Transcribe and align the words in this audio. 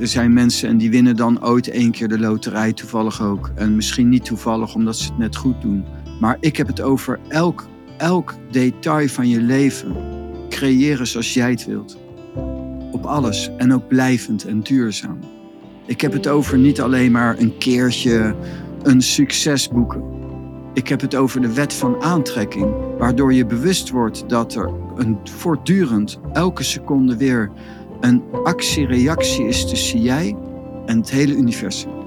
Er 0.00 0.08
zijn 0.08 0.32
mensen 0.32 0.68
en 0.68 0.78
die 0.78 0.90
winnen 0.90 1.16
dan 1.16 1.44
ooit 1.44 1.68
één 1.68 1.90
keer 1.90 2.08
de 2.08 2.18
loterij, 2.18 2.72
toevallig 2.72 3.22
ook. 3.22 3.50
En 3.54 3.76
misschien 3.76 4.08
niet 4.08 4.24
toevallig 4.24 4.74
omdat 4.74 4.96
ze 4.96 5.08
het 5.08 5.18
net 5.18 5.36
goed 5.36 5.60
doen. 5.60 5.84
Maar 6.20 6.36
ik 6.40 6.56
heb 6.56 6.66
het 6.66 6.80
over 6.80 7.18
elk, 7.28 7.66
elk 7.96 8.34
detail 8.50 9.08
van 9.08 9.28
je 9.28 9.40
leven 9.40 9.96
creëren 10.48 11.06
zoals 11.06 11.34
jij 11.34 11.50
het 11.50 11.66
wilt. 11.66 11.98
Op 12.90 13.04
alles 13.04 13.50
en 13.56 13.72
ook 13.72 13.88
blijvend 13.88 14.44
en 14.44 14.60
duurzaam. 14.60 15.18
Ik 15.86 16.00
heb 16.00 16.12
het 16.12 16.28
over 16.28 16.58
niet 16.58 16.80
alleen 16.80 17.12
maar 17.12 17.38
een 17.38 17.58
keertje 17.58 18.34
een 18.82 19.02
succes 19.02 19.68
boeken. 19.68 20.02
Ik 20.74 20.88
heb 20.88 21.00
het 21.00 21.14
over 21.14 21.40
de 21.40 21.54
wet 21.54 21.74
van 21.74 22.02
aantrekking, 22.02 22.74
waardoor 22.98 23.32
je 23.32 23.46
bewust 23.46 23.90
wordt 23.90 24.28
dat 24.28 24.54
er 24.54 24.70
een 24.96 25.18
voortdurend, 25.24 26.20
elke 26.32 26.62
seconde 26.62 27.16
weer, 27.16 27.50
een 28.00 28.22
actie-reactie 28.44 29.46
is 29.46 29.68
tussen 29.68 30.02
jij 30.02 30.36
en 30.86 30.98
het 30.98 31.10
hele 31.10 31.34
universum. 31.34 31.99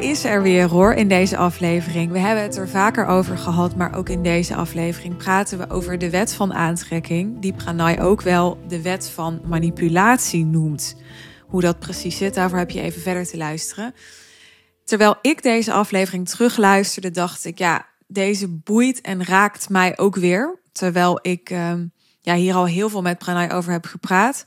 Is 0.00 0.24
er 0.24 0.42
weer 0.42 0.68
hoor 0.68 0.92
in 0.92 1.08
deze 1.08 1.36
aflevering. 1.36 2.12
We 2.12 2.18
hebben 2.18 2.42
het 2.42 2.56
er 2.56 2.68
vaker 2.68 3.06
over 3.06 3.38
gehad, 3.38 3.76
maar 3.76 3.96
ook 3.96 4.08
in 4.08 4.22
deze 4.22 4.54
aflevering 4.54 5.16
praten 5.16 5.58
we 5.58 5.70
over 5.70 5.98
de 5.98 6.10
wet 6.10 6.34
van 6.34 6.54
aantrekking, 6.54 7.40
die 7.40 7.52
Pranay 7.52 8.00
ook 8.00 8.22
wel 8.22 8.58
de 8.68 8.82
wet 8.82 9.10
van 9.10 9.40
manipulatie 9.44 10.44
noemt. 10.44 10.96
Hoe 11.46 11.60
dat 11.60 11.78
precies 11.78 12.16
zit, 12.16 12.34
daarvoor 12.34 12.58
heb 12.58 12.70
je 12.70 12.80
even 12.80 13.02
verder 13.02 13.26
te 13.26 13.36
luisteren. 13.36 13.94
Terwijl 14.84 15.16
ik 15.22 15.42
deze 15.42 15.72
aflevering 15.72 16.28
terugluisterde, 16.28 17.10
dacht 17.10 17.44
ik, 17.44 17.58
ja, 17.58 17.86
deze 18.06 18.48
boeit 18.48 19.00
en 19.00 19.24
raakt 19.24 19.68
mij 19.68 19.98
ook 19.98 20.16
weer. 20.16 20.60
Terwijl 20.72 21.18
ik 21.22 21.50
uh, 21.50 21.72
ja, 22.20 22.34
hier 22.34 22.54
al 22.54 22.66
heel 22.66 22.88
veel 22.88 23.02
met 23.02 23.18
Pranay 23.18 23.50
over 23.50 23.72
heb 23.72 23.86
gepraat. 23.86 24.46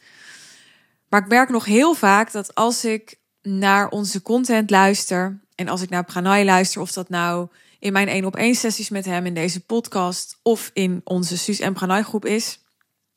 Maar 1.09 1.22
ik 1.22 1.27
merk 1.27 1.49
nog 1.49 1.66
heel 1.66 1.94
vaak 1.94 2.31
dat 2.31 2.55
als 2.55 2.85
ik 2.85 3.19
naar 3.42 3.89
onze 3.89 4.22
content 4.22 4.70
luister 4.70 5.39
en 5.56 5.67
als 5.67 5.81
ik 5.81 5.89
naar 5.89 6.06
Pranay 6.06 6.45
luister, 6.45 6.81
of 6.81 6.92
dat 6.92 7.09
nou 7.09 7.47
in 7.80 7.94
mijn 7.94 8.08
één 8.08 8.25
op 8.25 8.36
één 8.36 8.56
sessies 8.56 8.89
met 8.89 9.06
hem 9.06 9.25
in 9.25 9.34
deze 9.34 9.66
podcast 9.66 10.39
of 10.42 10.70
in 10.73 11.02
onze 11.03 11.38
Suus 11.38 11.59
en 11.59 12.03
groep 12.03 12.25
is, 12.25 12.59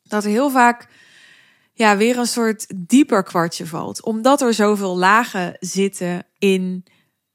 dat 0.03 0.23
er 0.23 0.29
heel 0.29 0.49
vaak 0.49 0.87
ja, 1.73 1.97
weer 1.97 2.17
een 2.17 2.25
soort 2.25 2.65
dieper 2.75 3.23
kwartje 3.23 3.65
valt. 3.65 4.03
Omdat 4.03 4.41
er 4.41 4.53
zoveel 4.53 4.97
lagen 4.97 5.57
zitten 5.59 6.25
in 6.39 6.85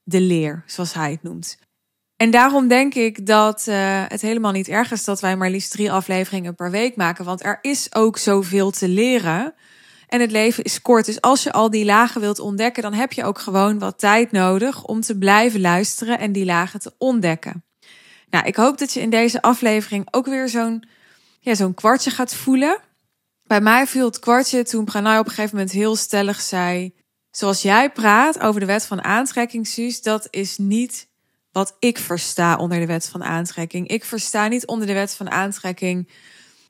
de 0.03 0.21
leer, 0.21 0.63
zoals 0.65 0.93
hij 0.93 1.11
het 1.11 1.23
noemt. 1.23 1.57
En 2.15 2.31
daarom 2.31 2.67
denk 2.67 2.93
ik 2.93 3.25
dat 3.25 3.65
uh, 3.69 4.03
het 4.07 4.21
helemaal 4.21 4.51
niet 4.51 4.67
erg 4.67 4.91
is 4.91 5.03
dat 5.03 5.19
wij 5.19 5.37
maar 5.37 5.49
liefst 5.49 5.71
drie 5.71 5.91
afleveringen 5.91 6.55
per 6.55 6.71
week 6.71 6.95
maken. 6.95 7.25
Want 7.25 7.43
er 7.43 7.59
is 7.61 7.95
ook 7.95 8.17
zoveel 8.17 8.71
te 8.71 8.87
leren. 8.87 9.53
En 10.11 10.21
het 10.21 10.31
leven 10.31 10.63
is 10.63 10.81
kort. 10.81 11.05
Dus 11.05 11.21
als 11.21 11.43
je 11.43 11.51
al 11.51 11.69
die 11.69 11.85
lagen 11.85 12.21
wilt 12.21 12.39
ontdekken, 12.39 12.83
dan 12.83 12.93
heb 12.93 13.13
je 13.13 13.23
ook 13.23 13.39
gewoon 13.39 13.79
wat 13.79 13.99
tijd 13.99 14.31
nodig 14.31 14.83
om 14.83 15.01
te 15.01 15.17
blijven 15.17 15.61
luisteren 15.61 16.19
en 16.19 16.31
die 16.31 16.45
lagen 16.45 16.79
te 16.79 16.93
ontdekken. 16.97 17.63
Nou, 18.29 18.45
ik 18.45 18.55
hoop 18.55 18.77
dat 18.77 18.93
je 18.93 19.01
in 19.01 19.09
deze 19.09 19.41
aflevering 19.41 20.07
ook 20.11 20.25
weer 20.25 20.49
zo'n 20.49 20.83
ja, 21.39 21.55
zo'n 21.55 21.73
kwartje 21.73 22.09
gaat 22.09 22.35
voelen. 22.35 22.79
Bij 23.43 23.61
mij 23.61 23.87
viel 23.87 24.05
het 24.05 24.19
kwartje 24.19 24.63
toen 24.63 24.85
Pranay 24.85 25.17
op 25.17 25.25
een 25.25 25.31
gegeven 25.31 25.55
moment 25.55 25.73
heel 25.73 25.95
stellig 25.95 26.41
zei: 26.41 26.93
Zoals 27.31 27.61
jij 27.61 27.91
praat 27.91 28.39
over 28.39 28.59
de 28.59 28.65
wet 28.65 28.85
van 28.85 29.03
aantrekking, 29.03 29.67
Suus, 29.67 30.01
dat 30.01 30.27
is 30.29 30.57
niet 30.57 31.07
wat 31.51 31.75
ik 31.79 31.97
versta 31.97 32.55
onder 32.55 32.79
de 32.79 32.85
wet 32.85 33.07
van 33.07 33.23
aantrekking. 33.23 33.87
Ik 33.87 34.05
versta 34.05 34.47
niet 34.47 34.67
onder 34.67 34.87
de 34.87 34.93
wet 34.93 35.13
van 35.15 35.29
aantrekking 35.29 36.09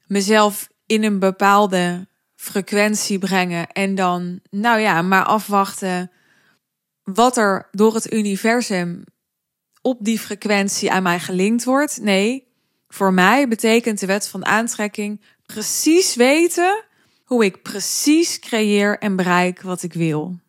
mezelf 0.07 0.69
in 0.85 1.03
een 1.03 1.19
bepaalde 1.19 2.09
frequentie 2.41 3.19
brengen 3.19 3.71
en 3.71 3.95
dan, 3.95 4.39
nou 4.49 4.79
ja, 4.79 5.01
maar 5.01 5.23
afwachten 5.23 6.11
wat 7.03 7.37
er 7.37 7.67
door 7.71 7.93
het 7.93 8.13
universum 8.13 9.03
op 9.81 9.97
die 10.01 10.19
frequentie 10.19 10.91
aan 10.91 11.03
mij 11.03 11.19
gelinkt 11.19 11.63
wordt. 11.63 12.01
Nee, 12.01 12.47
voor 12.87 13.13
mij 13.13 13.47
betekent 13.47 13.99
de 13.99 14.05
wet 14.05 14.27
van 14.27 14.45
aantrekking 14.45 15.21
precies 15.45 16.15
weten 16.15 16.83
hoe 17.23 17.45
ik 17.45 17.61
precies 17.61 18.39
creëer 18.39 18.99
en 18.99 19.15
bereik 19.15 19.61
wat 19.61 19.83
ik 19.83 19.93
wil. 19.93 20.39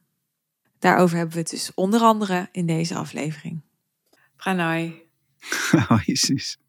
Daarover 0.79 1.17
hebben 1.17 1.35
we 1.35 1.41
het 1.41 1.51
dus 1.51 1.75
onder 1.75 2.01
andere 2.01 2.49
in 2.53 2.67
deze 2.67 2.95
aflevering. 2.95 3.61
Pranay. 4.37 5.03
Oh, 5.89 6.03
Jezus. 6.05 6.62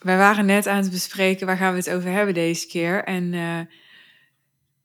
Wij 0.00 0.16
waren 0.16 0.46
net 0.46 0.66
aan 0.66 0.82
het 0.82 0.90
bespreken 0.90 1.46
waar 1.46 1.56
gaan 1.56 1.72
we 1.72 1.78
het 1.78 1.90
over 1.90 2.10
hebben 2.10 2.34
deze 2.34 2.66
keer. 2.66 3.04
En 3.04 3.32
uh, 3.32 3.60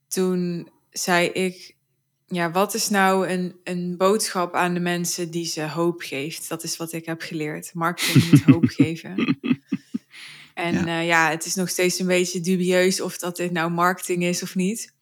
toen 0.08 0.68
zei 0.90 1.28
ik, 1.28 1.76
ja, 2.26 2.50
wat 2.50 2.74
is 2.74 2.88
nou 2.88 3.28
een, 3.28 3.56
een 3.64 3.96
boodschap 3.96 4.54
aan 4.54 4.74
de 4.74 4.80
mensen 4.80 5.30
die 5.30 5.44
ze 5.44 5.68
hoop 5.68 6.00
geeft? 6.00 6.48
Dat 6.48 6.62
is 6.62 6.76
wat 6.76 6.92
ik 6.92 7.06
heb 7.06 7.20
geleerd. 7.20 7.74
Marketing 7.74 8.30
moet 8.30 8.42
hoop 8.54 8.68
geven. 8.68 9.38
En 10.54 10.74
ja. 10.74 11.00
Uh, 11.00 11.06
ja, 11.06 11.30
het 11.30 11.44
is 11.44 11.54
nog 11.54 11.68
steeds 11.68 11.98
een 11.98 12.06
beetje 12.06 12.40
dubieus 12.40 13.00
of 13.00 13.18
dat 13.18 13.36
dit 13.36 13.50
nou 13.50 13.70
marketing 13.70 14.22
is 14.22 14.42
of 14.42 14.54
niet. 14.54 14.94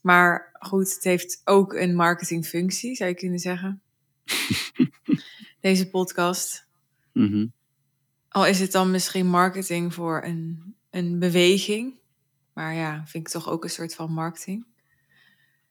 Maar 0.00 0.56
goed, 0.58 0.94
het 0.94 1.04
heeft 1.04 1.40
ook 1.44 1.72
een 1.72 1.94
marketingfunctie, 1.94 2.94
zou 2.94 3.10
je 3.10 3.16
kunnen 3.16 3.38
zeggen. 3.38 3.82
Deze 5.60 5.88
podcast. 5.88 6.66
Mm 7.12 7.30
-hmm. 7.30 7.52
Al 8.34 8.46
is 8.46 8.60
het 8.60 8.72
dan 8.72 8.90
misschien 8.90 9.26
marketing 9.26 9.94
voor 9.94 10.22
een, 10.24 10.74
een 10.90 11.18
beweging. 11.18 11.94
Maar 12.52 12.74
ja, 12.74 13.02
vind 13.06 13.26
ik 13.26 13.32
toch 13.32 13.48
ook 13.48 13.64
een 13.64 13.70
soort 13.70 13.94
van 13.94 14.12
marketing. 14.12 14.66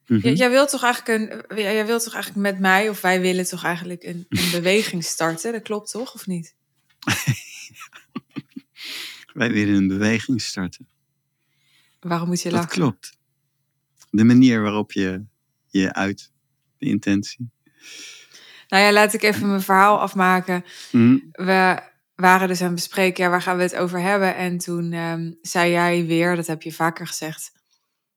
Mm 0.07 0.19
-hmm. 0.19 0.33
jij 0.33 0.49
wilt 0.49 0.69
toch 0.69 0.83
eigenlijk 0.83 1.39
een, 1.49 1.61
jij 1.61 1.85
wilt 1.85 2.03
toch 2.03 2.13
eigenlijk 2.13 2.43
met 2.43 2.59
mij, 2.59 2.89
of 2.89 3.01
wij 3.01 3.21
willen 3.21 3.45
toch 3.45 3.63
eigenlijk 3.63 4.03
een, 4.03 4.25
een 4.29 4.51
beweging 4.61 5.03
starten? 5.03 5.51
Dat 5.51 5.61
klopt 5.61 5.91
toch, 5.91 6.13
of 6.13 6.27
niet? 6.27 6.55
wij 9.33 9.51
willen 9.51 9.75
een 9.75 9.87
beweging 9.87 10.41
starten. 10.41 10.87
Waarom 11.99 12.27
moet 12.27 12.41
je 12.41 12.51
lachen? 12.51 12.67
Dat 12.67 12.75
klopt. 12.75 13.17
De 14.09 14.23
manier 14.23 14.61
waarop 14.61 14.91
je 14.91 15.23
je 15.67 15.93
uit, 15.93 16.31
de 16.77 16.85
intentie. 16.85 17.49
Nou 18.67 18.83
ja, 18.83 18.91
laat 18.91 19.13
ik 19.13 19.21
even 19.21 19.47
mijn 19.47 19.61
verhaal 19.61 19.99
afmaken. 19.99 20.65
Mm. 20.91 21.29
We 21.31 21.91
waren 22.15 22.47
dus 22.47 22.59
aan 22.59 22.65
het 22.65 22.75
bespreken, 22.75 23.23
ja, 23.23 23.29
waar 23.29 23.41
gaan 23.41 23.57
we 23.57 23.63
het 23.63 23.75
over 23.75 23.99
hebben? 23.99 24.35
En 24.35 24.57
toen 24.57 24.93
um, 24.93 25.37
zei 25.41 25.71
jij 25.71 26.05
weer, 26.05 26.35
dat 26.35 26.47
heb 26.47 26.61
je 26.61 26.71
vaker 26.71 27.07
gezegd, 27.07 27.51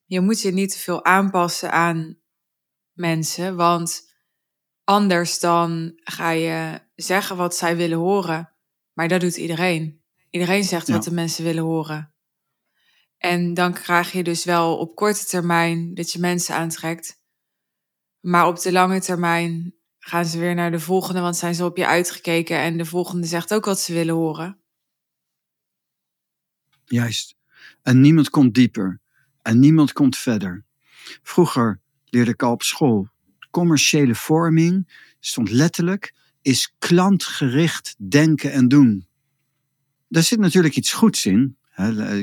je 0.05 0.21
moet 0.21 0.41
je 0.41 0.53
niet 0.53 0.73
te 0.73 0.79
veel 0.79 1.05
aanpassen 1.05 1.73
aan 1.73 2.19
mensen, 2.93 3.57
want 3.57 4.15
anders 4.85 5.39
dan 5.39 5.93
ga 5.95 6.31
je 6.31 6.81
zeggen 6.95 7.37
wat 7.37 7.57
zij 7.57 7.77
willen 7.77 7.99
horen. 7.99 8.51
Maar 8.93 9.09
dat 9.09 9.21
doet 9.21 9.37
iedereen. 9.37 10.05
Iedereen 10.31 10.65
zegt 10.65 10.87
ja. 10.87 10.93
wat 10.93 11.05
de 11.05 11.13
mensen 11.13 11.45
willen 11.45 11.65
horen. 11.65 12.15
En 13.19 13.55
dan 13.55 13.73
krijg 13.73 14.13
je 14.13 14.23
dus 14.23 14.45
wel 14.45 14.79
op 14.79 14.95
korte 14.95 15.25
termijn 15.25 15.95
dat 15.95 16.13
je 16.13 16.19
mensen 16.19 16.55
aantrekt. 16.55 17.23
Maar 18.21 18.47
op 18.47 18.61
de 18.61 18.73
lange 18.73 19.01
termijn 19.01 19.75
gaan 20.07 20.27
ze 20.27 20.39
weer 20.39 20.55
naar 20.55 20.71
de 20.71 20.81
volgende, 20.81 21.21
want 21.21 21.37
zijn 21.37 21.55
ze 21.55 21.65
op 21.65 21.77
je 21.77 21.87
uitgekeken 21.87 22.59
en 22.59 22.77
de 22.77 22.85
volgende 22.85 23.27
zegt 23.27 23.55
ook 23.55 23.65
wat 23.65 23.81
ze 23.81 23.93
willen 23.93 24.15
horen. 24.15 24.59
Juist. 26.85 27.37
En 27.83 28.01
niemand 28.01 28.31
komt 28.31 28.55
dieper. 28.55 29.01
En 29.43 29.59
niemand 29.59 29.93
komt 29.93 30.17
verder. 30.17 30.65
Vroeger 31.23 31.81
leerde 32.05 32.31
ik 32.31 32.43
al 32.43 32.53
op 32.53 32.63
school. 32.63 33.09
Commerciële 33.51 34.15
vorming 34.15 35.01
stond 35.21 35.51
letterlijk 35.51 36.15
is 36.43 36.75
klantgericht 36.79 37.95
denken 38.11 38.53
en 38.53 38.69
doen. 38.69 39.07
Daar 40.09 40.23
zit 40.23 40.39
natuurlijk 40.39 40.77
iets 40.77 40.93
goeds 40.93 41.27
in. 41.27 41.57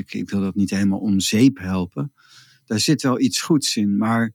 Ik 0.06 0.30
wil 0.30 0.40
dat 0.40 0.54
niet 0.54 0.70
helemaal 0.70 0.98
om 0.98 1.20
zeep 1.20 1.58
helpen. 1.58 2.12
Daar 2.64 2.80
zit 2.80 3.02
wel 3.02 3.20
iets 3.20 3.40
goeds 3.40 3.76
in. 3.76 3.96
Maar 3.96 4.32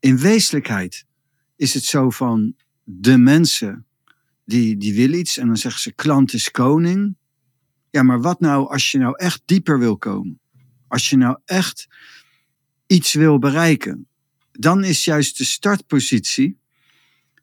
in 0.00 0.18
wezenlijkheid 0.18 1.06
is 1.56 1.74
het 1.74 1.84
zo 1.84 2.10
van 2.10 2.54
de 2.82 3.18
mensen 3.18 3.86
die, 4.44 4.76
die 4.76 4.94
willen 4.94 5.18
iets 5.18 5.38
en 5.38 5.46
dan 5.46 5.56
zeggen 5.56 5.80
ze 5.80 5.92
klant 5.92 6.32
is 6.32 6.50
koning. 6.50 7.16
Ja, 7.90 8.02
maar 8.02 8.20
wat 8.20 8.40
nou 8.40 8.70
als 8.70 8.90
je 8.90 8.98
nou 8.98 9.16
echt 9.16 9.42
dieper 9.44 9.78
wil 9.78 9.98
komen? 9.98 10.40
Als 10.88 11.10
je 11.10 11.16
nou 11.16 11.38
echt 11.44 11.86
iets 12.86 13.12
wil 13.12 13.38
bereiken, 13.38 14.08
dan 14.52 14.84
is 14.84 15.04
juist 15.04 15.38
de 15.38 15.44
startpositie 15.44 16.58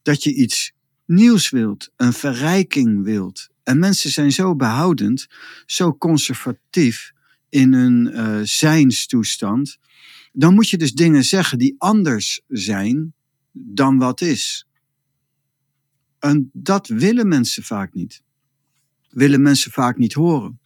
dat 0.02 0.24
je 0.24 0.34
iets 0.34 0.74
nieuws 1.06 1.50
wilt, 1.50 1.92
een 1.96 2.14
verrijking 2.14 3.04
wilt. 3.04 3.50
En 3.64 3.80
mensen 3.80 4.10
zijn 4.10 4.32
zo 4.32 4.56
behoudend, 4.56 5.28
zo 5.66 5.94
conservatief, 5.94 7.12
in 7.50 7.74
een 7.74 8.12
uh, 8.14 8.40
zijnstoestand, 8.44 9.78
dan 10.32 10.54
moet 10.54 10.70
je 10.70 10.78
dus 10.78 10.94
dingen 10.94 11.24
zeggen 11.24 11.58
die 11.58 11.76
anders 11.78 12.42
zijn 12.48 13.14
dan 13.52 13.98
wat 13.98 14.22
is. 14.22 14.68
En 16.20 16.50
dat 16.54 16.88
willen 16.88 17.28
mensen 17.28 17.64
vaak 17.64 17.94
niet. 17.94 18.24
Willen 19.10 19.42
mensen 19.42 19.72
vaak 19.72 19.98
niet 19.98 20.14
horen. 20.14 20.60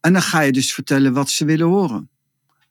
En 0.00 0.12
dan 0.12 0.22
ga 0.22 0.40
je 0.40 0.52
dus 0.52 0.72
vertellen 0.72 1.12
wat 1.12 1.30
ze 1.30 1.44
willen 1.44 1.66
horen. 1.66 2.08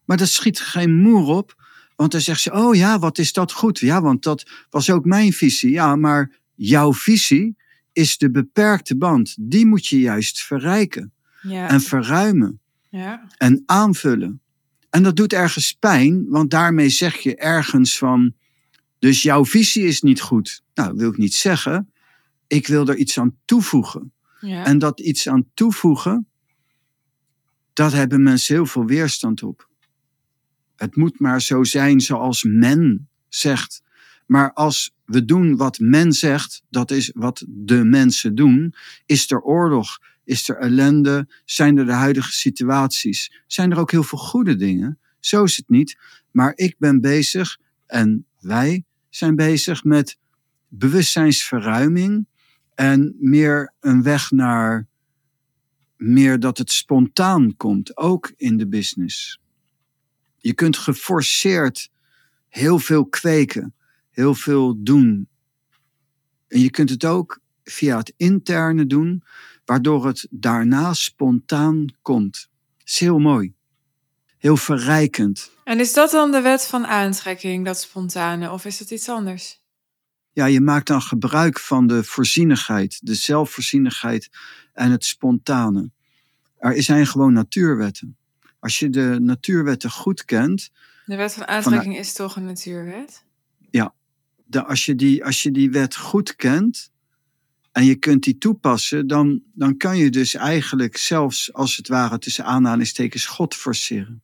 Maar 0.06 0.18
dat 0.18 0.28
schiet 0.30 0.60
geen 0.60 0.96
moer 0.96 1.26
op, 1.28 1.66
want 1.96 2.12
dan 2.12 2.22
zegt 2.22 2.42
ze: 2.42 2.52
Oh 2.52 2.76
ja, 2.76 3.00
wat 3.00 3.18
is 3.18 3.34
dat 3.34 3.52
goed? 3.52 3.80
Ja, 3.80 4.02
want 4.02 4.24
dat 4.24 4.66
was 4.70 4.90
ook 4.90 5.06
mijn 5.06 5.34
visie. 5.34 5.72
Ja, 5.72 5.96
maar 5.96 6.36
jouw 6.56 6.94
visie 6.94 7.56
is 7.94 8.18
de 8.18 8.32
beperkte 8.32 8.98
band. 8.98 9.36
Die 9.40 9.66
moet 9.66 9.88
je 9.88 10.00
juist 10.00 10.42
verrijken 10.42 11.14
Ja. 11.42 11.70
en 11.70 11.82
verruimen 11.82 12.60
ja. 12.90 13.28
en 13.38 13.64
aanvullen. 13.66 14.42
En 14.90 15.04
dat 15.04 15.16
doet 15.16 15.34
ergens 15.34 15.74
pijn, 15.74 16.26
want 16.30 16.52
daarmee 16.52 16.90
zeg 16.90 17.18
je 17.18 17.36
ergens 17.36 17.98
van. 17.98 18.34
Dus 19.00 19.22
jouw 19.22 19.46
visie 19.46 19.84
is 19.84 20.02
niet 20.02 20.22
goed. 20.22 20.64
Nou, 20.74 20.90
dat 20.90 20.98
wil 20.98 21.10
ik 21.10 21.18
niet 21.18 21.34
zeggen. 21.34 21.92
Ik 22.48 22.68
wil 22.68 22.88
er 22.88 22.96
iets 22.96 23.20
aan 23.20 23.38
toevoegen. 23.46 24.14
ja. 24.42 24.66
En 24.66 24.80
dat 24.80 25.00
iets 25.00 25.28
aan 25.28 25.46
toevoegen, 25.54 26.28
dat 27.74 27.92
hebben 27.92 28.24
mensen 28.24 28.56
heel 28.56 28.66
veel 28.66 28.86
weerstand 28.86 29.44
op. 29.44 29.70
Het 30.76 30.96
moet 30.96 31.20
maar 31.20 31.42
zo 31.42 31.64
zijn 31.64 32.02
zoals 32.02 32.44
men 32.44 33.10
zegt. 33.30 33.82
Maar 34.26 34.54
als 34.54 34.96
we 35.06 35.26
doen 35.26 35.56
wat 35.56 35.80
men 35.80 36.14
zegt, 36.14 36.64
dat 36.70 36.92
is 36.92 37.12
wat 37.16 37.46
de 37.48 37.84
mensen 37.84 38.36
doen, 38.36 38.74
is 39.06 39.32
er 39.32 39.42
oorlog, 39.42 40.00
is 40.24 40.50
er 40.50 40.58
ellende, 40.58 41.28
zijn 41.46 41.78
er 41.78 41.86
de 41.86 41.92
huidige 41.92 42.32
situaties, 42.32 43.42
zijn 43.48 43.72
er 43.72 43.80
ook 43.80 43.92
heel 43.92 44.04
veel 44.04 44.18
goede 44.18 44.56
dingen. 44.56 45.00
Zo 45.20 45.44
is 45.44 45.58
het 45.58 45.70
niet. 45.70 45.98
Maar 46.32 46.54
ik 46.56 46.76
ben 46.78 47.02
bezig 47.02 47.58
en 47.86 48.26
wij 48.40 48.84
zijn 49.18 49.36
bezig 49.36 49.84
met 49.84 50.18
bewustzijnsverruiming 50.68 52.28
en 52.76 53.16
meer 53.20 53.74
een 53.80 54.04
weg 54.04 54.32
naar 54.32 54.88
meer 55.96 56.40
dat 56.40 56.58
het 56.58 56.72
spontaan 56.72 57.56
komt, 57.56 57.98
ook 57.98 58.34
in 58.36 58.58
de 58.58 58.68
business. 58.68 59.40
Je 60.38 60.54
kunt 60.54 60.78
geforceerd 60.78 61.90
heel 62.50 62.80
veel 62.80 63.06
kweken, 63.06 63.74
heel 64.10 64.36
veel 64.36 64.84
doen. 64.84 65.28
En 66.48 66.60
je 66.60 66.70
kunt 66.70 66.90
het 66.90 67.06
ook 67.06 67.40
via 67.64 67.98
het 67.98 68.14
interne 68.18 68.86
doen, 68.86 69.24
waardoor 69.66 70.06
het 70.06 70.28
daarna 70.30 70.94
spontaan 70.94 71.86
komt. 72.02 72.50
Dat 72.78 72.88
is 72.88 73.00
heel 73.00 73.20
mooi. 73.20 73.57
Heel 74.38 74.58
verrijkend. 74.58 75.52
En 75.64 75.80
is 75.80 75.94
dat 75.94 76.12
dan 76.12 76.32
de 76.32 76.42
wet 76.42 76.66
van 76.66 76.86
aantrekking, 76.86 77.66
dat 77.66 77.80
spontane, 77.80 78.52
of 78.52 78.66
is 78.66 78.78
dat 78.78 78.92
iets 78.92 79.10
anders? 79.10 79.62
Ja, 80.34 80.46
je 80.46 80.62
maakt 80.62 80.88
dan 80.88 81.02
gebruik 81.02 81.60
van 81.60 81.88
de 81.88 82.04
voorzienigheid, 82.04 83.00
de 83.04 83.16
zelfvoorzienigheid 83.16 84.30
en 84.74 84.92
het 84.92 85.06
spontane. 85.06 85.92
Er 86.58 86.84
zijn 86.84 87.08
gewoon 87.08 87.34
natuurwetten. 87.34 88.18
Als 88.60 88.80
je 88.80 88.90
de 88.90 89.18
natuurwetten 89.22 89.92
goed 89.92 90.26
kent, 90.26 90.72
De 91.06 91.16
wet 91.16 91.34
van 91.34 91.48
aantrekking 91.48 91.98
is 91.98 92.14
toch 92.14 92.36
een 92.36 92.46
natuurwet? 92.46 93.26
de, 94.48 94.66
als, 94.66 94.86
je 94.86 94.96
die, 94.96 95.26
als 95.26 95.44
je 95.44 95.52
die 95.52 95.72
wet 95.72 95.96
goed 95.96 96.36
kent 96.36 96.92
en 97.72 97.86
je 97.86 97.96
kunt 97.96 98.24
die 98.24 98.38
toepassen, 98.38 99.08
dan, 99.08 99.42
dan 99.54 99.78
kan 99.78 99.98
je 99.98 100.10
dus 100.10 100.34
eigenlijk 100.34 100.98
zelfs 100.98 101.54
als 101.54 101.76
het 101.78 101.88
ware 101.88 102.18
tussen 102.18 102.46
aanhalingstekens 102.46 103.26
God 103.26 103.56
forceren. 103.56 104.22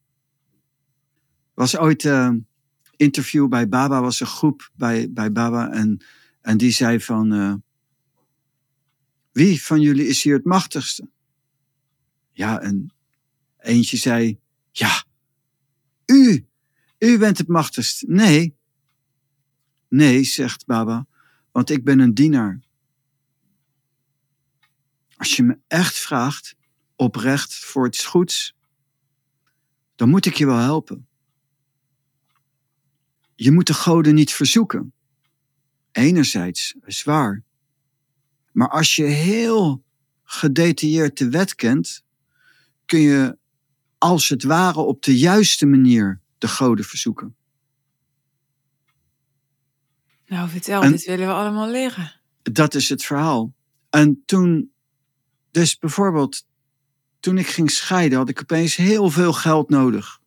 Was 1.53 1.77
ooit 1.77 2.03
een 2.03 2.47
interview 2.95 3.47
bij 3.47 3.69
Baba, 3.69 4.01
was 4.01 4.19
een 4.19 4.27
groep 4.27 4.69
bij, 4.73 5.11
bij 5.11 5.31
Baba 5.31 5.71
en, 5.71 6.03
en 6.41 6.57
die 6.57 6.71
zei 6.71 7.01
van, 7.01 7.33
eh, 7.33 7.53
wie 9.31 9.63
van 9.63 9.81
jullie 9.81 10.07
is 10.07 10.23
hier 10.23 10.35
het 10.35 10.45
machtigste? 10.45 11.09
Ja, 12.31 12.59
en 12.59 12.94
eentje 13.57 13.97
zei, 13.97 14.39
ja, 14.71 15.03
u, 16.05 16.45
u 16.97 17.17
bent 17.17 17.38
het 17.38 17.47
machtigst. 17.47 18.03
Nee, 18.07 18.55
Nee, 19.94 20.23
zegt 20.23 20.65
Baba, 20.65 21.07
want 21.51 21.69
ik 21.69 21.83
ben 21.83 22.00
een 22.00 22.13
dienaar. 22.13 22.59
Als 25.17 25.35
je 25.35 25.44
me 25.44 25.59
echt 25.67 26.00
vraagt, 26.00 26.55
oprecht 26.95 27.55
voor 27.55 27.88
iets 27.88 28.05
goeds, 28.05 28.55
dan 29.95 30.09
moet 30.09 30.25
ik 30.25 30.33
je 30.33 30.45
wel 30.45 30.57
helpen. 30.57 31.07
Je 33.35 33.51
moet 33.51 33.68
de 33.68 33.74
goden 33.74 34.15
niet 34.15 34.33
verzoeken. 34.33 34.94
Enerzijds, 35.91 36.75
is 36.85 37.03
waar. 37.03 37.44
Maar 38.51 38.69
als 38.69 38.95
je 38.95 39.03
heel 39.03 39.83
gedetailleerd 40.24 41.18
de 41.18 41.30
wet 41.30 41.56
kent, 41.56 42.03
kun 42.85 43.00
je 43.00 43.38
als 43.97 44.30
het 44.30 44.44
ware 44.44 44.80
op 44.80 45.03
de 45.03 45.18
juiste 45.18 45.65
manier 45.65 46.21
de 46.38 46.47
goden 46.47 46.85
verzoeken. 46.85 47.35
Nou, 50.25 50.50
vertel, 50.50 50.81
En- 50.81 50.91
dit 50.91 51.06
willen 51.06 51.27
we 51.27 51.33
allemaal 51.33 51.69
leren. 51.69 52.21
Dat 52.41 52.74
is 52.74 52.89
het 52.89 53.03
verhaal. 53.03 53.53
En 53.89 54.24
toen, 54.25 54.71
dus 55.51 55.77
bijvoorbeeld, 55.77 56.45
toen 57.19 57.38
ik 57.38 57.47
ging 57.47 57.71
scheiden, 57.71 58.18
had 58.18 58.29
ik 58.29 58.41
opeens 58.41 58.75
heel 58.75 59.09
veel 59.09 59.33
geld 59.33 59.69
nodig. 59.69 60.19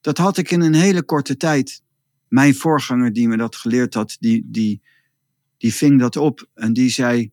Dat 0.00 0.18
had 0.18 0.36
ik 0.36 0.50
in 0.50 0.60
een 0.60 0.74
hele 0.74 1.02
korte 1.02 1.36
tijd. 1.36 1.82
Mijn 2.28 2.54
voorganger 2.54 3.12
die 3.12 3.28
me 3.28 3.36
dat 3.36 3.56
geleerd 3.56 3.94
had, 3.94 4.16
die, 4.20 4.42
die, 4.46 4.82
die 5.56 5.74
ving 5.74 6.00
dat 6.00 6.16
op 6.16 6.48
en 6.54 6.72
die 6.72 6.90
zei: 6.90 7.30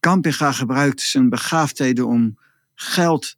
Campinga 0.00 0.52
gebruikt 0.52 1.00
zijn 1.00 1.28
begaafdheden 1.28 2.06
om 2.06 2.38
geld 2.74 3.36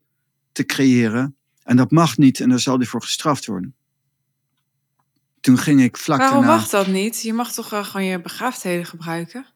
te 0.53 0.65
creëren. 0.65 1.37
En 1.63 1.77
dat 1.77 1.91
mag 1.91 2.17
niet 2.17 2.41
en 2.41 2.49
daar 2.49 2.61
zal 2.61 2.77
hij 2.77 2.87
voor 2.87 3.03
gestraft 3.03 3.47
worden. 3.47 3.75
Toen 5.41 5.59
ging 5.59 5.83
ik 5.83 5.97
vlak 5.97 6.19
Waarom 6.19 6.39
daarna. 6.39 6.57
mag 6.57 6.69
dat 6.69 6.87
niet? 6.87 7.23
Je 7.23 7.33
mag 7.33 7.53
toch 7.53 7.71
wel 7.71 7.85
gewoon 7.85 8.07
je 8.07 8.21
begaafdheden 8.21 8.87
gebruiken? 8.87 9.47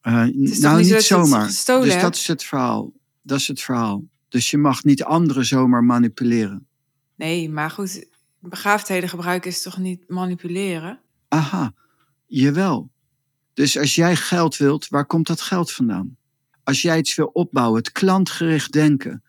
Eh, 0.00 0.26
is 0.26 0.58
nou, 0.58 0.82
niet 0.82 1.02
zomaar. 1.02 1.46
dus 1.46 1.64
hebt? 1.66 2.00
dat 2.00 2.14
is 2.14 2.26
het 2.26 2.44
verhaal. 2.44 2.92
Dat 3.22 3.38
is 3.38 3.48
het 3.48 3.60
verhaal. 3.60 4.04
Dus 4.28 4.50
je 4.50 4.58
mag 4.58 4.84
niet 4.84 5.04
anderen 5.04 5.44
zomaar 5.44 5.84
manipuleren. 5.84 6.66
Nee, 7.14 7.50
maar 7.50 7.70
goed, 7.70 8.08
begaafdheden 8.40 9.08
gebruiken 9.08 9.50
is 9.50 9.62
toch 9.62 9.78
niet 9.78 10.04
manipuleren? 10.08 11.00
Aha, 11.28 11.72
jawel. 12.26 12.90
Dus 13.54 13.78
als 13.78 13.94
jij 13.94 14.16
geld 14.16 14.56
wilt, 14.56 14.88
waar 14.88 15.06
komt 15.06 15.26
dat 15.26 15.40
geld 15.40 15.72
vandaan? 15.72 16.16
Als 16.64 16.82
jij 16.82 16.98
iets 16.98 17.14
wil 17.14 17.30
opbouwen, 17.32 17.78
het 17.78 17.92
klantgericht 17.92 18.72
denken, 18.72 19.22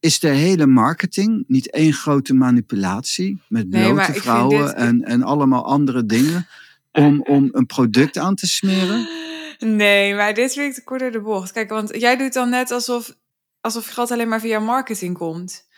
is 0.00 0.18
de 0.18 0.28
hele 0.28 0.66
marketing 0.66 1.44
niet 1.46 1.70
één 1.70 1.92
grote 1.92 2.34
manipulatie 2.34 3.42
met 3.48 3.68
blote 3.70 4.12
vrouwen 4.14 4.66
dit- 4.66 4.74
en, 4.74 5.02
en 5.02 5.22
allemaal 5.22 5.64
andere 5.64 6.06
dingen 6.06 6.46
om, 6.92 7.22
om 7.22 7.48
een 7.52 7.66
product 7.66 8.18
aan 8.18 8.34
te 8.34 8.46
smeren? 8.46 9.08
Nee, 9.58 10.14
maar 10.14 10.34
dit 10.34 10.52
vind 10.52 10.68
ik 10.68 10.74
te 10.74 10.84
kort 10.84 11.00
door 11.00 11.10
de 11.10 11.20
bocht. 11.20 11.52
Kijk, 11.52 11.70
want 11.70 11.96
jij 11.96 12.16
doet 12.16 12.32
dan 12.32 12.48
net 12.50 12.70
alsof, 12.70 13.16
alsof 13.60 13.86
geld 13.86 14.10
alleen 14.10 14.28
maar 14.28 14.40
via 14.40 14.58
marketing 14.58 15.16
komt. 15.18 15.68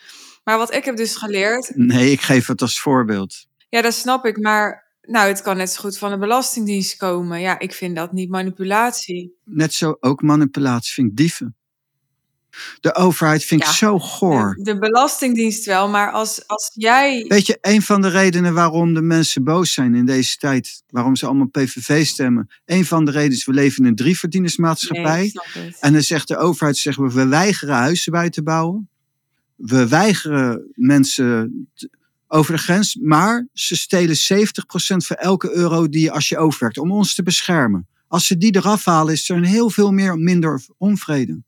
Maar 0.45 0.59
wat 0.59 0.75
ik 0.75 0.85
heb 0.85 0.97
dus 0.97 1.17
geleerd, 1.17 1.73
Nee, 1.75 2.11
ik 2.11 2.21
geef 2.21 2.47
het 2.47 2.61
als 2.63 2.81
voorbeeld. 2.81 3.47
ja, 3.69 3.83
dat 3.83 3.95
snap 3.95 4.25
ik, 4.25 4.39
maar 4.39 4.83
nou, 5.03 5.29
het 5.29 5.43
kan 5.43 5.57
net 5.57 5.71
zo 5.71 5.81
goed 5.81 5.99
van 5.99 6.11
de 6.11 6.19
Belastingdienst 6.19 6.97
komen. 6.97 7.41
Ja, 7.41 7.59
ik 7.59 7.73
vind 7.73 7.97
dat 7.97 8.13
niet 8.13 8.29
manipulatie. 8.31 9.37
Net 9.45 9.75
zo 9.75 9.97
ook 10.01 10.23
manipulatie 10.23 10.93
vind 10.93 11.11
ik 11.11 11.17
dieven. 11.17 11.57
De 12.81 12.95
overheid 12.95 13.45
vind 13.45 13.61
ik 13.61 13.67
Ja. 13.67 13.73
zo 13.73 13.99
goor. 13.99 14.55
De, 14.57 14.63
de 14.73 14.79
Belastingdienst 14.79 15.65
wel, 15.65 15.89
maar 15.89 16.13
als, 16.13 16.47
als 16.49 16.71
jij... 16.75 17.25
Weet 17.29 17.47
je, 17.47 17.59
een 17.61 17.83
van 17.83 18.01
de 18.01 18.09
redenen 18.09 18.55
waarom 18.55 18.95
de 18.95 19.03
mensen 19.03 19.45
boos 19.45 19.73
zijn 19.73 19.95
in 19.95 20.07
deze 20.07 20.37
tijd, 20.37 20.83
waarom 20.91 21.17
ze 21.17 21.27
allemaal 21.27 21.47
PVV 21.49 22.07
stemmen, 22.07 22.51
een 22.65 22.85
van 22.85 23.05
de 23.05 23.11
redenen 23.11 23.37
is 23.37 23.45
we 23.45 23.53
leven 23.53 23.83
in 23.83 23.89
een 23.89 23.97
drieverdienersmaatschappij. 23.97 25.33
Nee. 25.55 25.75
En 25.81 25.93
dan 25.93 26.03
zegt 26.03 26.29
de 26.29 26.37
overheid, 26.37 26.77
zeggen 26.77 27.05
we, 27.05 27.13
we 27.13 27.27
weigeren 27.27 27.75
huizen 27.75 28.13
bij 28.13 28.31
te 28.31 28.43
bouwen. 28.43 28.89
We 29.55 29.89
weigeren 29.89 30.71
mensen 30.75 31.69
over 32.29 32.53
de 32.53 32.61
grens, 32.61 32.95
maar 32.95 33.47
ze 33.53 33.77
stelen 33.77 34.17
70% 34.17 34.17
van 34.97 35.17
elke 35.17 35.53
euro 35.53 35.89
die 35.89 36.01
je 36.01 36.11
als 36.11 36.29
je 36.29 36.39
overwerkt, 36.39 36.79
om 36.79 36.93
ons 36.93 37.15
te 37.15 37.23
beschermen. 37.23 37.89
Als 38.09 38.27
ze 38.27 38.39
die 38.39 38.57
eraf 38.57 38.85
halen, 38.85 39.13
is 39.13 39.29
er 39.29 39.37
een 39.37 39.45
heel 39.45 39.71
veel 39.71 39.93
meer, 39.93 40.19
minder 40.19 40.63
onvrede. 40.79 41.43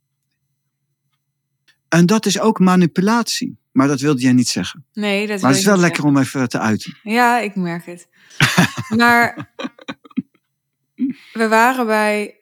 En 1.89 2.07
dat 2.07 2.27
is 2.27 2.41
ook 2.41 2.59
manipulatie. 2.59 3.59
Maar 3.73 3.89
dat 3.89 4.01
wilde 4.01 4.21
jij 4.21 4.33
niet 4.33 4.49
zeggen. 4.49 4.85
Nee, 4.93 5.27
dat 5.27 5.41
Maar 5.41 5.51
het 5.51 5.59
is 5.59 5.67
wel 5.67 5.77
lekker 5.77 6.05
om 6.05 6.19
even 6.19 6.49
te 6.49 6.59
uiten. 6.59 6.97
Ja, 7.03 7.39
ik 7.39 7.57
merk 7.57 7.87
het. 7.87 8.09
maar 9.01 9.53
we 11.33 11.49
waren 11.49 11.87
bij 11.87 12.41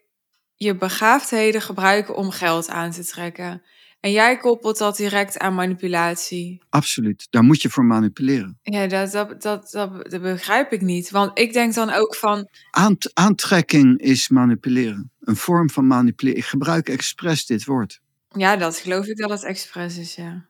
je 0.54 0.76
begaafdheden 0.76 1.62
gebruiken 1.62 2.16
om 2.16 2.30
geld 2.30 2.68
aan 2.68 2.90
te 2.90 3.04
trekken. 3.04 3.62
En 4.04 4.12
jij 4.12 4.36
koppelt 4.36 4.78
dat 4.78 4.96
direct 4.96 5.38
aan 5.38 5.54
manipulatie. 5.54 6.62
Absoluut. 6.70 7.26
Daar 7.30 7.42
moet 7.42 7.62
je 7.62 7.70
voor 7.70 7.84
manipuleren. 7.84 8.58
Ja, 8.62 8.86
dat, 8.86 9.12
dat, 9.12 9.42
dat, 9.42 9.70
dat, 9.70 10.22
begrijp 10.22 10.72
ik 10.72 10.80
niet. 10.80 11.10
Want 11.10 11.38
ik 11.38 11.52
denk 11.52 11.74
dan 11.74 11.90
ook 11.90 12.14
van. 12.14 12.48
Aant, 12.70 13.10
aantrekking 13.14 14.00
is 14.00 14.28
manipuleren. 14.28 15.10
Een 15.20 15.36
vorm 15.36 15.70
van 15.70 15.86
manipuleren. 15.86 16.38
Ik 16.38 16.44
gebruik 16.46 16.88
expres 16.88 17.46
dit 17.46 17.64
woord. 17.64 18.00
Ja, 18.28 18.56
dat 18.56 18.76
geloof 18.76 19.06
ik 19.06 19.16
dat 19.16 19.30
het 19.30 19.44
expres 19.44 19.98
is, 19.98 20.14
ja. 20.14 20.46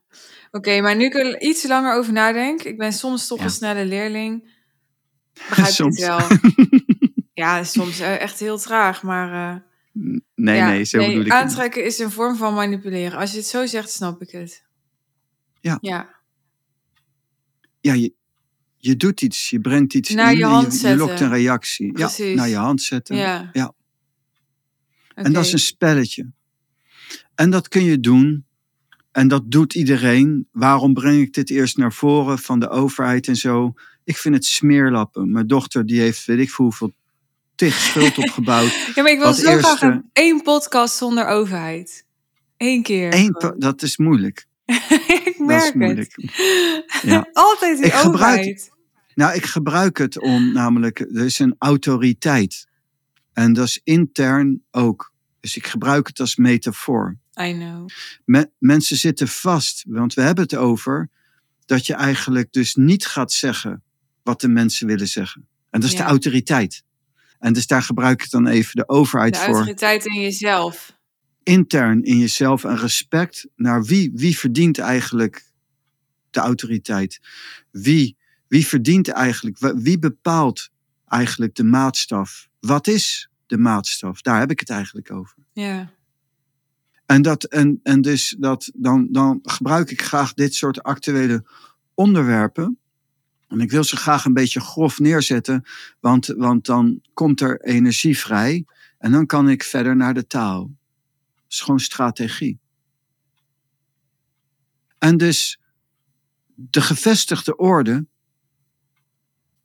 Oké, 0.51 0.81
maar 0.81 0.97
nu 0.97 1.05
ik 1.05 1.15
er 1.15 1.41
iets 1.41 1.67
langer 1.67 1.95
over 1.97 2.13
nadenk. 2.13 2.63
Ik 2.63 2.79
ben 2.79 2.93
soms 2.93 3.27
toch 3.27 3.39
Ja. 3.39 3.45
een 3.45 3.51
snelle 3.51 3.85
leerling. 3.85 4.51
Begrijp 5.49 5.69
ik 5.69 5.75
Soms. 5.75 6.01
het 6.01 6.09
wel. 6.09 6.27
Ja, 7.35 7.65
soms 7.65 8.01
eh, 8.01 8.21
echt 8.21 8.39
heel 8.41 8.59
traag, 8.59 9.03
maar... 9.03 9.55
eh, 9.55 9.61
nee, 10.35 10.57
ja, 10.57 10.69
nee, 10.69 10.85
zo 10.85 10.99
bedoel 10.99 11.11
ik 11.13 11.17
het 11.17 11.25
niet. 11.25 11.33
Aantrekken 11.33 11.85
is 11.85 11.99
een 11.99 12.11
vorm 12.11 12.37
van 12.37 12.55
manipuleren. 12.55 13.19
Als 13.19 13.31
je 13.31 13.37
het 13.37 13.47
zo 13.47 13.67
zegt, 13.67 13.91
snap 13.91 14.23
ik 14.23 14.31
het. 14.31 14.65
Ja. 15.61 15.79
Ja, 15.81 16.15
Ja, 17.81 17.93
je, 17.93 18.13
je 18.77 18.97
doet 18.97 19.23
iets. 19.23 19.51
Je 19.51 19.61
brengt 19.61 19.95
iets 19.95 20.11
Naar 20.11 20.33
in. 20.33 20.39
je 20.39 20.45
hand 20.45 20.81
je, 20.81 20.89
je 20.89 20.97
lokt 20.97 21.21
een 21.21 21.29
reactie. 21.29 21.93
Precies. 21.93 22.27
Ja, 22.29 22.35
naar 22.35 22.49
je 22.49 22.57
hand 22.57 22.83
zetten. 22.83 23.17
ja. 23.17 23.51
Ja. 23.53 23.73
En 25.15 25.33
dat 25.33 25.45
is 25.45 25.53
een 25.53 25.59
spelletje. 25.59 26.31
En 27.35 27.51
dat 27.51 27.69
kun 27.69 27.85
je 27.85 28.01
doen. 28.01 28.47
En 29.13 29.29
dat 29.29 29.51
doet 29.51 29.75
iedereen. 29.75 30.49
Waarom 30.53 30.95
breng 30.95 31.21
ik 31.21 31.33
dit 31.33 31.51
eerst 31.51 31.77
naar 31.77 31.93
voren 31.93 32.39
van 32.39 32.59
de 32.61 32.69
overheid 32.69 33.29
en 33.29 33.37
zo? 33.37 33.73
Ik 34.05 34.17
vind 34.17 34.35
het 34.35 34.45
smeerlappen. 34.45 35.31
Mijn 35.33 35.47
dochter 35.47 35.87
die 35.87 36.01
heeft, 36.01 36.25
weet 36.25 36.39
ik 36.39 36.51
veel 36.51 36.65
hoeveel, 36.65 36.95
tig 37.55 37.75
schuld 37.75 38.19
opgebouwd. 38.19 38.73
Ja, 38.95 39.03
maar 39.03 39.13
ik 39.13 39.19
wil 39.19 39.33
zo 39.33 39.57
graag 39.59 39.81
een, 39.83 40.11
één 40.13 40.43
podcast 40.43 40.97
zonder 40.97 41.27
overheid. 41.27 42.05
Eén 42.57 42.83
keer. 42.83 43.15
Eén, 43.15 43.55
dat 43.59 43.83
is 43.83 43.97
moeilijk. 43.97 44.47
ik 44.65 44.75
Dat 45.25 45.29
is 45.29 45.39
merk 45.39 45.75
moeilijk. 45.75 46.13
het. 46.17 47.03
Ja. 47.11 47.29
Altijd 47.33 47.77
die 47.77 47.87
Ik 47.87 47.93
gebruik- 47.93 48.39
overheid. 48.39 48.73
Nou, 49.15 49.35
ik 49.35 49.45
gebruik 49.45 49.99
het 49.99 50.19
om 50.21 50.53
namelijk, 50.53 51.01
er 51.01 51.25
is 51.25 51.39
een 51.39 51.55
autoriteit. 51.59 52.67
En 53.33 53.53
dat 53.53 53.67
is 53.67 53.81
intern 53.85 54.63
ook. 54.71 55.13
Dus 55.41 55.57
ik 55.57 55.67
gebruik 55.67 56.07
het 56.07 56.21
als 56.21 56.37
metafoor. 56.37 57.17
I 57.41 57.53
know. 57.53 57.89
Me- 58.25 58.51
mensen 58.59 58.97
zitten 58.97 59.29
vast, 59.29 59.85
want 59.89 60.15
we 60.15 60.21
hebben 60.23 60.45
het 60.45 60.55
over 60.57 61.11
dat 61.67 61.87
je 61.87 61.95
eigenlijk 61.95 62.53
dus 62.53 62.75
niet 62.75 63.07
gaat 63.07 63.33
zeggen 63.33 63.83
wat 64.23 64.41
de 64.41 64.49
mensen 64.49 64.87
willen 64.87 65.09
zeggen. 65.09 65.49
En 65.71 65.81
dat 65.81 65.91
is 65.91 65.97
Ja. 65.97 66.03
de 66.03 66.09
autoriteit. 66.11 66.83
En 67.45 67.53
dus 67.53 67.67
daar 67.67 67.83
gebruik 67.83 68.23
ik 68.23 68.31
dan 68.31 68.47
even 68.47 68.77
de 68.77 68.89
overheid 68.89 69.33
De 69.35 69.39
voor. 69.39 69.55
autoriteit 69.55 70.07
in 70.07 70.21
jezelf. 70.21 70.97
Intern 71.43 72.03
in 72.03 72.19
jezelf 72.19 72.65
en 72.65 72.77
respect 72.77 73.47
naar 73.57 73.85
wie, 73.85 74.11
wie 74.15 74.39
verdient 74.39 74.79
eigenlijk 74.79 75.45
de 76.31 76.41
autoriteit? 76.41 77.21
Wie, 77.71 78.17
wie 78.49 78.67
verdient 78.67 79.09
eigenlijk, 79.09 79.59
wie 79.59 79.99
bepaalt 79.99 80.71
eigenlijk 81.07 81.55
de 81.55 81.65
maatstaf? 81.65 82.49
Wat 82.61 82.87
is 82.87 83.31
de 83.47 83.59
maatstaf? 83.59 84.21
Daar 84.21 84.39
heb 84.39 84.51
ik 84.51 84.61
het 84.61 84.71
eigenlijk 84.71 85.13
over. 85.13 85.37
Ja. 85.53 85.91
En, 87.07 87.23
dat, 87.23 87.45
en, 87.45 87.81
en 87.83 88.01
dus 88.01 88.37
dat, 88.39 88.71
dan, 88.75 89.09
dan 89.11 89.39
gebruik 89.43 89.91
ik 89.91 90.03
graag 90.03 90.35
dit 90.35 90.55
soort 90.55 90.83
actuele 90.83 91.45
onderwerpen. 91.95 92.79
En 93.55 93.61
ik 93.61 93.71
wil 93.71 93.85
ze 93.85 93.97
graag 93.97 94.25
een 94.25 94.33
beetje 94.33 94.61
grof 94.61 94.99
neerzetten, 94.99 95.65
want, 96.01 96.27
want 96.27 96.67
dan 96.67 97.01
komt 97.13 97.41
er 97.41 97.61
energie 97.61 98.19
vrij. 98.19 98.65
En 98.99 99.13
dan 99.13 99.27
kan 99.27 99.49
ik 99.49 99.63
verder 99.63 99.97
naar 99.97 100.15
de 100.15 100.27
taal. 100.27 100.61
Dat 101.35 101.53
is 101.53 101.61
gewoon 101.61 101.81
strategie. 101.81 102.59
En 104.99 105.17
dus 105.17 105.61
de 106.55 106.81
gevestigde 106.81 107.57
orde, 107.57 108.07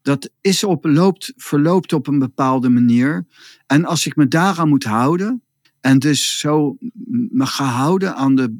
dat 0.01 0.31
is 0.41 0.63
op, 0.63 0.85
loopt, 0.85 1.33
verloopt 1.35 1.93
op 1.93 2.07
een 2.07 2.19
bepaalde 2.19 2.69
manier. 2.69 3.25
En 3.65 3.85
als 3.85 4.05
ik 4.05 4.15
me 4.15 4.27
daaraan 4.27 4.69
moet 4.69 4.83
houden, 4.83 5.43
en 5.81 5.99
dus 5.99 6.39
zo 6.39 6.77
me 7.29 7.45
ga 7.45 7.65
houden 7.65 8.15
aan 8.15 8.35
de, 8.35 8.57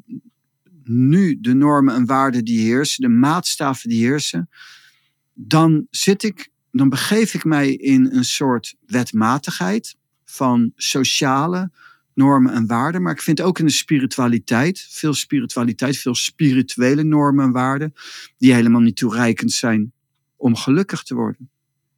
nu 0.84 1.40
de 1.40 1.54
normen 1.54 1.94
en 1.94 2.06
waarden 2.06 2.44
die 2.44 2.60
heersen, 2.60 3.02
de 3.02 3.08
maatstaven 3.08 3.88
die 3.88 4.04
heersen, 4.04 4.48
dan 5.46 5.86
zit 5.90 6.22
ik, 6.22 6.50
dan 6.70 6.88
begeef 6.88 7.34
ik 7.34 7.44
mij 7.44 7.72
in 7.72 8.08
een 8.12 8.24
soort 8.24 8.74
wetmatigheid 8.86 9.96
van 10.24 10.72
sociale 10.76 11.70
normen 12.14 12.52
en 12.52 12.66
waarden. 12.66 13.02
Maar 13.02 13.12
ik 13.12 13.22
vind 13.22 13.40
ook 13.40 13.58
in 13.58 13.66
de 13.66 13.72
spiritualiteit, 13.72 14.86
veel 14.90 15.14
spiritualiteit, 15.14 15.96
veel 15.96 16.14
spirituele 16.14 17.02
normen 17.02 17.44
en 17.44 17.52
waarden, 17.52 17.94
die 18.38 18.54
helemaal 18.54 18.80
niet 18.80 18.96
toereikend 18.96 19.52
zijn 19.52 19.92
om 20.36 20.56
gelukkig 20.56 21.02
te 21.02 21.14
worden. 21.14 21.50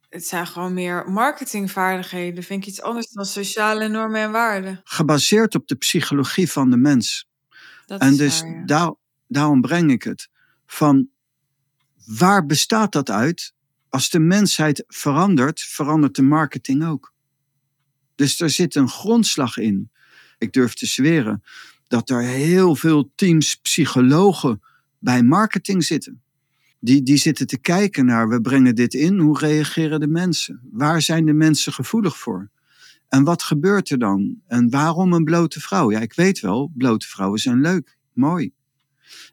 Het 0.09 0.27
zijn 0.27 0.47
gewoon 0.47 0.73
meer 0.73 1.09
marketingvaardigheden. 1.09 2.43
Vind 2.43 2.61
ik 2.61 2.69
iets 2.69 2.81
anders 2.81 3.09
dan 3.09 3.25
sociale 3.25 3.87
normen 3.87 4.21
en 4.21 4.31
waarden. 4.31 4.81
Gebaseerd 4.83 5.55
op 5.55 5.67
de 5.67 5.75
psychologie 5.75 6.51
van 6.51 6.69
de 6.69 6.77
mens. 6.77 7.29
Dat 7.85 8.01
En 8.01 8.11
is 8.11 8.17
dus 8.17 8.41
waar, 8.41 8.51
ja. 8.51 8.65
daar, 8.65 8.93
daarom 9.27 9.61
breng 9.61 9.91
ik 9.91 10.03
het. 10.03 10.29
Van 10.65 11.07
waar 12.05 12.45
bestaat 12.45 12.91
dat 12.91 13.09
uit? 13.09 13.53
Als 13.89 14.09
de 14.09 14.19
mensheid 14.19 14.83
verandert, 14.87 15.61
verandert 15.61 16.15
de 16.15 16.21
marketing 16.21 16.85
ook. 16.85 17.13
Dus 18.15 18.39
er 18.39 18.49
zit 18.49 18.75
een 18.75 18.89
grondslag 18.89 19.57
in. 19.57 19.91
Ik 20.37 20.53
durf 20.53 20.73
te 20.73 20.85
zweren 20.85 21.43
dat 21.87 22.09
er 22.09 22.21
heel 22.21 22.75
veel 22.75 23.11
teams 23.15 23.55
psychologen 23.55 24.61
bij 24.99 25.23
marketing 25.23 25.83
zitten. 25.83 26.21
Die, 26.79 27.03
die 27.03 27.17
zitten 27.17 27.47
te 27.47 27.57
kijken 27.57 28.05
naar, 28.05 28.29
we 28.29 28.41
brengen 28.41 28.75
dit 28.75 28.93
in, 28.93 29.19
hoe 29.19 29.39
reageren 29.39 29.99
de 29.99 30.07
mensen? 30.07 30.61
Waar 30.71 31.01
zijn 31.01 31.25
de 31.25 31.33
mensen 31.33 31.73
gevoelig 31.73 32.17
voor? 32.17 32.49
En 33.07 33.23
wat 33.23 33.43
gebeurt 33.43 33.89
er 33.89 33.99
dan? 33.99 34.41
En 34.47 34.69
waarom 34.69 35.13
een 35.13 35.23
blote 35.23 35.61
vrouw? 35.61 35.91
Ja, 35.91 35.99
ik 35.99 36.13
weet 36.13 36.39
wel, 36.39 36.71
blote 36.75 37.07
vrouwen 37.07 37.39
zijn 37.39 37.61
leuk, 37.61 37.97
mooi. 38.13 38.51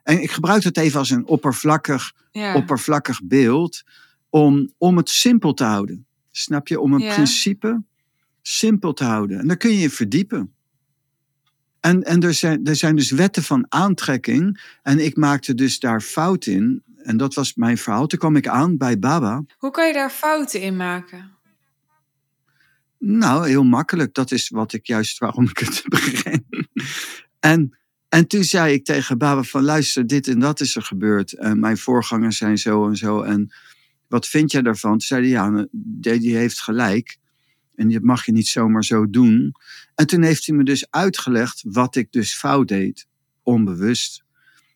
En 0.03 0.23
ik 0.23 0.31
gebruik 0.31 0.63
het 0.63 0.77
even 0.77 0.99
als 0.99 1.11
een 1.11 1.27
oppervlakkig, 1.27 2.13
Ja. 2.33 2.55
oppervlakkig 2.55 3.21
beeld 3.25 3.83
om, 4.29 4.73
om 4.79 4.97
het 4.97 5.09
simpel 5.09 5.55
te 5.55 5.65
houden. 5.65 6.07
Snap 6.31 6.69
je? 6.69 6.81
Om 6.81 6.93
een 6.93 7.01
Ja. 7.01 7.15
principe 7.15 7.83
simpel 8.43 8.93
te 8.93 9.05
houden. 9.05 9.39
En 9.39 9.47
daar 9.47 9.57
kun 9.57 9.71
je 9.71 9.79
je 9.79 9.91
verdiepen. 9.91 10.55
En, 11.81 12.03
en 12.03 12.21
er, 12.21 12.35
zijn, 12.35 12.65
er 12.65 12.77
zijn 12.77 12.97
dus 12.97 13.11
wetten 13.11 13.43
van 13.43 13.67
aantrekking. 13.69 14.61
En 14.83 15.05
ik 15.05 15.17
maakte 15.17 15.55
dus 15.55 15.79
daar 15.79 16.01
fout 16.01 16.47
in. 16.47 16.83
En 17.03 17.17
dat 17.17 17.35
was 17.35 17.55
mijn 17.55 17.79
verhaal. 17.79 18.07
Toen 18.07 18.19
kwam 18.19 18.37
ik 18.37 18.49
aan 18.49 18.77
bij 18.77 18.99
Baba. 18.99 19.45
Hoe 19.59 19.71
kan 19.71 19.87
je 19.87 19.93
daar 19.93 20.11
fouten 20.11 20.61
in 20.61 20.77
maken? 20.77 21.31
Nou, 22.99 23.49
heel 23.49 23.65
makkelijk. 23.65 24.15
Dat 24.15 24.31
is 24.31 24.49
wat 24.49 24.73
ik 24.73 24.87
juist 24.87 25.19
waarom 25.19 25.45
ik 25.49 25.59
het 25.59 25.83
begin. 25.89 26.47
En, 27.41 27.79
en 28.11 28.27
toen 28.27 28.45
zei 28.45 28.73
ik 28.73 28.85
tegen 28.85 29.19
Baba 29.19 29.43
van 29.43 29.63
luister, 29.63 30.07
dit 30.07 30.29
en 30.29 30.39
dat 30.39 30.61
is 30.61 30.77
er 30.77 30.83
gebeurd. 30.83 31.33
En 31.33 31.61
mijn 31.61 31.79
voorgangers 31.79 32.37
zijn 32.37 32.59
zo 32.59 32.89
en 32.89 32.97
zo. 32.97 33.23
En 33.23 33.55
wat 34.09 34.27
vind 34.27 34.51
jij 34.53 34.63
daarvan? 34.63 34.91
Toen 34.91 35.01
zei 35.01 35.21
hij, 35.21 35.31
ja, 35.31 35.49
nou, 35.49 35.69
die, 35.73 36.19
die 36.19 36.37
heeft 36.37 36.61
gelijk. 36.61 37.19
En 37.75 37.89
dat 37.89 38.03
mag 38.03 38.27
je 38.27 38.33
niet 38.33 38.49
zomaar 38.49 38.85
zo 38.85 39.11
doen. 39.11 39.55
En 39.95 40.07
toen 40.07 40.23
heeft 40.23 40.47
hij 40.47 40.57
me 40.57 40.65
dus 40.65 40.91
uitgelegd 40.91 41.63
wat 41.67 41.97
ik 41.97 42.13
dus 42.13 42.35
fout 42.35 42.69
deed. 42.69 43.07
Onbewust, 43.43 44.25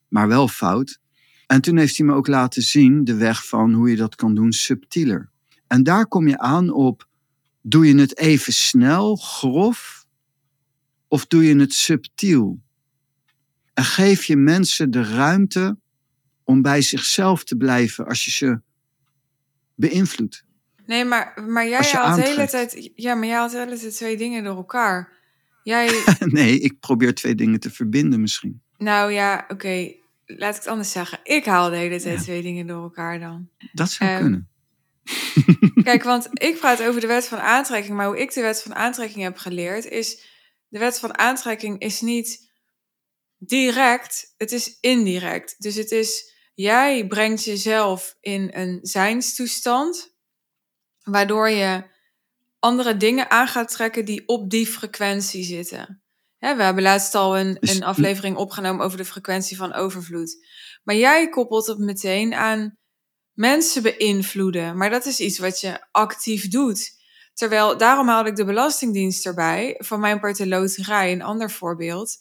maar 0.08 0.28
wel 0.28 0.48
fout. 0.48 1.00
En 1.46 1.60
toen 1.60 1.76
heeft 1.76 1.96
hij 1.96 2.06
me 2.06 2.12
ook 2.12 2.26
laten 2.26 2.62
zien 2.62 3.04
de 3.04 3.14
weg 3.14 3.46
van 3.46 3.72
hoe 3.72 3.90
je 3.90 3.96
dat 3.96 4.14
kan 4.14 4.34
doen 4.34 4.52
subtieler. 4.52 5.30
En 5.66 5.82
daar 5.82 6.06
kom 6.06 6.28
je 6.28 6.38
aan 6.38 6.70
op 6.70 7.08
Doe 7.66 7.86
je 7.86 7.96
het 7.96 8.18
even 8.18 8.52
snel, 8.52 9.16
grof, 9.16 10.06
of 11.08 11.26
doe 11.26 11.44
je 11.44 11.56
het 11.56 11.72
subtiel? 11.72 12.63
En 13.74 13.84
geef 13.84 14.24
je 14.24 14.36
mensen 14.36 14.90
de 14.90 15.02
ruimte 15.04 15.76
om 16.44 16.62
bij 16.62 16.82
zichzelf 16.82 17.44
te 17.44 17.56
blijven 17.56 18.06
als 18.06 18.24
je 18.24 18.30
ze 18.30 18.60
beïnvloedt. 19.74 20.44
Nee, 20.86 21.04
maar, 21.04 21.42
maar 21.46 21.68
jij 21.68 21.88
haalt 21.92 22.16
de 22.16 22.22
hele 22.28 22.48
tijd... 22.48 22.90
Ja, 22.94 23.14
maar 23.14 23.26
jij 23.26 23.36
haalt 23.36 23.50
de 23.50 23.58
hele 23.58 23.78
tijd 23.78 23.94
twee 23.96 24.16
dingen 24.16 24.44
door 24.44 24.56
elkaar. 24.56 25.12
Jij... 25.62 26.02
Nee, 26.18 26.60
ik 26.60 26.80
probeer 26.80 27.14
twee 27.14 27.34
dingen 27.34 27.60
te 27.60 27.70
verbinden 27.70 28.20
misschien. 28.20 28.62
nou 28.78 29.12
ja, 29.12 29.44
oké. 29.48 29.92
Laat 30.26 30.50
ik 30.54 30.60
het 30.60 30.66
anders 30.66 30.90
zeggen. 30.90 31.18
Ik 31.22 31.44
haal 31.44 31.70
de 31.70 31.76
hele 31.76 32.00
tijd 32.00 32.18
Ja. 32.18 32.22
twee 32.22 32.42
dingen 32.42 32.66
door 32.66 32.82
elkaar 32.82 33.20
dan. 33.20 33.48
Dat 33.72 33.90
zou 33.90 34.10
Ehm, 34.10 34.20
kunnen. 34.20 34.48
Kijk, 35.84 36.02
want 36.02 36.28
ik 36.32 36.58
praat 36.58 36.82
over 36.82 37.00
de 37.00 37.06
wet 37.06 37.26
van 37.26 37.38
aantrekking, 37.38 37.96
maar 37.96 38.06
hoe 38.06 38.20
ik 38.20 38.32
de 38.34 38.40
wet 38.40 38.62
van 38.62 38.74
aantrekking 38.74 39.22
heb 39.22 39.36
geleerd 39.36 39.84
is, 39.86 40.24
de 40.68 40.78
wet 40.78 40.98
van 40.98 41.18
aantrekking 41.18 41.80
is 41.80 42.00
niet 42.00 42.50
direct, 43.46 44.34
het 44.36 44.52
is 44.52 44.78
indirect. 44.80 45.54
Dus 45.58 45.74
het 45.74 45.90
is, 45.90 46.34
jij 46.54 47.06
brengt 47.06 47.44
jezelf 47.44 48.16
in 48.20 48.50
een 48.52 48.78
zijnstoestand, 48.82 50.14
waardoor 51.02 51.48
je 51.48 51.84
andere 52.58 52.96
dingen 52.96 53.30
aan 53.30 53.48
gaat 53.48 53.70
trekken 53.70 54.04
die 54.04 54.28
op 54.28 54.50
die 54.50 54.66
frequentie 54.66 55.44
zitten. 55.44 56.02
Hè, 56.38 56.56
we 56.56 56.62
hebben 56.62 56.82
laatst 56.82 57.14
al 57.14 57.38
een, 57.38 57.56
Dus- 57.60 57.74
een 57.74 57.82
aflevering 57.82 58.36
opgenomen 58.36 58.84
over 58.84 58.98
de 58.98 59.04
frequentie 59.04 59.56
van 59.56 59.72
overvloed. 59.72 60.46
Maar 60.82 60.94
jij 60.94 61.28
koppelt 61.28 61.66
het 61.66 61.78
meteen 61.78 62.34
aan 62.34 62.78
mensen 63.32 63.82
beïnvloeden. 63.82 64.76
Maar 64.76 64.90
dat 64.90 65.06
is 65.06 65.20
iets 65.20 65.38
wat 65.38 65.60
je 65.60 65.86
actief 65.90 66.48
doet. 66.48 66.90
Terwijl, 67.34 67.76
daarom 67.76 68.08
haalde 68.08 68.28
ik 68.28 68.36
de 68.36 68.44
Belastingdienst 68.44 69.26
erbij. 69.26 69.74
Van 69.78 70.00
mijn 70.00 70.20
part 70.20 70.36
de 70.36 70.46
loterij, 70.46 71.12
een 71.12 71.22
ander 71.22 71.50
voorbeeld. 71.50 72.16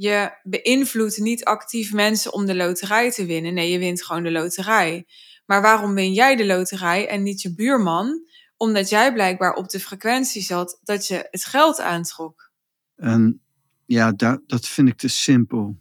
Je 0.00 0.30
beïnvloedt 0.42 1.18
niet 1.18 1.44
actief 1.44 1.92
mensen 1.92 2.32
om 2.32 2.46
de 2.46 2.54
loterij 2.54 3.10
te 3.10 3.24
winnen. 3.26 3.54
Nee, 3.54 3.70
je 3.70 3.78
wint 3.78 4.04
gewoon 4.04 4.22
de 4.22 4.30
loterij. 4.30 5.06
Maar 5.46 5.62
waarom 5.62 5.94
win 5.94 6.12
jij 6.12 6.36
de 6.36 6.46
loterij 6.46 7.08
en 7.08 7.22
niet 7.22 7.42
je 7.42 7.54
buurman? 7.54 8.22
Omdat 8.56 8.88
jij 8.88 9.12
blijkbaar 9.12 9.52
op 9.54 9.68
de 9.68 9.80
frequentie 9.80 10.42
zat 10.42 10.80
dat 10.82 11.06
je 11.06 11.26
het 11.30 11.44
geld 11.44 11.80
aantrok. 11.80 12.52
En 12.96 13.40
ja, 13.86 14.12
da- 14.12 14.40
dat 14.46 14.66
vind 14.66 14.88
ik 14.88 14.96
te 14.96 15.08
simpel. 15.08 15.76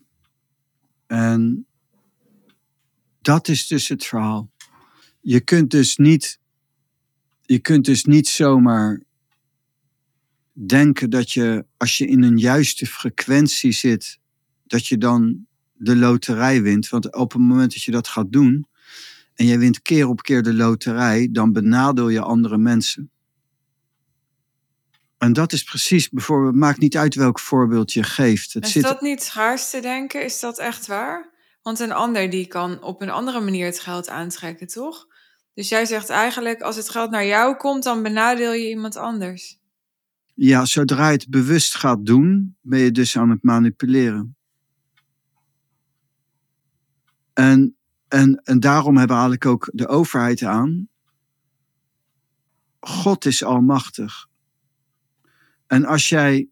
En 1.07 1.67
dat 3.21 3.47
is 3.47 3.67
dus 3.67 3.88
het 3.88 4.05
verhaal. 4.05 4.51
Je 5.21 5.39
kunt 5.41 5.71
dus 5.71 5.97
niet, 5.97 6.39
je 7.41 7.59
kunt 7.59 7.85
dus 7.85 8.03
niet 8.03 8.27
zomaar 8.27 9.03
denken 10.68 11.10
dat 11.10 11.32
je, 11.32 11.66
als 11.78 11.98
je 11.98 12.08
in 12.08 12.24
een 12.24 12.38
juiste 12.38 12.86
frequentie 12.86 13.72
zit, 13.72 14.20
dat 14.68 14.88
je 14.88 14.98
dan 14.98 15.46
de 15.74 15.96
loterij 15.96 16.62
wint. 16.62 16.89
Want 16.89 17.16
op 17.16 17.32
het 17.32 17.42
moment 17.42 17.74
dat 17.74 17.84
je 17.84 17.92
dat 17.92 18.08
gaat 18.08 18.32
doen 18.32 18.68
en 19.34 19.46
je 19.46 19.58
wint 19.58 19.82
keer 19.82 20.08
op 20.08 20.22
keer 20.22 20.44
de 20.44 20.54
loterij, 20.54 21.30
dan 21.32 21.54
benadeel 21.54 22.10
je 22.10 22.22
andere 22.22 22.58
mensen. 22.58 23.12
En 25.18 25.34
dat 25.34 25.54
is 25.54 25.63
precies, 25.63 26.10
bijvoorbeeld, 26.10 26.51
het 26.51 26.60
maakt 26.60 26.80
niet 26.80 26.98
uit 26.98 27.16
welk 27.16 27.39
voorbeeld 27.39 27.94
je 27.94 28.04
geeft. 28.04 28.54
Het 28.54 28.66
Is 28.66 28.72
zit, 28.72 28.84
dat 28.84 29.01
niet 29.01 29.24
schaars 29.24 29.70
te 29.70 29.80
denken? 29.80 30.24
Is 30.24 30.39
dat 30.39 30.60
echt 30.60 30.88
waar? 30.88 31.30
Want 31.62 31.80
een 31.80 31.92
ander 31.92 32.30
die 32.30 32.48
kan 32.48 32.84
op 32.84 33.01
een 33.01 33.10
andere 33.10 33.39
manier 33.39 33.66
het 33.66 33.80
geld 33.80 34.10
aantrekken, 34.10 34.68
toch? 34.68 35.08
Dus 35.54 35.70
jij 35.70 35.86
zegt 35.86 36.10
eigenlijk, 36.10 36.62
als 36.62 36.75
het 36.75 36.89
geld 36.89 37.12
naar 37.12 37.25
jou 37.25 37.56
komt, 37.56 37.84
dan 37.84 38.04
benadeel 38.04 38.54
je 38.54 38.70
iemand 38.70 38.96
anders. 38.96 39.60
Ja, 40.41 40.65
zodra 40.65 41.08
je 41.08 41.13
het 41.13 41.29
bewust 41.29 41.75
gaat 41.75 42.05
doen, 42.05 42.55
ben 42.62 42.79
je 42.79 42.91
dus 42.91 43.17
aan 43.17 43.29
het 43.29 43.43
manipuleren. 43.43 44.38
En, 47.34 47.77
en, 48.08 48.41
en 48.43 48.60
daarom 48.60 48.98
hebben 48.98 49.15
eigenlijk 49.15 49.46
ook 49.46 49.69
de 49.74 49.88
overheid 49.88 50.43
aan. 50.43 50.88
God 52.79 53.25
is 53.25 53.43
almachtig. 53.43 54.27
En 55.67 55.86
als 55.86 56.10
jij 56.10 56.50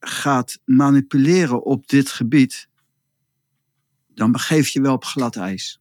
gaat 0.00 0.58
manipuleren 0.64 1.64
op 1.64 1.88
dit 1.88 2.08
gebied, 2.08 2.68
dan 4.06 4.32
begeef 4.32 4.68
je 4.68 4.80
wel 4.80 4.94
op 4.94 5.04
glad 5.04 5.36
ijs. 5.36 5.80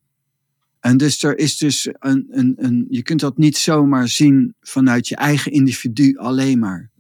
En 0.79 0.97
dus 0.97 1.23
er 1.23 1.37
is 1.37 1.57
dus 1.57 1.89
een, 1.99 2.27
een, 2.29 2.53
een, 2.57 2.85
je 2.89 3.01
kunt 3.01 3.19
dat 3.19 3.37
niet 3.37 3.57
zomaar 3.57 4.07
zien 4.07 4.55
vanuit 4.61 5.07
je 5.07 5.15
eigen 5.15 5.51
individu 5.51 6.17
alleen 6.17 6.59
maar. 6.59 6.91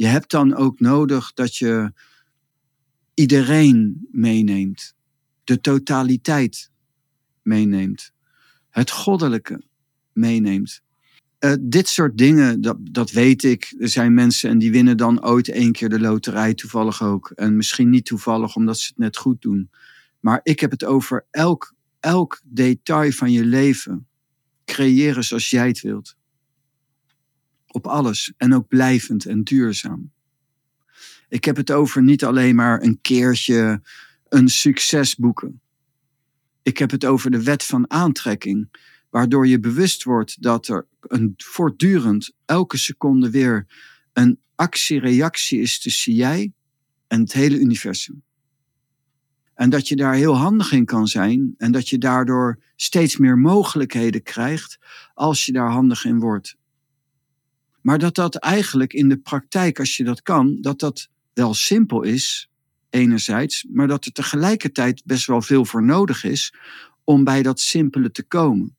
Je 0.00 0.06
hebt 0.06 0.30
dan 0.30 0.54
ook 0.54 0.80
nodig 0.80 1.32
dat 1.32 1.56
je 1.56 1.92
iedereen 3.14 4.08
meeneemt, 4.10 4.94
de 5.44 5.60
totaliteit 5.60 6.70
meeneemt, 7.42 8.12
het 8.70 8.90
goddelijke 8.90 9.62
meeneemt. 10.12 10.82
Uh, 11.40 11.52
dit 11.60 11.88
soort 11.88 12.18
dingen, 12.18 12.60
dat, 12.60 12.76
dat 12.80 13.10
weet 13.10 13.44
ik. 13.44 13.74
Er 13.78 13.88
zijn 13.88 14.14
mensen 14.14 14.50
en 14.50 14.58
die 14.58 14.70
winnen 14.70 14.96
dan 14.96 15.24
ooit 15.24 15.48
één 15.48 15.72
keer 15.72 15.88
de 15.88 16.00
loterij, 16.00 16.54
toevallig 16.54 17.02
ook. 17.02 17.30
En 17.34 17.56
misschien 17.56 17.90
niet 17.90 18.06
toevallig 18.06 18.56
omdat 18.56 18.78
ze 18.78 18.88
het 18.88 18.98
net 18.98 19.16
goed 19.16 19.42
doen. 19.42 19.70
Maar 20.20 20.40
ik 20.42 20.60
heb 20.60 20.70
het 20.70 20.84
over 20.84 21.26
elk, 21.30 21.74
elk 22.00 22.40
detail 22.44 23.12
van 23.12 23.32
je 23.32 23.44
leven. 23.44 24.06
Creëren 24.64 25.24
zoals 25.24 25.50
jij 25.50 25.68
het 25.68 25.80
wilt. 25.80 26.18
Op 27.72 27.86
alles. 27.86 28.32
En 28.36 28.54
ook 28.54 28.68
blijvend 28.68 29.26
en 29.26 29.44
duurzaam. 29.44 30.10
Ik 31.28 31.44
heb 31.44 31.56
het 31.56 31.70
over 31.70 32.02
niet 32.02 32.24
alleen 32.24 32.54
maar 32.54 32.82
een 32.82 32.98
keertje 33.00 33.82
een 34.28 34.48
succes 34.48 35.16
boeken. 35.16 35.60
Ik 36.62 36.78
heb 36.78 36.90
het 36.90 37.04
over 37.04 37.30
de 37.30 37.42
wet 37.42 37.64
van 37.64 37.90
aantrekking 37.90 38.68
waardoor 39.10 39.46
je 39.46 39.60
bewust 39.60 40.04
wordt 40.04 40.42
dat 40.42 40.68
er 40.68 40.86
een 41.00 41.34
voortdurend, 41.36 42.32
elke 42.44 42.76
seconde 42.76 43.30
weer, 43.30 43.66
een 44.12 44.38
actie-reactie 44.54 45.60
is 45.60 45.80
tussen 45.80 46.14
jij 46.14 46.52
en 47.06 47.20
het 47.20 47.32
hele 47.32 47.58
universum. 47.58 48.22
En 49.54 49.70
dat 49.70 49.88
je 49.88 49.96
daar 49.96 50.14
heel 50.14 50.36
handig 50.36 50.72
in 50.72 50.84
kan 50.84 51.08
zijn 51.08 51.54
en 51.58 51.72
dat 51.72 51.88
je 51.88 51.98
daardoor 51.98 52.62
steeds 52.76 53.16
meer 53.16 53.38
mogelijkheden 53.38 54.22
krijgt 54.22 54.78
als 55.14 55.46
je 55.46 55.52
daar 55.52 55.70
handig 55.70 56.04
in 56.04 56.18
wordt. 56.18 56.56
Maar 57.90 57.98
dat 57.98 58.14
dat 58.14 58.36
eigenlijk 58.36 58.92
in 58.92 59.08
de 59.08 59.16
praktijk, 59.16 59.78
als 59.78 59.96
je 59.96 60.04
dat 60.04 60.22
kan, 60.22 60.58
dat 60.60 60.78
dat 60.78 61.08
wel 61.32 61.54
simpel 61.54 62.02
is, 62.02 62.50
enerzijds, 62.90 63.66
maar 63.70 63.88
dat 63.88 64.04
er 64.04 64.12
tegelijkertijd 64.12 65.02
best 65.04 65.26
wel 65.26 65.42
veel 65.42 65.64
voor 65.64 65.82
nodig 65.82 66.24
is 66.24 66.54
om 67.04 67.24
bij 67.24 67.42
dat 67.42 67.60
simpele 67.60 68.10
te 68.10 68.22
komen 68.22 68.76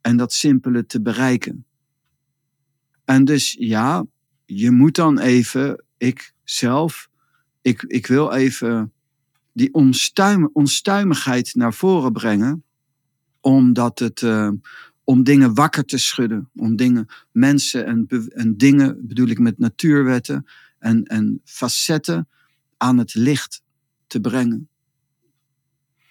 en 0.00 0.16
dat 0.16 0.32
simpele 0.32 0.86
te 0.86 1.00
bereiken. 1.00 1.64
En 3.04 3.24
dus 3.24 3.56
ja, 3.58 4.06
je 4.44 4.70
moet 4.70 4.94
dan 4.94 5.18
even, 5.18 5.84
ik 5.96 6.32
zelf, 6.44 7.08
ik, 7.62 7.82
ik 7.82 8.06
wil 8.06 8.32
even 8.32 8.92
die 9.52 9.74
onstuim, 9.74 10.50
onstuimigheid 10.52 11.54
naar 11.54 11.74
voren 11.74 12.12
brengen, 12.12 12.64
omdat 13.40 13.98
het, 13.98 14.20
uh, 14.20 14.50
om 15.08 15.22
dingen 15.22 15.54
wakker 15.54 15.84
te 15.84 15.98
schudden, 15.98 16.50
om 16.56 16.76
dingen, 16.76 17.06
mensen 17.32 17.86
en, 17.86 18.06
en 18.34 18.56
dingen, 18.56 19.06
bedoel 19.06 19.28
ik 19.28 19.38
met 19.38 19.58
natuurwetten 19.58 20.46
en, 20.78 21.02
en 21.04 21.40
facetten, 21.44 22.28
aan 22.76 22.98
het 22.98 23.14
licht 23.14 23.62
te 24.06 24.20
brengen. 24.20 24.68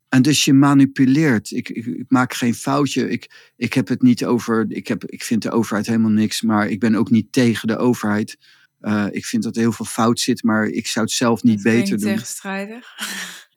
En 0.09 0.21
dus 0.21 0.45
je 0.45 0.53
manipuleert. 0.53 1.51
Ik, 1.51 1.69
ik, 1.69 1.85
ik, 1.85 2.05
maak 2.07 2.33
geen 2.33 2.55
foutje. 2.55 3.09
Ik, 3.09 3.51
ik 3.55 3.73
heb 3.73 3.87
het 3.87 4.01
niet 4.01 4.25
over. 4.25 4.65
Ik, 4.69 4.87
heb, 4.87 5.05
ik 5.05 5.23
vind 5.23 5.41
de 5.41 5.51
overheid 5.51 5.87
helemaal 5.87 6.11
niks. 6.11 6.41
Maar 6.41 6.67
ik 6.67 6.79
ben 6.79 6.95
ook 6.95 7.09
niet 7.09 7.31
tegen 7.31 7.67
de 7.67 7.77
overheid. 7.77 8.37
Uh, 8.81 9.05
ik 9.11 9.25
vind 9.25 9.43
dat 9.43 9.55
er 9.55 9.61
heel 9.61 9.71
veel 9.71 9.85
fout 9.85 10.19
zit. 10.19 10.43
Maar 10.43 10.65
ik 10.65 10.87
zou 10.87 11.05
het 11.05 11.13
zelf 11.13 11.43
niet 11.43 11.63
dat 11.63 11.73
beter 11.73 11.97
doen. 11.97 12.09
tegenstrijdig. 12.09 12.95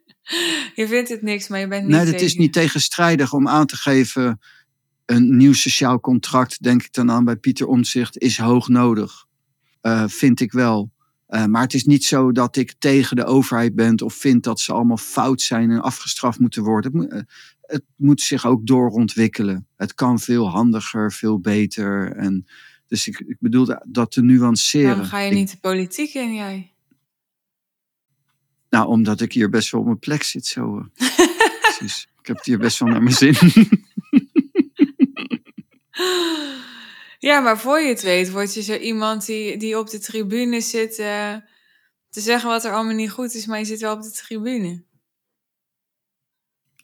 je 0.81 0.89
vindt 0.89 1.09
het 1.09 1.23
niks, 1.23 1.49
maar 1.49 1.61
je 1.61 1.69
bent 1.69 1.87
niet 1.87 1.97
Nee, 1.97 2.07
het 2.07 2.21
is 2.21 2.37
niet 2.37 2.53
tegenstrijdig 2.53 3.33
om 3.33 3.49
aan 3.49 3.67
te 3.67 3.77
geven. 3.77 4.39
Een 5.11 5.37
nieuw 5.37 5.53
sociaal 5.53 6.01
contract, 6.01 6.63
denk 6.63 6.83
ik 6.83 6.93
dan 6.93 7.11
aan 7.11 7.25
bij 7.25 7.37
Pieter 7.37 7.67
Omtzigt, 7.67 8.19
is 8.19 8.39
hoog 8.39 8.69
nodig. 8.69 9.27
Uh, 9.83 10.05
vind 10.07 10.41
ik 10.41 10.53
wel. 10.53 10.91
Uh, 11.29 11.45
maar 11.45 11.63
het 11.63 11.75
is 11.75 11.85
niet 11.85 12.05
zo 12.05 12.33
dat 12.33 12.57
ik 12.57 12.75
tegen 12.79 13.17
de 13.17 13.25
overheid 13.25 13.75
ben 13.75 14.01
of 14.01 14.15
vind 14.15 14.45
dat 14.45 14.61
ze 14.61 14.73
allemaal 14.73 14.97
fout 14.97 15.41
zijn 15.41 15.71
en 15.71 15.81
afgestraft 15.81 16.39
moeten 16.39 16.63
worden. 16.63 16.93
Het 16.93 17.01
moet, 17.01 17.25
het 17.61 17.83
moet 17.97 18.21
zich 18.21 18.47
ook 18.47 18.67
doorontwikkelen. 18.67 19.67
Het 19.77 19.95
kan 19.95 20.19
veel 20.19 20.49
handiger, 20.49 21.13
veel 21.13 21.41
beter. 21.41 22.13
En 22.17 22.47
dus 22.87 23.09
ik, 23.09 23.21
ik 23.21 23.37
bedoel 23.41 23.77
dat 23.89 24.11
te 24.11 24.23
nuanceren. 24.23 24.89
Waarom 24.89 25.05
ga 25.05 25.21
je 25.21 25.33
niet 25.33 25.51
de 25.51 25.59
politiek 25.61 26.15
in, 26.15 26.35
jij? 26.35 26.75
nou, 28.71 28.87
omdat 28.87 29.21
ik 29.21 29.33
hier 29.33 29.51
best 29.51 29.71
wel 29.71 29.81
op 29.81 29.87
mijn 29.87 29.99
plek 29.99 30.23
zit 30.23 30.47
zo. 30.47 30.89
Precies. 31.63 32.09
Ik 32.21 32.27
heb 32.27 32.37
het 32.37 32.47
hier 32.47 32.59
best 32.59 32.79
wel 32.79 32.89
naar 32.89 33.03
mijn 33.03 33.17
zin. 33.17 33.35
Ja, 37.21 37.41
maar 37.41 37.59
voor 37.59 37.81
je 37.81 37.89
het 37.89 38.03
weet, 38.03 38.31
word 38.31 38.55
je 38.55 38.63
zo 38.63 38.75
iemand 38.75 39.27
die, 39.27 39.57
die 39.57 39.79
op 39.79 39.91
de 39.91 39.99
tribune 39.99 40.61
zit 40.61 40.99
eh, 40.99 41.35
te 42.09 42.21
zeggen 42.21 42.49
wat 42.49 42.65
er 42.65 42.73
allemaal 42.73 42.95
niet 42.95 43.11
goed 43.11 43.35
is, 43.35 43.47
maar 43.47 43.59
je 43.59 43.65
zit 43.65 43.81
wel 43.81 43.95
op 43.95 44.03
de 44.03 44.11
tribune. 44.11 44.85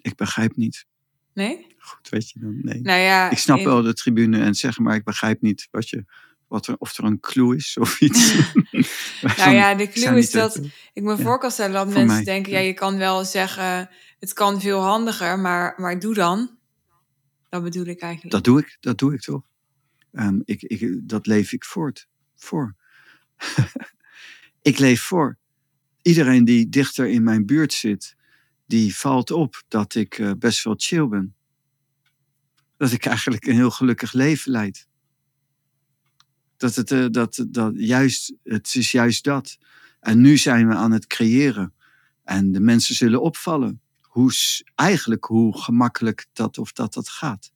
ik 0.03 0.17
begrijp 0.17 0.57
niet. 0.57 0.87
Nee? 1.35 1.75
Goed, 1.79 2.09
weet 2.09 2.31
je 2.31 2.39
dan? 2.41 2.59
Nee. 2.63 2.81
Nou 2.81 3.01
ja. 3.01 3.31
ik 3.31 3.39
snap 3.39 3.59
in- 3.59 3.65
wel 3.65 3.83
de 3.83 3.95
tribune 3.95 4.41
en 4.41 4.55
zeggen, 4.55 4.83
maar 4.83 4.95
ik 4.95 5.05
begrijp 5.05 5.41
niet 5.41 5.69
wat 5.71 5.89
je, 5.89 6.05
wat 6.49 6.67
er, 6.67 6.75
of 6.79 6.99
er 6.99 7.05
een 7.05 7.21
clue 7.21 7.57
is 7.57 7.77
of 7.77 8.01
iets. 8.01 8.35
Nou 9.37 9.51
ja, 9.55 9.75
de 9.75 9.89
clue 9.89 10.19
is 10.19 10.31
dat 10.31 10.57
ik 10.93 11.03
me 11.03 11.17
Ja, 11.17 11.23
voor 11.23 11.39
kan 11.39 11.51
stellen 11.51 11.73
dat 11.73 11.87
mensen 11.87 12.07
mij, 12.07 12.25
denken, 12.25 12.53
ja. 12.53 12.59
ja, 12.59 12.65
je 12.65 12.75
kan 12.75 12.97
wel 12.99 13.25
zeggen, 13.25 13.91
het 14.19 14.33
kan 14.33 14.61
veel 14.61 14.81
handiger, 14.81 15.39
maar, 15.39 15.75
maar 15.77 15.99
doe 15.99 16.15
dan. 16.15 16.59
Dat 17.49 17.63
bedoel 17.63 17.87
ik 17.87 18.01
eigenlijk. 18.01 18.33
Dat 18.33 18.45
doe 18.45 18.61
ik, 18.61 18.77
dat 18.81 18.99
doe 18.99 19.15
ik 19.15 19.21
toch. 19.21 19.43
Ehm, 20.17 20.41
ik, 20.45 20.63
ik, 20.63 21.09
dat 21.09 21.27
leef 21.27 21.53
ik 21.53 21.65
voort, 21.65 22.09
voor. 22.35 22.75
ik 24.71 24.79
leef 24.79 25.03
voor. 25.03 25.39
Iedereen 26.03 26.45
die 26.45 26.69
dichter 26.69 27.07
in 27.07 27.23
mijn 27.23 27.47
buurt 27.47 27.73
zit, 27.73 28.17
die 28.67 28.97
valt 28.97 29.31
op 29.31 29.63
dat 29.69 29.95
ik 29.95 30.19
eh, 30.19 30.31
best 30.39 30.65
wel 30.65 30.75
chill 30.77 31.09
ben. 31.09 31.35
Dat 32.77 32.93
ik 32.93 33.07
eigenlijk 33.07 33.47
een 33.47 33.55
heel 33.55 33.71
gelukkig 33.71 34.13
leven 34.13 34.53
leid. 34.53 34.89
Dat 36.57 36.75
het, 36.75 36.91
eh, 36.91 37.07
dat, 37.11 37.47
dat 37.49 37.73
juist, 37.77 38.35
het 38.43 38.75
is 38.75 38.93
juist 38.93 39.25
dat. 39.25 39.59
En 40.01 40.21
nu 40.21 40.37
zijn 40.37 40.69
we 40.69 40.75
aan 40.75 40.93
het 40.93 41.07
creëren. 41.07 41.75
En 42.25 42.53
de 42.53 42.61
mensen 42.61 42.95
zullen 42.95 43.23
opvallen. 43.23 43.81
Hoe, 44.01 44.33
eigenlijk 44.75 45.25
hoe 45.25 45.59
gemakkelijk 45.59 46.27
dat 46.33 46.59
of 46.59 46.73
dat 46.73 46.95
dat 46.95 47.09
gaat. 47.09 47.53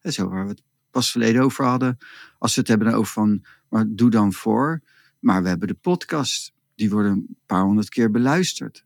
En 0.00 0.12
zo 0.12 0.28
waar 0.28 0.44
we 0.44 0.50
het 0.50 0.66
pas 0.90 1.10
verleden 1.10 1.42
over 1.42 1.64
hadden. 1.64 1.98
Als 2.38 2.54
we 2.54 2.60
het 2.60 2.68
hebben 2.68 2.92
over 2.92 3.12
van, 3.12 3.44
maar 3.68 3.84
doe 3.88 4.10
dan 4.10 4.32
voor. 4.32 4.82
Maar 5.18 5.42
we 5.42 5.48
hebben 5.48 5.68
de 5.68 5.74
podcast. 5.74 6.52
Die 6.74 6.90
worden 6.90 7.12
een 7.12 7.36
paar 7.46 7.62
honderd 7.62 7.88
keer 7.88 8.10
beluisterd. 8.10 8.84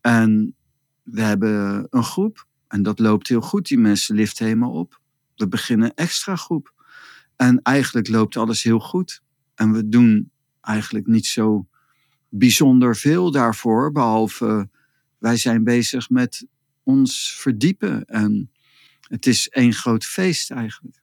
En 0.00 0.56
we 1.02 1.20
hebben 1.20 1.86
een 1.90 2.04
groep. 2.04 2.46
En 2.68 2.82
dat 2.82 2.98
loopt 2.98 3.28
heel 3.28 3.40
goed. 3.40 3.68
Die 3.68 3.78
mensen 3.78 4.14
liften 4.14 4.44
helemaal 4.44 4.72
op. 4.72 5.00
We 5.36 5.48
beginnen 5.48 5.94
extra 5.94 6.36
groep. 6.36 6.74
En 7.36 7.62
eigenlijk 7.62 8.08
loopt 8.08 8.36
alles 8.36 8.62
heel 8.62 8.80
goed. 8.80 9.22
En 9.54 9.72
we 9.72 9.88
doen 9.88 10.30
eigenlijk 10.60 11.06
niet 11.06 11.26
zo 11.26 11.66
bijzonder 12.28 12.96
veel 12.96 13.30
daarvoor. 13.30 13.92
Behalve 13.92 14.68
wij 15.18 15.36
zijn 15.36 15.64
bezig 15.64 16.10
met 16.10 16.46
ons 16.82 17.34
verdiepen. 17.38 18.04
En 18.04 18.50
het 19.00 19.26
is 19.26 19.48
één 19.48 19.72
groot 19.72 20.04
feest 20.04 20.50
eigenlijk. 20.50 21.01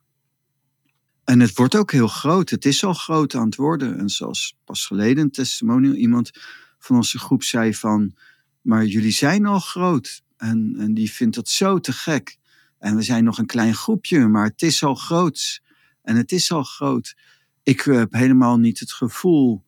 En 1.29 1.39
het 1.39 1.55
wordt 1.55 1.75
ook 1.75 1.91
heel 1.91 2.07
groot. 2.07 2.49
Het 2.49 2.65
is 2.65 2.83
al 2.83 2.93
groot 2.93 3.35
aan 3.35 3.45
het 3.45 3.55
worden. 3.55 3.97
En 3.97 4.09
zoals 4.09 4.57
pas 4.65 4.85
geleden 4.85 5.23
een 5.23 5.31
testimonial, 5.31 5.93
iemand 5.93 6.31
van 6.79 6.95
onze 6.95 7.19
groep 7.19 7.43
zei 7.43 7.73
van, 7.73 8.15
maar 8.61 8.85
jullie 8.85 9.11
zijn 9.11 9.45
al 9.45 9.59
groot. 9.59 10.23
En, 10.37 10.75
en 10.77 10.93
die 10.93 11.11
vindt 11.11 11.35
dat 11.35 11.49
zo 11.49 11.79
te 11.79 11.93
gek. 11.93 12.37
En 12.79 12.95
we 12.95 13.01
zijn 13.01 13.23
nog 13.23 13.37
een 13.37 13.45
klein 13.45 13.73
groepje, 13.73 14.27
maar 14.27 14.45
het 14.45 14.61
is 14.61 14.83
al 14.83 14.95
groot. 14.95 15.61
En 16.01 16.15
het 16.15 16.31
is 16.31 16.51
al 16.51 16.63
groot. 16.63 17.15
Ik 17.63 17.81
heb 17.81 18.13
helemaal 18.13 18.57
niet 18.57 18.79
het 18.79 18.91
gevoel 18.91 19.65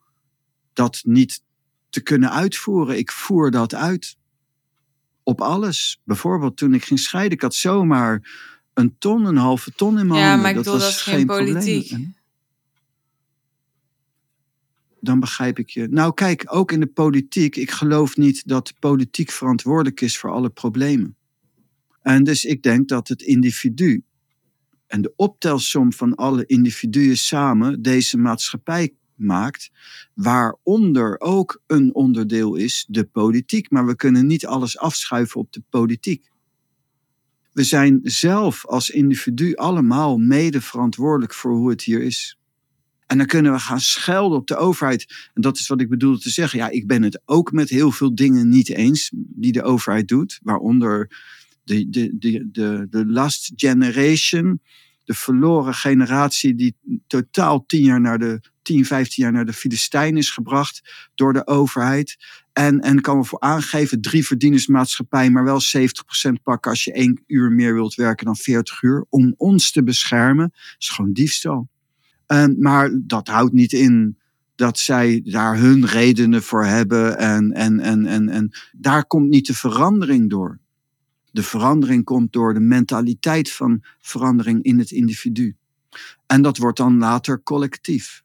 dat 0.73 1.01
niet 1.05 1.43
te 1.89 2.01
kunnen 2.01 2.31
uitvoeren. 2.31 2.97
Ik 2.97 3.11
voer 3.11 3.51
dat 3.51 3.75
uit. 3.75 4.17
Op 5.23 5.41
alles. 5.41 6.01
Bijvoorbeeld 6.03 6.57
toen 6.57 6.73
ik 6.73 6.83
ging 6.83 6.99
scheiden, 6.99 7.33
ik 7.33 7.41
had 7.41 7.55
zomaar 7.55 8.21
een 8.81 8.95
ton, 8.97 9.25
een 9.25 9.37
halve 9.37 9.71
ton 9.75 9.99
in 9.99 10.07
mijn 10.07 10.19
ja, 10.19 10.25
handen. 10.25 10.41
maar 10.41 10.49
ik 10.49 10.55
dat 10.55 10.65
bedoel, 10.65 10.79
was 10.79 10.89
dat 10.89 11.07
is 11.07 11.13
geen 11.13 11.25
politiek. 11.25 11.97
Dan 14.99 15.19
begrijp 15.19 15.59
ik 15.59 15.69
je. 15.69 15.87
Nou, 15.87 16.13
kijk, 16.13 16.43
ook 16.47 16.71
in 16.71 16.79
de 16.79 16.87
politiek. 16.87 17.55
Ik 17.55 17.71
geloof 17.71 18.17
niet 18.17 18.47
dat 18.47 18.67
de 18.67 18.73
politiek 18.79 19.31
verantwoordelijk 19.31 20.01
is 20.01 20.17
voor 20.17 20.31
alle 20.31 20.49
problemen. 20.49 21.15
En 22.01 22.23
dus 22.23 22.45
ik 22.45 22.63
denk 22.63 22.87
dat 22.87 23.07
het 23.07 23.21
individu 23.21 24.03
en 24.87 25.01
de 25.01 25.13
optelsom 25.15 25.93
van 25.93 26.15
alle 26.15 26.45
individuen 26.45 27.17
samen 27.17 27.81
deze 27.81 28.17
maatschappij 28.17 28.93
maakt, 29.15 29.71
waaronder 30.13 31.19
ook 31.19 31.61
een 31.67 31.95
onderdeel 31.95 32.55
is 32.55 32.85
de 32.87 33.03
politiek. 33.03 33.69
Maar 33.69 33.85
we 33.85 33.95
kunnen 33.95 34.27
niet 34.27 34.45
alles 34.45 34.77
afschuiven 34.77 35.39
op 35.39 35.51
de 35.51 35.63
politiek. 35.69 36.30
We 37.51 37.63
zijn 37.63 37.99
zelf 38.03 38.65
als 38.65 38.89
individu 38.89 39.55
allemaal 39.55 40.17
mede 40.17 40.61
verantwoordelijk 40.61 41.33
voor 41.33 41.51
hoe 41.51 41.69
het 41.69 41.83
hier 41.83 42.01
is. 42.01 42.37
En 43.11 43.17
dan 43.17 43.27
kunnen 43.27 43.51
we 43.51 43.59
gaan 43.59 43.79
schelden 43.79 44.37
op 44.37 44.47
de 44.47 44.55
overheid. 44.55 45.29
En 45.33 45.41
dat 45.41 45.57
is 45.57 45.67
wat 45.67 45.81
ik 45.81 45.89
bedoelde 45.89 46.19
te 46.19 46.29
zeggen. 46.29 46.59
Ja, 46.59 46.69
ik 46.69 46.87
ben 46.87 47.03
het 47.03 47.21
ook 47.25 47.51
met 47.51 47.69
heel 47.69 47.91
veel 47.91 48.15
dingen 48.15 48.49
niet 48.49 48.69
eens 48.69 49.11
die 49.13 49.51
de 49.51 49.63
overheid 49.63 50.07
doet. 50.07 50.39
Waaronder 50.43 51.09
de, 51.63 51.89
de, 51.89 52.17
de, 52.17 52.49
de, 52.51 52.87
de 52.89 53.05
last 53.05 53.51
generation, 53.55 54.61
de 55.03 55.13
verloren 55.13 55.73
generatie 55.73 56.55
die 56.55 56.75
totaal 57.07 57.65
10 57.65 57.83
jaar 57.83 58.01
naar 58.01 58.19
de 58.19 58.41
10, 58.61 58.85
15 58.85 59.23
jaar 59.23 59.31
naar 59.31 59.45
de 59.45 59.53
Filistijn 59.53 60.17
is 60.17 60.31
gebracht 60.31 61.09
door 61.15 61.33
de 61.33 61.47
overheid. 61.47 62.17
En, 62.53 62.79
en 62.79 63.01
kan 63.01 63.19
we 63.19 63.25
voor 63.25 63.39
aangeven, 63.39 64.01
drie 64.01 64.25
verdienersmaatschappij, 64.25 65.29
maar 65.29 65.43
wel 65.43 65.61
70% 65.61 66.41
pakken 66.43 66.71
als 66.71 66.83
je 66.83 66.93
één 66.93 67.23
uur 67.27 67.51
meer 67.51 67.73
wilt 67.73 67.95
werken 67.95 68.25
dan 68.25 68.35
40 68.35 68.81
uur. 68.81 69.05
Om 69.09 69.33
ons 69.37 69.71
te 69.71 69.83
beschermen, 69.83 70.53
is 70.77 70.89
gewoon 70.89 71.13
diefstal. 71.13 71.69
Maar 72.57 72.99
dat 73.01 73.27
houdt 73.27 73.53
niet 73.53 73.73
in 73.73 74.17
dat 74.55 74.79
zij 74.79 75.21
daar 75.25 75.57
hun 75.57 75.85
redenen 75.85 76.43
voor 76.43 76.65
hebben. 76.65 77.17
En, 77.17 77.51
en, 77.51 77.79
en, 77.79 78.05
en, 78.05 78.29
en 78.29 78.51
daar 78.71 79.05
komt 79.05 79.29
niet 79.29 79.47
de 79.47 79.53
verandering 79.53 80.29
door. 80.29 80.59
De 81.31 81.43
verandering 81.43 82.03
komt 82.03 82.33
door 82.33 82.53
de 82.53 82.59
mentaliteit 82.59 83.51
van 83.51 83.83
verandering 83.99 84.63
in 84.63 84.79
het 84.79 84.91
individu. 84.91 85.55
En 86.25 86.41
dat 86.41 86.57
wordt 86.57 86.77
dan 86.77 86.97
later 86.97 87.43
collectief. 87.43 88.23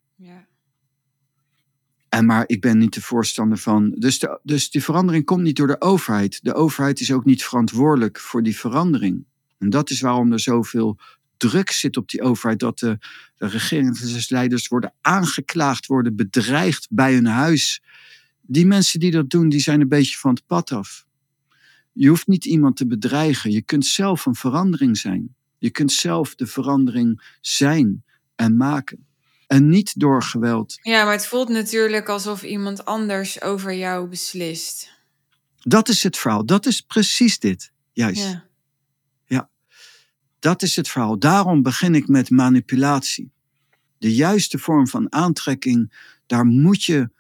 Maar 2.20 2.44
ik 2.46 2.60
ben 2.60 2.78
niet 2.78 2.94
de 2.94 3.02
voorstander 3.02 3.58
van. 3.58 3.90
Dus, 3.90 4.18
de, 4.18 4.40
dus 4.42 4.70
die 4.70 4.82
verandering 4.82 5.24
komt 5.24 5.42
niet 5.42 5.56
door 5.56 5.66
de 5.66 5.80
overheid. 5.80 6.38
De 6.42 6.54
overheid 6.54 7.00
is 7.00 7.12
ook 7.12 7.24
niet 7.24 7.44
verantwoordelijk 7.44 8.18
voor 8.18 8.42
die 8.42 8.56
verandering. 8.56 9.24
En 9.58 9.70
dat 9.70 9.90
is 9.90 10.00
waarom 10.00 10.32
er 10.32 10.40
zoveel 10.40 10.98
druk 11.36 11.70
zit 11.70 11.96
op 11.96 12.08
die 12.08 12.22
overheid. 12.22 12.58
Dat 12.58 12.78
de, 12.78 12.98
de 13.36 13.46
regeringsleiders 13.46 14.68
worden 14.68 14.92
aangeklaagd, 15.00 15.86
worden 15.86 16.16
bedreigd 16.16 16.86
bij 16.90 17.14
hun 17.14 17.26
huis. 17.26 17.82
Die 18.42 18.66
mensen 18.66 19.00
die 19.00 19.10
dat 19.10 19.30
doen, 19.30 19.48
die 19.48 19.60
zijn 19.60 19.80
een 19.80 19.88
beetje 19.88 20.16
van 20.16 20.34
het 20.34 20.46
pad 20.46 20.72
af. 20.72 21.06
Je 21.92 22.08
hoeft 22.08 22.26
niet 22.26 22.44
iemand 22.44 22.76
te 22.76 22.86
bedreigen. 22.86 23.50
Je 23.50 23.62
kunt 23.62 23.86
zelf 23.86 24.26
een 24.26 24.34
verandering 24.34 24.96
zijn. 24.96 25.34
Je 25.58 25.70
kunt 25.70 25.92
zelf 25.92 26.34
de 26.34 26.46
verandering 26.46 27.36
zijn 27.40 28.04
en 28.34 28.56
maken. 28.56 29.06
En 29.46 29.68
niet 29.68 30.00
door 30.00 30.22
geweld. 30.22 30.78
ja, 30.82 31.04
maar 31.04 31.12
het 31.12 31.26
voelt 31.26 31.48
natuurlijk 31.48 32.08
alsof 32.08 32.42
iemand 32.42 32.84
anders 32.84 33.40
over 33.40 33.74
jou 33.74 34.08
beslist. 34.08 34.94
Dat 35.62 35.88
is 35.88 36.02
het 36.02 36.16
verhaal. 36.16 36.46
Dat 36.46 36.66
is 36.66 36.80
precies 36.80 37.38
dit. 37.38 37.72
Juist. 37.92 38.20
Ja. 38.22 38.46
Dat 40.38 40.62
is 40.62 40.76
het 40.76 40.88
verhaal. 40.88 41.18
Daarom 41.18 41.62
begin 41.62 41.94
ik 41.94 42.08
met 42.08 42.30
manipulatie. 42.30 43.30
De 43.98 44.14
juiste 44.14 44.58
vorm 44.58 44.88
van 44.88 45.12
aantrekking, 45.12 45.92
daar 46.26 46.44
moet 46.44 46.84
je 46.84 47.10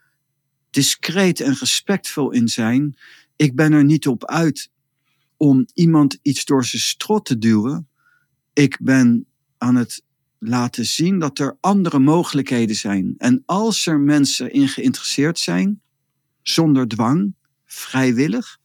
discreet 0.70 1.40
en 1.40 1.54
respectvol 1.54 2.30
in 2.30 2.48
zijn. 2.48 2.96
Ik 3.36 3.54
ben 3.54 3.72
er 3.72 3.84
niet 3.84 4.06
op 4.06 4.24
uit 4.24 4.70
om 5.36 5.66
iemand 5.74 6.18
iets 6.22 6.44
door 6.44 6.64
zijn 6.64 6.82
strot 6.82 7.24
te 7.24 7.38
duwen. 7.38 7.88
Ik 8.52 8.78
ben 8.80 9.26
aan 9.58 9.74
het 9.74 10.02
laten 10.38 10.86
zien 10.86 11.18
dat 11.18 11.38
er 11.38 11.56
andere 11.60 11.98
mogelijkheden 11.98 12.76
zijn. 12.76 13.14
En 13.18 13.42
als 13.46 13.86
er 13.86 14.00
mensen 14.00 14.52
in 14.52 14.68
geïnteresseerd 14.68 15.38
zijn, 15.38 15.80
zonder 16.42 16.88
dwang, 16.88 17.34
vrijwillig, 17.64 18.58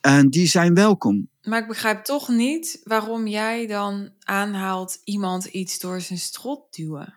en 0.00 0.30
die 0.30 0.46
zijn 0.46 0.74
welkom. 0.74 1.28
Maar 1.42 1.60
ik 1.60 1.68
begrijp 1.68 2.04
toch 2.04 2.28
niet 2.28 2.80
waarom 2.84 3.26
jij 3.26 3.66
dan 3.66 4.10
aanhaalt 4.20 5.00
iemand 5.04 5.44
iets 5.44 5.78
door 5.78 6.00
zijn 6.00 6.18
strot 6.18 6.74
duwen. 6.74 7.14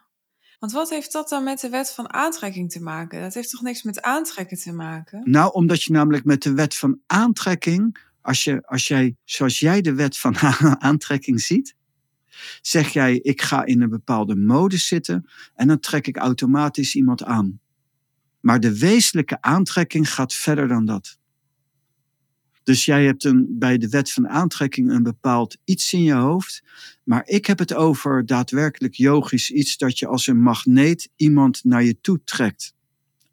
Want 0.59 0.75
wat 0.75 0.89
heeft 0.89 1.11
dat 1.11 1.29
dan 1.29 1.43
met 1.43 1.59
de 1.59 1.69
wet 1.69 1.91
van 1.91 2.13
aantrekking 2.13 2.71
te 2.71 2.81
maken? 2.81 3.21
Dat 3.21 3.33
heeft 3.33 3.49
toch 3.49 3.61
niks 3.61 3.83
met 3.83 4.01
aantrekken 4.01 4.57
te 4.57 4.73
maken? 4.73 5.21
Nou, 5.23 5.53
omdat 5.53 5.83
je 5.83 5.91
namelijk 5.91 6.25
met 6.25 6.41
de 6.43 6.53
wet 6.53 6.75
van 6.75 6.99
aantrekking, 7.07 7.97
als, 8.21 8.43
je, 8.43 8.61
als 8.65 8.87
jij, 8.87 9.15
zoals 9.23 9.59
jij 9.59 9.81
de 9.81 9.93
wet 9.93 10.17
van 10.17 10.35
aantrekking 10.89 11.41
ziet, 11.41 11.75
zeg 12.61 12.89
jij, 12.89 13.15
ik 13.17 13.41
ga 13.41 13.65
in 13.65 13.81
een 13.81 13.89
bepaalde 13.89 14.35
mode 14.35 14.77
zitten 14.77 15.29
en 15.55 15.67
dan 15.67 15.79
trek 15.79 16.07
ik 16.07 16.17
automatisch 16.17 16.95
iemand 16.95 17.23
aan. 17.23 17.59
Maar 18.39 18.59
de 18.59 18.77
wezenlijke 18.79 19.41
aantrekking 19.41 20.09
gaat 20.13 20.33
verder 20.33 20.67
dan 20.67 20.85
dat. 20.85 21.17
Dus 22.63 22.85
jij 22.85 23.05
hebt 23.05 23.23
een, 23.23 23.45
bij 23.49 23.77
de 23.77 23.89
wet 23.89 24.11
van 24.11 24.27
aantrekking 24.27 24.91
een 24.91 25.03
bepaald 25.03 25.57
iets 25.63 25.93
in 25.93 26.03
je 26.03 26.13
hoofd. 26.13 26.63
Maar 27.03 27.21
ik 27.27 27.45
heb 27.45 27.59
het 27.59 27.73
over 27.73 28.25
daadwerkelijk 28.25 28.93
yogisch 28.93 29.51
iets 29.51 29.77
dat 29.77 29.99
je 29.99 30.07
als 30.07 30.27
een 30.27 30.41
magneet 30.41 31.09
iemand 31.15 31.63
naar 31.63 31.83
je 31.83 32.01
toe 32.01 32.21
trekt. 32.23 32.73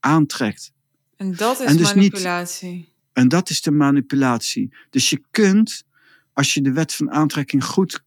Aantrekt. 0.01 0.73
En 1.17 1.35
dat 1.37 1.61
is 1.61 1.67
En 1.67 1.77
dus 1.77 1.87
niet- 1.87 1.95
manipulatie. 1.95 2.89
En 3.13 3.29
dat 3.29 3.51
is 3.51 3.61
de 3.63 3.71
manipulatie. 3.71 4.75
Dus 4.91 5.11
je 5.11 5.23
kunt, 5.31 5.85
als 6.33 6.55
je 6.55 6.63
de 6.63 6.73
wet 6.73 6.95
van 6.95 7.11
aantrekking 7.11 7.65
goed 7.65 8.05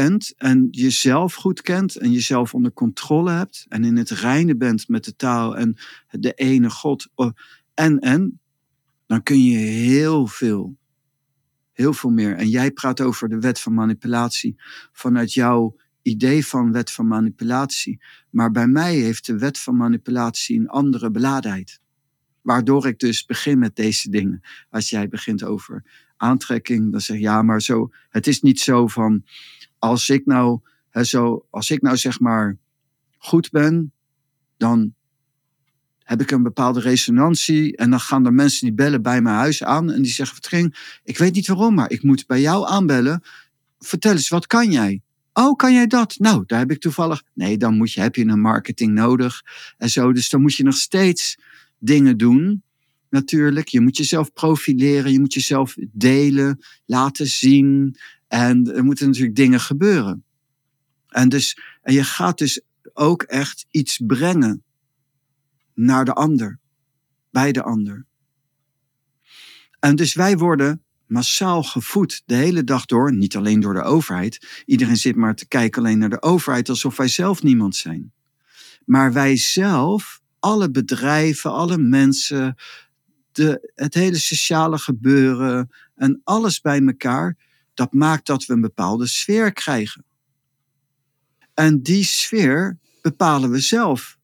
kent 0.00 0.34
en 0.36 0.68
jezelf 0.70 1.34
goed 1.34 1.62
kent 1.62 1.96
en 1.96 2.12
jezelf 2.12 2.54
onder 2.54 2.72
controle 2.72 3.30
hebt 3.30 3.66
en 3.68 3.84
in 3.84 3.96
het 3.96 4.10
reine 4.10 4.56
bent 4.56 4.88
met 4.88 5.04
de 5.04 5.16
taal 5.16 5.56
en 5.56 5.76
de 6.10 6.32
ene 6.32 6.70
God 6.70 7.08
oh, 7.14 7.30
en 7.74 7.98
en, 7.98 8.40
dan 9.06 9.22
kun 9.22 9.44
je 9.44 9.56
heel 9.56 10.26
veel, 10.26 10.76
heel 11.72 11.92
veel 11.92 12.10
meer. 12.10 12.36
En 12.36 12.48
jij 12.48 12.70
praat 12.70 13.00
over 13.00 13.28
de 13.28 13.38
wet 13.38 13.60
van 13.60 13.74
manipulatie 13.74 14.54
vanuit 14.92 15.32
jouw 15.32 15.76
idee 16.02 16.46
van 16.46 16.72
wet 16.72 16.90
van 16.90 17.06
manipulatie. 17.06 18.00
Maar 18.30 18.50
bij 18.50 18.66
mij 18.66 18.94
heeft 18.94 19.26
de 19.26 19.38
wet 19.38 19.58
van 19.58 19.76
manipulatie 19.76 20.58
een 20.58 20.68
andere 20.68 21.10
beladenheid. 21.10 21.80
Waardoor 22.42 22.86
ik 22.86 22.98
dus 22.98 23.24
begin 23.24 23.58
met 23.58 23.76
deze 23.76 24.10
dingen. 24.10 24.40
Als 24.70 24.90
jij 24.90 25.08
begint 25.08 25.44
over 25.44 25.84
aantrekking, 26.16 26.90
dan 26.92 27.00
zeg 27.00 27.16
je 27.16 27.22
ja, 27.22 27.42
maar 27.42 27.62
zo. 27.62 27.90
Het 28.08 28.26
is 28.26 28.40
niet 28.40 28.60
zo 28.60 28.86
van 28.86 29.24
als 29.84 30.08
ik 30.08 30.26
nou, 30.26 30.60
hè, 30.90 31.04
zo, 31.04 31.46
als 31.50 31.70
ik 31.70 31.82
nou 31.82 31.96
zeg 31.96 32.20
maar 32.20 32.56
goed 33.18 33.50
ben, 33.50 33.92
dan 34.56 34.94
heb 35.98 36.20
ik 36.20 36.30
een 36.30 36.42
bepaalde 36.42 36.80
resonantie. 36.80 37.76
En 37.76 37.90
dan 37.90 38.00
gaan 38.00 38.26
er 38.26 38.32
mensen 38.32 38.66
die 38.66 38.74
bellen 38.74 39.02
bij 39.02 39.22
mijn 39.22 39.36
huis 39.36 39.64
aan. 39.64 39.90
En 39.90 40.02
die 40.02 40.12
zeggen, 40.12 40.36
Vertring, 40.36 40.98
ik 41.04 41.18
weet 41.18 41.34
niet 41.34 41.46
waarom, 41.46 41.74
maar 41.74 41.90
ik 41.90 42.02
moet 42.02 42.26
bij 42.26 42.40
jou 42.40 42.68
aanbellen. 42.68 43.22
Vertel 43.78 44.12
eens, 44.12 44.28
wat 44.28 44.46
kan 44.46 44.70
jij? 44.70 45.02
Oh, 45.32 45.56
kan 45.56 45.72
jij 45.72 45.86
dat? 45.86 46.14
Nou, 46.18 46.44
daar 46.46 46.58
heb 46.58 46.70
ik 46.70 46.80
toevallig. 46.80 47.22
Nee, 47.32 47.56
dan 47.56 47.76
moet 47.76 47.92
je, 47.92 48.00
heb 48.00 48.14
je 48.14 48.24
een 48.24 48.40
marketing 48.40 48.92
nodig. 48.92 49.42
En 49.78 49.90
zo. 49.90 50.12
Dus 50.12 50.30
dan 50.30 50.40
moet 50.40 50.54
je 50.54 50.62
nog 50.62 50.74
steeds 50.74 51.38
dingen 51.78 52.16
doen. 52.16 52.62
Natuurlijk. 53.10 53.68
Je 53.68 53.80
moet 53.80 53.96
jezelf 53.96 54.32
profileren. 54.32 55.12
Je 55.12 55.20
moet 55.20 55.34
jezelf 55.34 55.74
delen, 55.92 56.60
laten 56.86 57.26
zien. 57.26 57.96
En 58.34 58.74
er 58.74 58.84
moeten 58.84 59.06
natuurlijk 59.06 59.36
dingen 59.36 59.60
gebeuren. 59.60 60.24
En, 61.08 61.28
dus, 61.28 61.58
en 61.82 61.94
je 61.94 62.04
gaat 62.04 62.38
dus 62.38 62.60
ook 62.92 63.22
echt 63.22 63.66
iets 63.70 64.00
brengen 64.06 64.62
naar 65.74 66.04
de 66.04 66.12
ander, 66.12 66.58
bij 67.30 67.52
de 67.52 67.62
ander. 67.62 68.06
En 69.80 69.96
dus 69.96 70.14
wij 70.14 70.36
worden 70.38 70.82
massaal 71.06 71.62
gevoed 71.62 72.22
de 72.26 72.34
hele 72.34 72.64
dag 72.64 72.84
door, 72.84 73.12
niet 73.12 73.36
alleen 73.36 73.60
door 73.60 73.74
de 73.74 73.82
overheid. 73.82 74.62
Iedereen 74.66 74.96
zit 74.96 75.16
maar 75.16 75.34
te 75.34 75.48
kijken 75.48 75.82
alleen 75.82 75.98
naar 75.98 76.10
de 76.10 76.22
overheid 76.22 76.68
alsof 76.68 76.96
wij 76.96 77.08
zelf 77.08 77.42
niemand 77.42 77.76
zijn. 77.76 78.12
Maar 78.84 79.12
wij 79.12 79.36
zelf, 79.36 80.20
alle 80.38 80.70
bedrijven, 80.70 81.52
alle 81.52 81.78
mensen, 81.78 82.56
de, 83.32 83.72
het 83.74 83.94
hele 83.94 84.18
sociale 84.18 84.78
gebeuren 84.78 85.70
en 85.94 86.20
alles 86.24 86.60
bij 86.60 86.80
elkaar, 86.80 87.36
dat 87.74 87.92
maakt 87.92 88.26
dat 88.26 88.46
we 88.46 88.52
een 88.52 88.60
bepaalde 88.60 89.06
sfeer 89.06 89.52
krijgen. 89.52 90.04
En 91.54 91.82
die 91.82 92.04
sfeer 92.04 92.78
bepalen 93.02 93.50
we 93.50 93.60
zelf. 93.60 94.18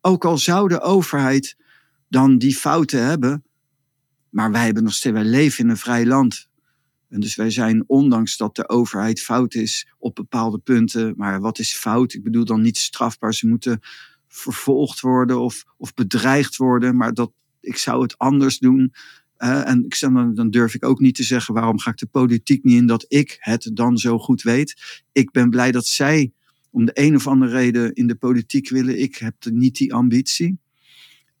Ook 0.00 0.24
al 0.24 0.38
zou 0.38 0.68
de 0.68 0.80
overheid 0.80 1.56
dan 2.08 2.38
die 2.38 2.56
fouten 2.56 3.04
hebben, 3.04 3.44
maar 4.30 4.50
wij 4.50 4.64
hebben 4.64 4.82
nog 4.82 4.94
steeds, 4.94 5.14
wij 5.14 5.24
leven 5.24 5.64
in 5.64 5.70
een 5.70 5.76
vrij 5.76 6.06
land. 6.06 6.48
En 7.08 7.20
dus 7.20 7.36
wij 7.36 7.50
zijn, 7.50 7.84
ondanks 7.86 8.36
dat 8.36 8.56
de 8.56 8.68
overheid 8.68 9.20
fout 9.20 9.54
is 9.54 9.88
op 9.98 10.14
bepaalde 10.14 10.58
punten, 10.58 11.14
maar 11.16 11.40
wat 11.40 11.58
is 11.58 11.74
fout? 11.74 12.12
Ik 12.12 12.22
bedoel 12.22 12.44
dan 12.44 12.60
niet 12.60 12.78
strafbaar. 12.78 13.34
Ze 13.34 13.46
moeten 13.46 13.80
vervolgd 14.28 15.00
worden 15.00 15.40
of, 15.40 15.64
of 15.76 15.94
bedreigd 15.94 16.56
worden, 16.56 16.96
maar 16.96 17.14
dat, 17.14 17.32
ik 17.60 17.76
zou 17.76 18.02
het 18.02 18.18
anders 18.18 18.58
doen. 18.58 18.94
En 19.40 19.84
ik, 19.84 20.00
dan, 20.00 20.34
dan 20.34 20.50
durf 20.50 20.74
ik 20.74 20.84
ook 20.84 21.00
niet 21.00 21.14
te 21.14 21.22
zeggen 21.22 21.54
waarom 21.54 21.78
ga 21.78 21.90
ik 21.90 21.96
de 21.96 22.06
politiek 22.06 22.64
niet 22.64 22.76
in 22.76 22.86
dat 22.86 23.04
ik 23.08 23.36
het 23.38 23.70
dan 23.74 23.98
zo 23.98 24.18
goed 24.18 24.42
weet. 24.42 25.02
Ik 25.12 25.30
ben 25.30 25.50
blij 25.50 25.72
dat 25.72 25.86
zij 25.86 26.32
om 26.70 26.84
de 26.84 26.90
een 26.94 27.14
of 27.14 27.26
andere 27.26 27.52
reden 27.52 27.94
in 27.94 28.06
de 28.06 28.14
politiek 28.14 28.68
willen. 28.68 29.00
Ik 29.00 29.16
heb 29.16 29.34
niet 29.50 29.76
die 29.76 29.94
ambitie. 29.94 30.58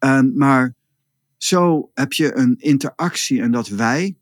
Uh, 0.04 0.20
maar 0.34 0.74
zo 1.36 1.90
heb 1.94 2.12
je 2.12 2.36
een 2.36 2.54
interactie 2.58 3.40
en 3.40 3.50
dat 3.50 3.68
wij 3.68 4.16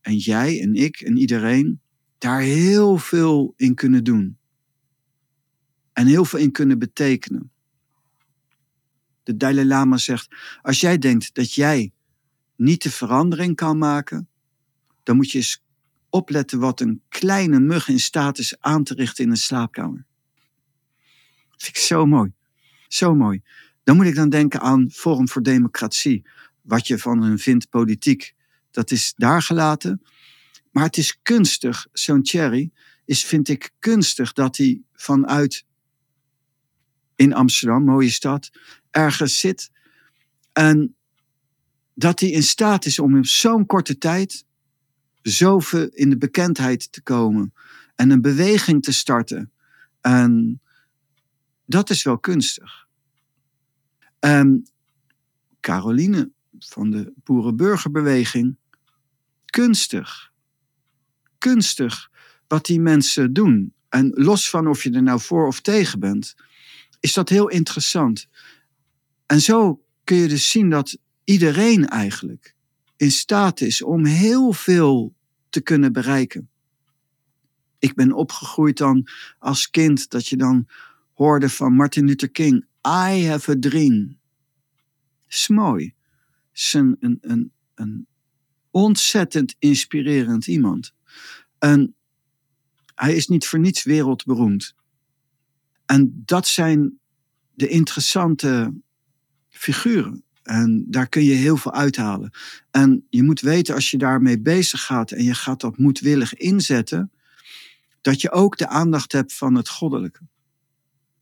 en 0.00 0.16
jij 0.16 0.60
en 0.60 0.74
ik 0.74 1.00
en 1.00 1.16
iedereen 1.16 1.80
daar 2.18 2.40
heel 2.40 2.98
veel 2.98 3.52
in 3.56 3.74
kunnen 3.74 4.04
doen. 4.04 4.38
En 5.92 6.06
heel 6.06 6.24
veel 6.24 6.38
in 6.38 6.52
kunnen 6.52 6.78
betekenen. 6.78 7.50
De 9.22 9.36
Dalai 9.36 9.66
Lama 9.66 9.96
zegt: 9.96 10.28
Als 10.62 10.80
jij 10.80 10.98
denkt 10.98 11.34
dat 11.34 11.54
jij 11.54 11.92
niet 12.60 12.82
de 12.82 12.90
verandering 12.90 13.56
kan 13.56 13.78
maken, 13.78 14.28
dan 15.02 15.16
moet 15.16 15.30
je 15.30 15.38
eens 15.38 15.64
opletten 16.10 16.58
wat 16.58 16.80
een 16.80 17.02
kleine 17.08 17.60
mug 17.60 17.88
in 17.88 18.00
staat 18.00 18.38
is 18.38 18.60
aan 18.60 18.84
te 18.84 18.94
richten 18.94 19.24
in 19.24 19.30
een 19.30 19.36
slaapkamer. 19.36 20.06
Dat 21.50 21.62
vind 21.62 21.76
ik 21.76 21.82
zo 21.82 22.06
mooi. 22.06 22.32
Zo 22.88 23.14
mooi. 23.14 23.42
Dan 23.84 23.96
moet 23.96 24.06
ik 24.06 24.14
dan 24.14 24.28
denken 24.28 24.60
aan 24.60 24.90
Forum 24.90 25.28
voor 25.28 25.42
Democratie. 25.42 26.26
Wat 26.62 26.86
je 26.86 26.98
van 26.98 27.22
hen 27.22 27.38
vindt 27.38 27.68
politiek, 27.68 28.34
dat 28.70 28.90
is 28.90 29.14
daar 29.16 29.42
gelaten. 29.42 30.02
Maar 30.70 30.84
het 30.84 30.96
is 30.96 31.18
kunstig, 31.22 31.86
zo'n 31.92 32.26
Cherry 32.26 32.70
is, 33.04 33.24
vind 33.24 33.48
ik, 33.48 33.70
kunstig 33.78 34.32
dat 34.32 34.56
hij 34.56 34.82
vanuit 34.92 35.64
in 37.14 37.32
Amsterdam, 37.32 37.84
mooie 37.84 38.10
stad, 38.10 38.50
ergens 38.90 39.38
zit. 39.38 39.70
En 40.52 40.94
dat 41.94 42.20
hij 42.20 42.30
in 42.30 42.42
staat 42.42 42.84
is 42.84 42.98
om 42.98 43.16
in 43.16 43.24
zo'n 43.24 43.66
korte 43.66 43.98
tijd 43.98 44.44
zoveel 45.22 45.88
in 45.88 46.10
de 46.10 46.18
bekendheid 46.18 46.92
te 46.92 47.02
komen 47.02 47.54
en 47.94 48.10
een 48.10 48.20
beweging 48.20 48.82
te 48.82 48.92
starten. 48.92 49.52
En 50.00 50.60
dat 51.64 51.90
is 51.90 52.02
wel 52.02 52.18
kunstig. 52.18 52.86
En 54.18 54.66
Caroline 55.60 56.30
van 56.58 56.90
de 56.90 57.12
boerenburgerbeweging, 57.24 58.56
kunstig. 59.44 60.32
Kunstig 61.38 62.10
wat 62.46 62.66
die 62.66 62.80
mensen 62.80 63.32
doen. 63.32 63.74
En 63.88 64.10
los 64.14 64.50
van 64.50 64.68
of 64.68 64.82
je 64.82 64.90
er 64.90 65.02
nou 65.02 65.20
voor 65.20 65.46
of 65.46 65.60
tegen 65.60 66.00
bent, 66.00 66.34
is 67.00 67.12
dat 67.12 67.28
heel 67.28 67.48
interessant. 67.48 68.28
En 69.26 69.40
zo 69.40 69.84
kun 70.04 70.16
je 70.16 70.28
dus 70.28 70.50
zien 70.50 70.70
dat 70.70 70.98
iedereen 71.30 71.88
eigenlijk 71.88 72.54
in 72.96 73.10
staat 73.10 73.60
is 73.60 73.82
om 73.82 74.04
heel 74.04 74.52
veel 74.52 75.14
te 75.48 75.60
kunnen 75.60 75.92
bereiken. 75.92 76.50
Ik 77.78 77.94
ben 77.94 78.12
opgegroeid 78.12 78.76
dan 78.76 79.08
als 79.38 79.70
kind 79.70 80.10
dat 80.10 80.26
je 80.26 80.36
dan 80.36 80.68
hoorde 81.14 81.48
van 81.48 81.72
Martin 81.72 82.04
Luther 82.04 82.30
King: 82.30 82.64
I 82.86 83.26
have 83.26 83.50
a 83.50 83.56
dream. 83.60 84.18
is 85.28 85.48
mooi. 85.48 85.94
is 86.52 86.72
een, 86.72 86.96
een, 87.00 87.18
een, 87.20 87.52
een 87.74 88.06
ontzettend 88.70 89.54
inspirerend 89.58 90.46
iemand. 90.46 90.94
En 91.58 91.94
hij 92.94 93.14
is 93.14 93.28
niet 93.28 93.46
voor 93.46 93.58
niets 93.58 93.82
wereldberoemd. 93.82 94.74
En 95.86 96.22
dat 96.24 96.46
zijn 96.46 96.98
de 97.54 97.68
interessante 97.68 98.74
figuren. 99.48 100.24
En 100.42 100.84
daar 100.88 101.08
kun 101.08 101.24
je 101.24 101.32
heel 101.32 101.56
veel 101.56 101.72
uithalen. 101.72 102.30
En 102.70 103.06
je 103.10 103.22
moet 103.22 103.40
weten, 103.40 103.74
als 103.74 103.90
je 103.90 103.98
daarmee 103.98 104.40
bezig 104.40 104.84
gaat 104.84 105.10
en 105.10 105.24
je 105.24 105.34
gaat 105.34 105.60
dat 105.60 105.78
moedwillig 105.78 106.34
inzetten, 106.34 107.12
dat 108.00 108.20
je 108.20 108.30
ook 108.30 108.56
de 108.56 108.68
aandacht 108.68 109.12
hebt 109.12 109.34
van 109.34 109.54
het 109.54 109.68
goddelijke. 109.68 110.20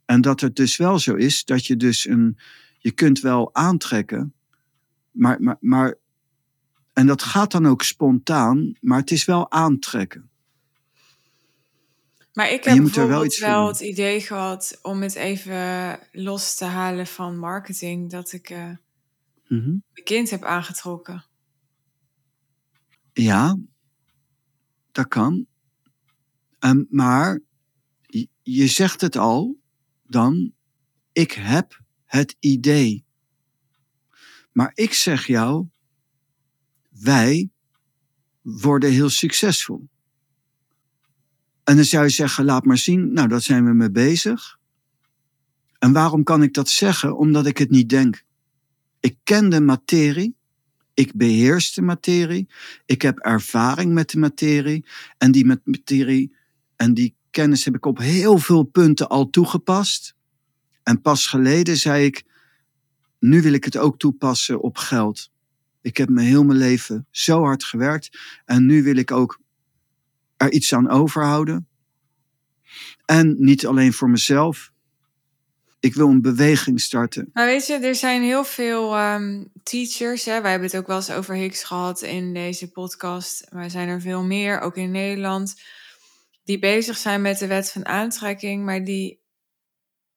En 0.05 0.21
dat 0.21 0.41
het 0.41 0.57
dus 0.57 0.77
wel 0.77 0.99
zo 0.99 1.15
is 1.15 1.45
dat 1.45 1.67
je 1.67 1.77
dus 1.77 2.07
een, 2.07 2.39
je 2.79 2.91
kunt 2.91 3.21
wel 3.21 3.55
aantrekken, 3.55 4.35
maar, 5.11 5.43
maar, 5.43 5.57
maar 5.61 5.97
en 6.93 7.07
dat 7.07 7.23
gaat 7.23 7.53
dan 7.53 7.67
ook 7.67 7.83
spontaan, 7.83 8.73
maar 8.81 8.99
het 8.99 9.11
is 9.11 9.25
wel 9.25 9.51
aantrekken. 9.51 10.31
Maar 12.33 12.51
ik 12.51 12.65
heb 12.65 12.77
bijvoorbeeld 12.77 13.37
wel, 13.37 13.51
wel 13.51 13.67
het 13.67 13.81
idee 13.81 14.21
gehad 14.21 14.79
om 14.83 15.03
het 15.03 15.15
even 15.15 15.99
los 16.13 16.55
te 16.55 16.65
halen 16.65 17.07
van 17.07 17.39
marketing, 17.39 18.11
dat 18.11 18.33
ik 18.33 18.51
uh, 18.51 18.71
mm 19.49 19.83
mijn 19.93 20.05
kind 20.05 20.31
heb 20.31 20.43
aangetrokken. 20.43 21.25
Ja, 23.13 23.59
dat 24.93 25.09
kan. 25.09 25.47
Um, 26.61 26.87
maar 26.91 27.41
je 28.43 28.67
zegt 28.67 29.01
het 29.01 29.17
al, 29.17 29.59
dan, 30.03 30.53
ik 31.13 31.33
heb 31.33 31.83
het 32.05 32.37
idee. 32.39 33.05
Maar 34.53 34.71
ik 34.75 34.93
zeg 34.93 35.27
jou, 35.27 35.67
wij 36.91 37.51
worden 38.41 38.91
heel 38.91 39.11
succesvol. 39.11 39.89
En 41.65 41.77
dan 41.77 41.85
zou 41.85 42.05
je 42.05 42.11
zeggen, 42.11 42.45
laat 42.45 42.65
maar 42.65 42.79
zien, 42.79 43.13
nou, 43.13 43.29
dat 43.29 43.43
zijn 43.43 43.65
we 43.65 43.73
mee 43.73 43.91
bezig. 43.91 44.59
En 45.79 45.93
waarom 45.93 46.23
kan 46.23 46.43
ik 46.43 46.55
dat 46.55 46.69
zeggen? 46.69 47.17
Omdat 47.17 47.47
ik 47.47 47.59
het 47.59 47.71
niet 47.71 47.89
denk. 47.89 48.25
Ik 49.01 49.17
ken 49.23 49.49
de 49.49 49.61
materie, 49.61 50.37
ik 50.95 51.15
beheers 51.15 51.73
de 51.73 51.83
materie, 51.83 52.49
ik 52.87 53.03
heb 53.03 53.19
ervaring 53.19 53.93
met 53.93 54.11
de 54.11 54.19
materie 54.19 54.85
en 55.19 55.33
die 55.33 55.61
materie 55.65 56.37
en 56.77 56.95
die 56.95 57.17
kennis 57.31 57.65
heb 57.65 57.75
ik 57.75 57.87
op 57.87 57.99
heel 57.99 58.39
veel 58.39 58.63
punten 58.63 59.09
al 59.09 59.31
toegepast. 59.31 60.15
En 60.83 61.01
pas 61.01 61.27
geleden 61.27 61.77
zei 61.77 62.05
ik, 62.05 62.25
nu 63.19 63.43
wil 63.43 63.53
ik 63.53 63.65
het 63.65 63.77
ook 63.77 63.99
toepassen 63.99 64.61
op 64.61 64.77
geld. 64.77 65.31
Ik 65.81 65.97
heb 65.97 66.09
me 66.09 66.23
heel 66.23 66.45
mijn 66.45 66.59
leven 66.59 67.07
zo 67.11 67.43
hard 67.43 67.65
gewerkt 67.65 68.19
en 68.45 68.67
nu 68.67 68.83
wil 68.83 68.97
ik 68.97 69.11
ook 69.11 69.41
er 70.37 70.53
iets 70.53 70.75
aan 70.75 70.91
overhouden. 70.91 71.69
En 73.05 73.37
niet 73.39 73.67
alleen 73.67 73.93
voor 73.93 74.11
mezelf. 74.11 74.73
Ik 75.81 75.95
wil 75.95 76.09
een 76.09 76.23
beweging 76.23 76.81
starten. 76.81 77.31
Maar 77.33 77.47
weet 77.47 77.67
je, 77.67 77.75
er 77.75 77.95
zijn 77.95 78.23
heel 78.23 78.45
veel 78.45 78.97
ehm, 78.97 79.45
teachers. 79.63 80.25
Hè? 80.25 80.41
Wij 80.41 80.51
hebben 80.51 80.69
het 80.69 80.79
ook 80.79 80.87
wel 80.87 80.97
eens 80.97 81.11
over 81.11 81.35
Higgs 81.35 81.65
gehad 81.65 82.03
in 82.03 82.35
deze 82.35 82.71
podcast. 82.71 83.47
Maar 83.53 83.65
er 83.65 83.71
zijn 83.71 83.89
er 83.89 84.01
veel 84.01 84.23
meer, 84.23 84.61
ook 84.61 84.77
in 84.77 84.91
Nederland, 84.91 85.61
die 86.45 86.59
bezig 86.59 86.97
zijn 86.97 87.23
met 87.23 87.39
de 87.39 87.47
wet 87.47 87.71
van 87.71 87.87
aantrekking, 87.87 88.65
maar 88.65 88.85
die 88.85 89.27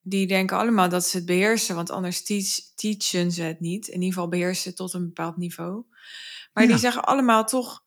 die 0.04 0.28
denken 0.28 0.58
allemaal 0.58 0.89
dat 0.89 1.08
ze 1.08 1.17
het 1.17 1.26
beheersen, 1.26 1.76
want 1.76 1.89
anders 1.89 2.24
teach, 2.24 2.47
teachen 2.76 3.32
ze 3.32 3.41
het 3.41 3.60
niet. 3.60 3.88
In 3.88 3.93
ieder 3.93 4.13
geval 4.13 4.30
beheersen 4.30 4.71
ze 4.71 4.78
tot 4.78 4.93
een 4.93 5.06
bepaald 5.06 5.38
niveau. 5.38 5.86
Maar 6.54 6.67
die 6.67 6.78
zeggen 6.78 7.04
allemaal 7.04 7.45
toch, 7.45 7.86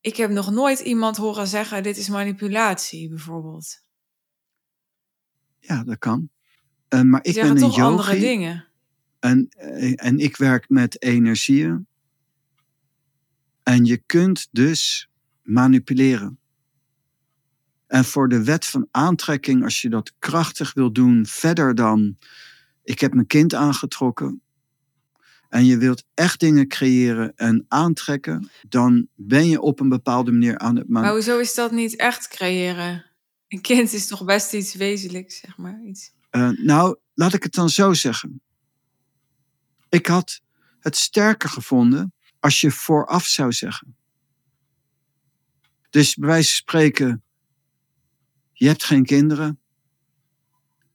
ik 0.00 0.16
heb 0.16 0.30
nog 0.30 0.50
nooit 0.50 0.80
iemand 0.80 1.16
horen 1.16 1.46
zeggen, 1.46 1.82
dit 1.82 1.96
is 1.96 2.08
manipulatie 2.08 3.08
bijvoorbeeld. 3.08 3.84
Ja, 5.58 5.84
dat 5.84 5.98
kan. 5.98 6.30
Eh, 6.96 7.02
maar 7.02 7.20
ik 7.22 7.34
ben 7.34 7.50
een 7.50 7.56
toch 7.56 7.80
andere 7.80 8.08
yogi 8.08 8.20
dingen. 8.20 8.66
en, 9.18 9.48
eh, 9.48 10.04
en 10.04 10.18
ik 10.18 10.36
werk 10.36 10.68
met 10.68 11.02
energieën. 11.02 11.86
En 13.62 13.84
je 13.84 13.96
kunt 14.06 14.48
dus 14.50 15.08
manipuleren. 15.42 16.38
En 17.86 18.04
voor 18.04 18.28
de 18.28 18.44
wet 18.44 18.66
van 18.66 18.88
aantrekking, 18.90 19.64
als 19.64 19.82
je 19.82 19.88
dat 19.88 20.12
krachtig 20.18 20.74
wil 20.74 20.92
doen, 20.92 21.26
verder 21.26 21.74
dan 21.74 22.16
ik 22.84 23.00
heb 23.00 23.14
mijn 23.14 23.26
kind 23.26 23.54
aangetrokken. 23.54 24.40
En 25.48 25.64
je 25.64 25.76
wilt 25.76 26.04
echt 26.14 26.40
dingen 26.40 26.68
creëren 26.68 27.32
en 27.36 27.64
aantrekken, 27.68 28.50
dan 28.68 29.08
ben 29.14 29.48
je 29.48 29.60
op 29.60 29.80
een 29.80 29.88
bepaalde 29.88 30.32
manier 30.32 30.58
aan 30.58 30.76
het 30.76 30.88
Maar 30.88 31.10
hoezo 31.10 31.38
is 31.38 31.54
dat 31.54 31.70
niet 31.70 31.96
echt 31.96 32.28
creëren? 32.28 33.04
Een 33.48 33.60
kind 33.60 33.92
is 33.92 34.06
toch 34.06 34.24
best 34.24 34.52
iets 34.52 34.74
wezenlijks, 34.74 35.38
zeg 35.38 35.56
maar. 35.56 35.80
Iets. 35.84 36.15
Eh, 36.36 36.48
nou, 36.48 36.96
laat 37.14 37.34
ik 37.34 37.42
het 37.42 37.52
dan 37.52 37.70
zo 37.70 37.92
zeggen. 37.92 38.40
Ik 39.88 40.06
had 40.06 40.40
het 40.80 40.96
sterker 40.96 41.48
gevonden 41.48 42.14
als 42.40 42.60
je 42.60 42.70
vooraf 42.70 43.24
zou 43.24 43.52
zeggen. 43.52 43.96
Dus 45.90 46.14
bij 46.14 46.28
wijze 46.28 46.48
van 46.48 46.56
spreken, 46.56 47.22
je 48.52 48.66
hebt 48.66 48.84
geen 48.84 49.04
kinderen. 49.04 49.60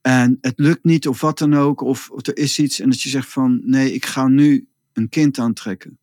En 0.01 0.37
het 0.41 0.59
lukt 0.59 0.83
niet 0.83 1.07
of 1.07 1.21
wat 1.21 1.37
dan 1.37 1.53
ook. 1.53 1.81
Of, 1.81 2.09
of 2.09 2.27
er 2.27 2.37
is 2.37 2.59
iets 2.59 2.79
en 2.79 2.89
dat 2.89 3.01
je 3.01 3.09
zegt 3.09 3.29
van 3.29 3.61
nee, 3.63 3.93
ik 3.93 4.05
ga 4.05 4.27
nu 4.27 4.67
een 4.93 5.09
kind 5.09 5.39
aantrekken. 5.39 5.99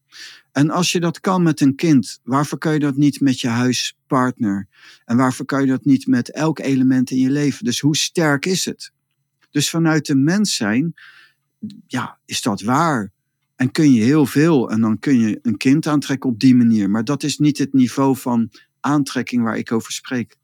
En 0.53 0.71
als 0.71 0.93
je 0.93 1.01
dat 1.01 1.21
kan 1.21 1.43
met 1.43 1.61
een 1.61 1.75
kind, 1.75 2.21
waarvoor 2.23 2.59
kan 2.59 2.73
je 2.73 2.79
dat 2.79 2.97
niet 2.97 3.21
met 3.21 3.41
je 3.41 3.49
huispartner? 3.49 4.69
En 5.05 5.17
waarvoor 5.17 5.47
kan 5.47 5.61
je 5.61 5.67
dat 5.67 5.85
niet 5.85 6.07
met 6.07 6.31
elk 6.31 6.59
element 6.59 7.11
in 7.11 7.19
je 7.19 7.31
leven? 7.31 7.65
Dus 7.65 7.81
hoe 7.81 7.97
sterk 7.97 8.47
is 8.47 8.65
het? 8.65 8.93
Dus 9.51 9.71
vanuit 9.71 10.07
de 10.07 10.15
mens 10.15 10.57
zijn, 10.57 10.95
ja, 11.87 12.19
is 12.25 12.43
dat 12.43 12.61
waar? 12.61 13.13
En 13.57 13.71
kun 13.71 13.93
je 13.93 14.03
heel 14.03 14.27
veel 14.27 14.71
en 14.71 14.81
dan 14.81 14.99
kun 14.99 15.19
je 15.19 15.39
een 15.43 15.57
kind 15.57 15.87
aantrekken 15.87 16.31
op 16.31 16.39
die 16.39 16.55
manier. 16.55 16.91
Maar 16.91 17.05
dat 17.05 17.23
is 17.23 17.39
niet 17.39 17.59
het 17.59 17.73
niveau 17.73 18.17
van 18.17 18.51
aantrekking 18.81 19.43
waar 19.43 19.59
ik 19.59 19.73
over 19.73 19.93
spreek. 19.93 20.37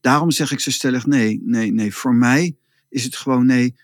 Daarom 0.00 0.30
zeg 0.30 0.52
ik 0.52 0.60
zo 0.60 0.70
stellig 0.70 1.06
nee, 1.06 1.40
nee, 1.44 1.72
nee. 1.72 1.94
Voor 1.94 2.14
mij 2.14 2.56
is 2.88 3.04
het 3.04 3.16
gewoon 3.16 3.46
nee, 3.46 3.74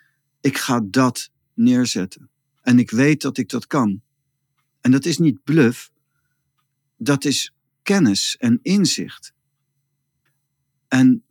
ik 0.41 0.59
ga 0.59 0.81
dat 0.85 1.31
neerzetten. 1.55 2.31
En 2.63 2.79
ik 2.79 2.91
weet 2.91 3.23
dat 3.23 3.39
ik 3.39 3.49
dat 3.49 3.67
kan. 3.67 4.03
En 4.81 4.91
dat 4.91 5.05
is 5.05 5.19
niet 5.19 5.45
bluff, 5.45 5.91
dat 6.97 7.25
is 7.25 7.55
kennis 7.83 8.37
en 8.39 8.59
inzicht. 8.63 9.33
En 10.89 11.24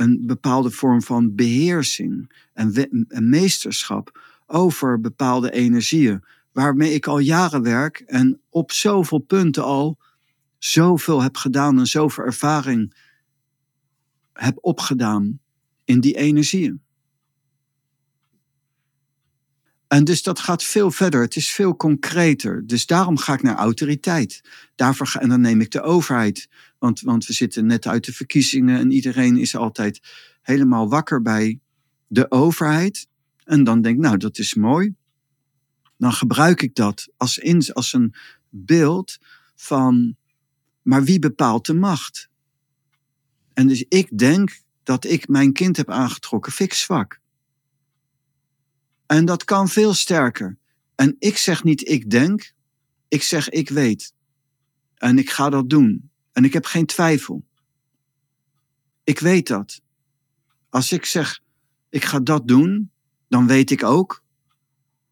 een 0.00 0.26
bepaalde 0.26 0.70
vorm 0.70 1.02
van 1.02 1.34
beheersing 1.34 2.32
en, 2.52 3.06
meesterschap 3.08 4.20
over 4.46 5.00
bepaalde 5.00 5.52
energieën, 5.52 6.24
waarmee 6.52 6.94
ik 6.94 7.06
al 7.06 7.18
jaren 7.18 7.62
werk 7.62 8.02
en 8.06 8.40
op 8.48 8.72
zoveel 8.72 9.18
punten 9.18 9.64
al 9.64 9.98
zoveel 10.58 11.22
heb 11.22 11.36
gedaan 11.36 11.78
en 11.78 11.86
zoveel 11.86 12.24
ervaring 12.24 12.94
heb 14.32 14.58
opgedaan 14.60 15.40
in 15.84 16.00
die 16.00 16.16
energieën. 16.16 16.82
En 19.86 20.04
dus 20.04 20.22
dat 20.22 20.38
gaat 20.38 20.64
veel 20.64 20.90
verder. 20.90 21.20
Het 21.20 21.36
is 21.36 21.50
veel 21.50 21.76
concreter. 21.76 22.66
Dus 22.66 22.86
daarom 22.86 23.16
ga 23.18 23.32
ik 23.32 23.42
naar 23.42 23.56
autoriteit. 23.56 24.40
Daarvoor 24.74 25.06
ga, 25.06 25.20
en 25.20 25.28
dan 25.28 25.40
neem 25.40 25.60
ik 25.60 25.70
de 25.70 25.82
overheid. 25.82 26.48
Want, 26.80 27.00
want 27.00 27.26
we 27.26 27.32
zitten 27.32 27.66
net 27.66 27.86
uit 27.86 28.04
de 28.04 28.12
verkiezingen 28.12 28.78
en 28.78 28.90
iedereen 28.90 29.36
is 29.36 29.56
altijd 29.56 30.00
helemaal 30.42 30.88
wakker 30.88 31.22
bij 31.22 31.60
de 32.06 32.30
overheid. 32.30 33.08
En 33.44 33.64
dan 33.64 33.82
denk 33.82 33.96
ik, 33.96 34.02
nou, 34.02 34.16
dat 34.16 34.38
is 34.38 34.54
mooi. 34.54 34.94
Dan 35.96 36.12
gebruik 36.12 36.62
ik 36.62 36.74
dat 36.74 37.08
als, 37.16 37.72
als 37.72 37.92
een 37.92 38.14
beeld 38.48 39.18
van, 39.54 40.16
maar 40.82 41.04
wie 41.04 41.18
bepaalt 41.18 41.66
de 41.66 41.74
macht? 41.74 42.28
En 43.52 43.66
dus 43.66 43.84
ik 43.88 44.18
denk 44.18 44.60
dat 44.82 45.04
ik 45.04 45.28
mijn 45.28 45.52
kind 45.52 45.76
heb 45.76 45.90
aangetrokken, 45.90 46.52
vind 46.52 46.72
ik 46.72 46.78
zwak. 46.78 47.20
En 49.06 49.24
dat 49.24 49.44
kan 49.44 49.68
veel 49.68 49.94
sterker. 49.94 50.58
En 50.94 51.16
ik 51.18 51.36
zeg 51.36 51.64
niet 51.64 51.88
ik 51.88 52.10
denk, 52.10 52.52
ik 53.08 53.22
zeg 53.22 53.48
ik 53.48 53.68
weet. 53.68 54.14
En 54.96 55.18
ik 55.18 55.30
ga 55.30 55.50
dat 55.50 55.70
doen. 55.70 56.09
En 56.32 56.44
ik 56.44 56.52
heb 56.52 56.64
geen 56.64 56.86
twijfel. 56.86 57.44
Ik 59.04 59.18
weet 59.18 59.46
dat. 59.46 59.80
Als 60.68 60.92
ik 60.92 61.04
zeg 61.04 61.40
ik 61.88 62.04
ga 62.04 62.20
dat 62.20 62.48
doen, 62.48 62.90
dan 63.28 63.46
weet 63.46 63.70
ik 63.70 63.84
ook 63.84 64.22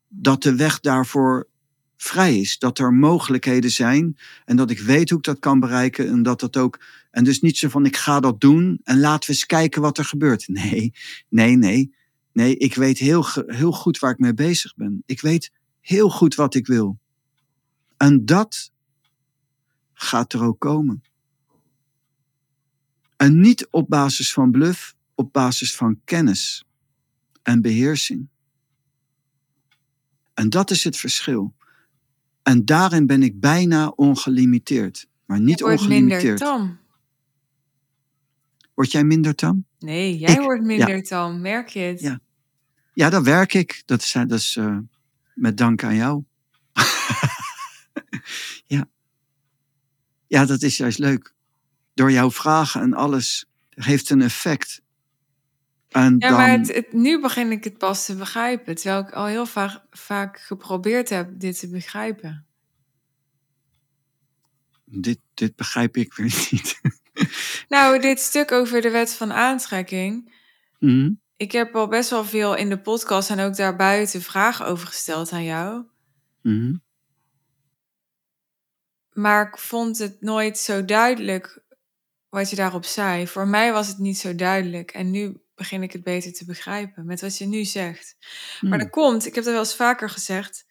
dat 0.08 0.42
de 0.42 0.54
weg 0.54 0.80
daarvoor 0.80 1.48
vrij 1.96 2.38
is. 2.38 2.58
Dat 2.58 2.78
er 2.78 2.92
mogelijkheden 2.92 3.70
zijn 3.70 4.18
en 4.44 4.56
dat 4.56 4.70
ik 4.70 4.78
weet 4.78 5.10
hoe 5.10 5.18
ik 5.18 5.24
dat 5.24 5.38
kan 5.38 5.60
bereiken 5.60 6.08
en 6.08 6.22
dat 6.22 6.40
dat 6.40 6.56
ook. 6.56 6.80
En 7.10 7.24
dus 7.24 7.40
niet 7.40 7.58
zo 7.58 7.68
van 7.68 7.86
ik 7.86 7.96
ga 7.96 8.20
dat 8.20 8.40
doen 8.40 8.80
en 8.84 9.00
laten 9.00 9.30
we 9.30 9.36
eens 9.36 9.46
kijken 9.46 9.82
wat 9.82 9.98
er 9.98 10.04
gebeurt. 10.04 10.48
Nee, 10.48 10.92
nee, 11.28 11.56
nee. 11.56 11.96
Nee, 12.32 12.56
ik 12.56 12.74
weet 12.74 12.98
heel, 12.98 13.26
heel 13.46 13.72
goed 13.72 13.98
waar 13.98 14.10
ik 14.10 14.18
mee 14.18 14.34
bezig 14.34 14.74
ben. 14.76 15.02
Ik 15.06 15.20
weet 15.20 15.52
heel 15.80 16.10
goed 16.10 16.34
wat 16.34 16.54
ik 16.54 16.66
wil. 16.66 16.98
En 17.96 18.24
dat 18.24 18.72
gaat 20.00 20.32
er 20.32 20.42
ook 20.42 20.58
komen. 20.58 21.02
En 23.16 23.40
niet 23.40 23.68
op 23.70 23.88
basis 23.88 24.32
van 24.32 24.50
bluff, 24.50 24.94
op 25.14 25.32
basis 25.32 25.76
van 25.76 26.00
kennis 26.04 26.64
en 27.42 27.60
beheersing. 27.60 28.28
En 30.34 30.50
dat 30.50 30.70
is 30.70 30.84
het 30.84 30.96
verschil. 30.96 31.54
En 32.42 32.64
daarin 32.64 33.06
ben 33.06 33.22
ik 33.22 33.40
bijna 33.40 33.88
ongelimiteerd. 33.88 35.08
Maar 35.24 35.40
niet 35.40 35.60
wordt 35.60 35.80
minder 35.88 35.98
ongelimiteerd. 35.98 36.38
tam. 36.38 36.78
Word 38.74 38.90
jij 38.92 39.04
minder 39.04 39.34
tam? 39.34 39.66
Nee, 39.78 40.18
jij 40.18 40.32
Ik- 40.34 40.40
wordt 40.40 40.62
minder 40.64 41.02
tam. 41.02 41.40
Merk 41.40 41.68
je 41.68 41.80
het? 41.80 42.00
Ja. 42.00 42.20
Ja, 42.94 43.10
dat 43.10 43.24
werk 43.24 43.54
ik. 43.54 43.82
Dat 43.84 44.02
is, 44.02 44.12
dat 44.12 44.32
is 44.32 44.56
eh, 44.56 44.78
met 45.34 45.56
dank 45.56 45.84
aan 45.84 45.94
jou. 45.94 46.22
ja. 50.28 50.44
Dat 50.44 50.62
is 50.62 50.76
juist 50.76 50.98
leuk. 50.98 51.34
Door 51.94 52.10
jouw 52.10 52.30
vragen 52.30 52.80
en 52.80 52.94
alles 52.94 53.46
heeft 53.68 54.10
een 54.10 54.22
effect. 54.22 54.82
En 55.88 56.16
Ja, 56.18 56.28
dan, 56.28 56.36
maar 56.38 56.50
het, 56.50 56.74
het- 56.74 56.92
nu 56.92 57.20
begin 57.20 57.50
ik 57.50 57.64
het 57.64 57.78
pas 57.78 58.04
te 58.04 58.14
begrijpen. 58.16 58.74
Terwijl 58.74 59.00
ik 59.02 59.10
al 59.10 59.26
heel 59.26 59.46
vaak, 59.46 59.80
vaak 59.90 60.38
geprobeerd 60.40 61.08
heb 61.08 61.30
dit 61.40 61.58
te 61.58 61.68
begrijpen. 61.68 62.46
dit, 64.84 65.18
dit 65.34 65.56
begrijp 65.56 65.96
ik 65.96 66.14
weer 66.14 66.34
niet. 66.50 66.80
Nou, 67.68 68.00
dit 68.00 68.20
stuk 68.20 68.52
over 68.52 68.80
de 68.80 68.90
wet 68.90 69.12
van 69.14 69.32
aantrekking. 69.32 70.34
Mhm. 70.78 71.12
Ik 71.36 71.52
heb 71.52 71.74
al 71.76 71.88
best 71.88 72.10
wel 72.10 72.24
veel 72.24 72.54
in 72.56 72.68
de 72.68 72.78
podcast 72.80 73.30
en 73.30 73.40
ook 73.40 73.56
daarbuiten 73.56 74.22
vragen 74.22 74.66
over 74.66 74.86
gesteld 74.86 75.32
aan 75.32 75.44
jou. 75.44 75.84
Mhm. 76.42 76.74
Maar 79.18 79.46
ik 79.48 79.58
vond 79.58 79.98
het 79.98 80.20
nooit 80.20 80.58
zo 80.58 80.84
duidelijk 80.84 81.62
wat 82.28 82.50
je 82.50 82.56
daarop 82.56 82.84
zei. 82.84 83.26
Voor 83.26 83.48
mij 83.48 83.72
was 83.72 83.88
het 83.88 83.98
niet 83.98 84.18
zo 84.18 84.34
duidelijk. 84.34 84.90
En 84.90 85.10
nu 85.10 85.42
begin 85.54 85.82
ik 85.82 85.92
het 85.92 86.02
beter 86.02 86.32
te 86.32 86.44
begrijpen 86.44 87.06
met 87.06 87.20
wat 87.20 87.38
je 87.38 87.46
nu 87.46 87.64
zegt. 87.64 88.16
Maar 88.60 88.70
Mhm. 88.70 88.78
dat 88.78 88.90
komt, 88.90 89.26
ik 89.26 89.34
heb 89.34 89.44
dat 89.44 89.52
wel 89.52 89.62
eens 89.62 89.76
vaker 89.76 90.10
gezegd. 90.10 90.66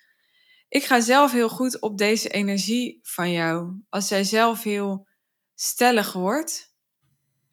Ik 0.70 0.84
ga 0.84 1.00
zelf 1.02 1.32
heel 1.32 1.50
goed 1.50 1.80
op 1.80 1.98
deze 1.98 2.30
energie 2.30 3.00
van 3.04 3.32
jou. 3.32 3.82
Als 3.90 4.10
jij 4.10 4.24
zelf 4.24 4.64
heel 4.64 5.08
stellig 5.56 6.14
wordt, 6.14 6.74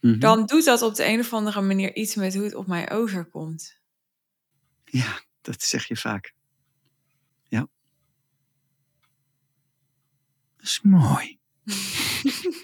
Mhm. 0.00 0.18
dan 0.18 0.46
doet 0.46 0.64
dat 0.64 0.82
op 0.82 0.94
de 0.94 1.04
een 1.04 1.20
of 1.20 1.32
andere 1.32 1.60
manier 1.60 1.94
iets 1.94 2.14
met 2.14 2.34
hoe 2.34 2.44
het 2.44 2.54
op 2.54 2.66
mij 2.66 2.90
overkomt. 2.90 3.80
Ja, 4.84 5.22
dat 5.40 5.62
zeg 5.62 5.86
je 5.88 5.96
vaak. 5.96 6.34
Ja. 7.48 7.68
Dat 10.64 10.72
is 10.72 10.80
mooi. 10.82 11.38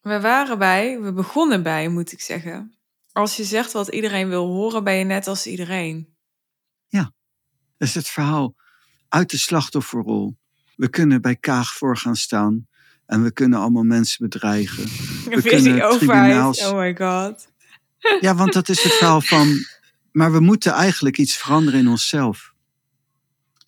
We 0.00 0.20
waren 0.20 0.58
bij, 0.58 1.00
we 1.00 1.12
begonnen 1.12 1.62
bij, 1.62 1.88
moet 1.88 2.12
ik 2.12 2.20
zeggen. 2.20 2.74
Als 3.12 3.36
je 3.36 3.44
zegt 3.44 3.72
wat 3.72 3.88
iedereen 3.88 4.28
wil 4.28 4.46
horen, 4.46 4.84
ben 4.84 4.94
je 4.94 5.04
net 5.04 5.26
als 5.26 5.46
iedereen. 5.46 6.14
Dat 7.80 7.88
is 7.88 7.94
het 7.94 8.08
verhaal 8.08 8.54
uit 9.08 9.30
de 9.30 9.36
slachtofferrol. 9.36 10.36
We 10.76 10.88
kunnen 10.90 11.20
bij 11.20 11.36
Kaag 11.36 11.74
voor 11.74 11.96
gaan 11.96 12.16
staan 12.16 12.68
En 13.06 13.22
we 13.22 13.32
kunnen 13.32 13.58
allemaal 13.58 13.82
mensen 13.82 14.28
bedreigen. 14.28 14.84
We 15.24 15.40
Weer 15.40 15.42
kunnen 15.42 15.90
tribunaals. 15.98 16.64
Oh 16.64 16.78
my 16.78 16.96
god. 16.96 17.48
Ja, 18.20 18.34
want 18.34 18.52
dat 18.52 18.68
is 18.68 18.82
het 18.82 18.92
verhaal 18.92 19.20
van. 19.20 19.48
Maar 20.10 20.32
we 20.32 20.40
moeten 20.40 20.72
eigenlijk 20.72 21.18
iets 21.18 21.36
veranderen 21.36 21.80
in 21.80 21.88
onszelf. 21.88 22.49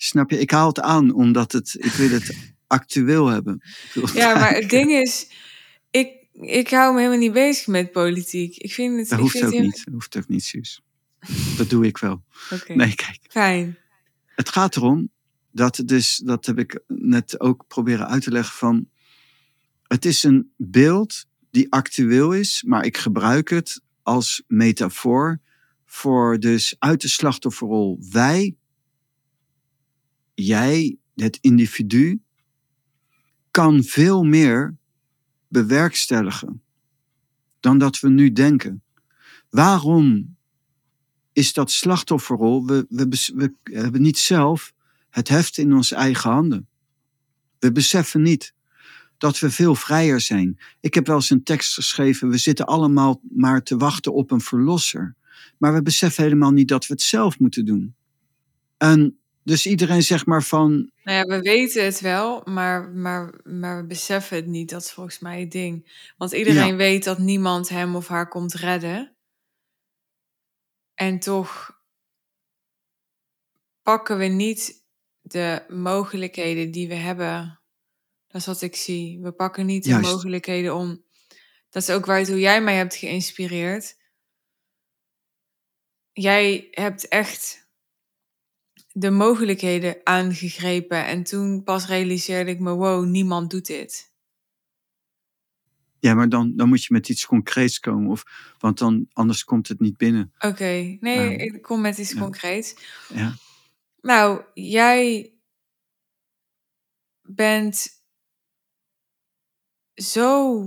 Snap 0.04 0.30
je? 0.30 0.38
Ik 0.38 0.50
haal 0.50 0.68
het 0.68 0.80
aan 0.80 1.12
omdat 1.12 1.52
het. 1.52 1.76
Ik 1.78 1.92
wil 1.92 2.10
het 2.10 2.36
actueel 2.66 3.26
hebben. 3.26 3.62
Ik 3.94 4.08
Ja, 4.08 4.34
maar 4.34 4.54
het 4.54 4.70
ding 4.76 4.90
is, 4.90 5.26
ik, 5.90 6.26
ik 6.32 6.70
hou 6.70 6.92
me 6.92 6.98
helemaal 6.98 7.20
niet 7.20 7.32
bezig 7.32 7.66
met 7.66 7.92
politiek. 7.92 8.56
Ik 8.56 8.72
vind 8.72 8.98
het. 8.98 9.08
Dat 9.08 9.18
ik 9.18 9.24
hoeft 9.24 9.36
vind 9.38 9.46
ook 9.46 9.52
het 9.52 9.62
niet. 9.62 9.84
Dat 9.84 9.94
hoeft 9.94 10.16
ook 10.16 10.28
niet, 10.28 10.44
Suus. 10.44 10.80
Dat 11.56 11.70
doe 11.70 11.86
ik 11.86 11.98
wel. 11.98 12.22
Oké, 12.50 12.74
Nee, 12.74 12.94
kijk. 12.94 13.18
fijn. 13.28 13.78
Het 14.26 14.48
gaat 14.48 14.76
erom 14.76 15.10
dat 15.50 15.76
het 15.76 15.88
dus, 15.88 16.16
dat 16.16 16.46
heb 16.46 16.58
ik 16.58 16.80
net 16.86 17.40
ook 17.40 17.64
proberen 17.68 18.08
uit 18.08 18.22
te 18.22 18.30
leggen 18.30 18.54
van, 18.56 18.88
het 19.86 20.04
is 20.04 20.22
een 20.22 20.52
beeld 20.56 21.24
die 21.50 21.72
actueel 21.72 22.32
is, 22.32 22.62
maar 22.66 22.84
ik 22.84 22.96
gebruik 22.96 23.50
het 23.50 23.80
als 24.02 24.42
metafoor 24.46 25.40
voor 25.86 26.38
dus 26.38 26.76
uit 26.78 27.00
de 27.00 27.08
slachtofferrol 27.08 27.98
wij, 28.10 28.56
jij, 30.44 30.96
het 31.14 31.38
individu, 31.40 32.22
kan 33.50 33.82
veel 33.82 34.24
meer 34.24 34.76
bewerkstelligen 35.48 36.62
dan 37.60 37.78
dat 37.78 38.00
we 38.00 38.08
nu 38.08 38.32
denken. 38.32 38.82
Waarom 39.50 40.36
is 41.32 41.52
dat 41.52 41.70
slachtofferrol? 41.70 42.66
We, 42.66 42.86
we, 42.88 43.06
we 43.34 43.54
hebben 43.62 44.02
niet 44.02 44.18
zelf 44.18 44.72
het 45.10 45.28
heft 45.28 45.58
in 45.58 45.72
onze 45.74 45.94
eigen 45.94 46.30
handen. 46.30 46.68
We 47.58 47.72
beseffen 47.72 48.22
niet 48.22 48.54
dat 49.18 49.38
we 49.38 49.50
veel 49.50 49.74
vrijer 49.74 50.20
zijn. 50.20 50.58
Ik 50.80 50.94
heb 50.94 51.06
wel 51.06 51.16
eens 51.16 51.30
een 51.30 51.42
tekst 51.42 51.74
geschreven, 51.74 52.28
we 52.28 52.38
zitten 52.38 52.66
allemaal 52.66 53.20
maar 53.30 53.62
te 53.62 53.76
wachten 53.76 54.14
op 54.14 54.30
een 54.30 54.40
verlosser. 54.40 55.14
Maar 55.58 55.74
we 55.74 55.82
beseffen 55.82 56.24
helemaal 56.24 56.50
niet 56.50 56.68
dat 56.68 56.86
we 56.86 56.92
het 56.92 57.02
zelf 57.02 57.38
moeten 57.38 57.64
doen. 57.64 57.94
En 58.76 59.18
dus 59.44 59.66
iedereen 59.66 60.02
zegt 60.02 60.26
maar 60.26 60.42
van, 60.42 60.90
Nou 61.04 61.18
ja, 61.18 61.24
we 61.24 61.40
weten 61.40 61.84
het 61.84 62.00
wel, 62.00 62.42
maar, 62.44 62.90
maar, 62.90 63.34
maar 63.44 63.80
we 63.80 63.86
beseffen 63.86 64.36
het 64.36 64.46
niet. 64.46 64.70
Dat 64.70 64.82
is 64.82 64.92
volgens 64.92 65.18
mij 65.18 65.40
het 65.40 65.50
ding. 65.50 65.92
Want 66.16 66.32
iedereen 66.32 66.66
Ja. 66.66 66.76
weet 66.76 67.04
dat 67.04 67.18
niemand 67.18 67.68
hem 67.68 67.96
of 67.96 68.08
haar 68.08 68.28
komt 68.28 68.54
redden. 68.54 69.16
En 70.94 71.18
toch 71.18 71.80
pakken 73.82 74.18
we 74.18 74.24
niet 74.24 74.84
de 75.20 75.64
mogelijkheden 75.68 76.70
die 76.70 76.88
we 76.88 76.94
hebben. 76.94 77.60
Dat 78.28 78.40
is 78.40 78.46
wat 78.46 78.62
ik 78.62 78.76
zie. 78.76 79.20
We 79.20 79.32
pakken 79.32 79.66
niet 79.66 79.84
Juist. 79.84 80.04
de 80.04 80.10
mogelijkheden 80.10 80.74
om. 80.74 81.04
Dat 81.70 81.82
is 81.82 81.90
ook 81.90 82.06
waartoe 82.06 82.38
jij 82.40 82.62
mij 82.62 82.74
hebt 82.76 82.94
geïnspireerd. 82.94 83.96
Jij 86.12 86.68
hebt 86.70 87.08
echt 87.08 87.61
de 88.92 89.10
mogelijkheden 89.10 89.96
aangegrepen. 90.04 91.06
En 91.06 91.22
toen 91.22 91.62
pas 91.64 91.86
realiseerde 91.86 92.50
ik 92.50 92.60
me: 92.60 92.70
wow, 92.72 93.04
niemand 93.04 93.50
doet 93.50 93.66
dit. 93.66 94.10
ja, 95.98 96.14
maar 96.14 96.28
dan, 96.28 96.56
dan 96.56 96.68
moet 96.68 96.84
je 96.84 96.92
met 96.92 97.08
iets 97.08 97.26
concreets 97.26 97.80
komen, 97.80 98.10
of, 98.10 98.24
want 98.58 98.78
dan, 98.78 99.08
anders 99.12 99.44
komt 99.44 99.68
het 99.68 99.80
niet 99.80 99.96
binnen. 99.96 100.32
Oké, 100.38 100.96
nee, 101.00 101.30
Ja. 101.30 101.38
ik 101.38 101.62
kom 101.62 101.80
met 101.80 101.98
iets 101.98 102.12
Ja. 102.12 102.18
concreets. 102.20 102.74
Ja, 103.14 103.34
Nou, 104.00 104.42
jij 104.54 105.32
bent 107.22 107.88
zo 109.94 110.62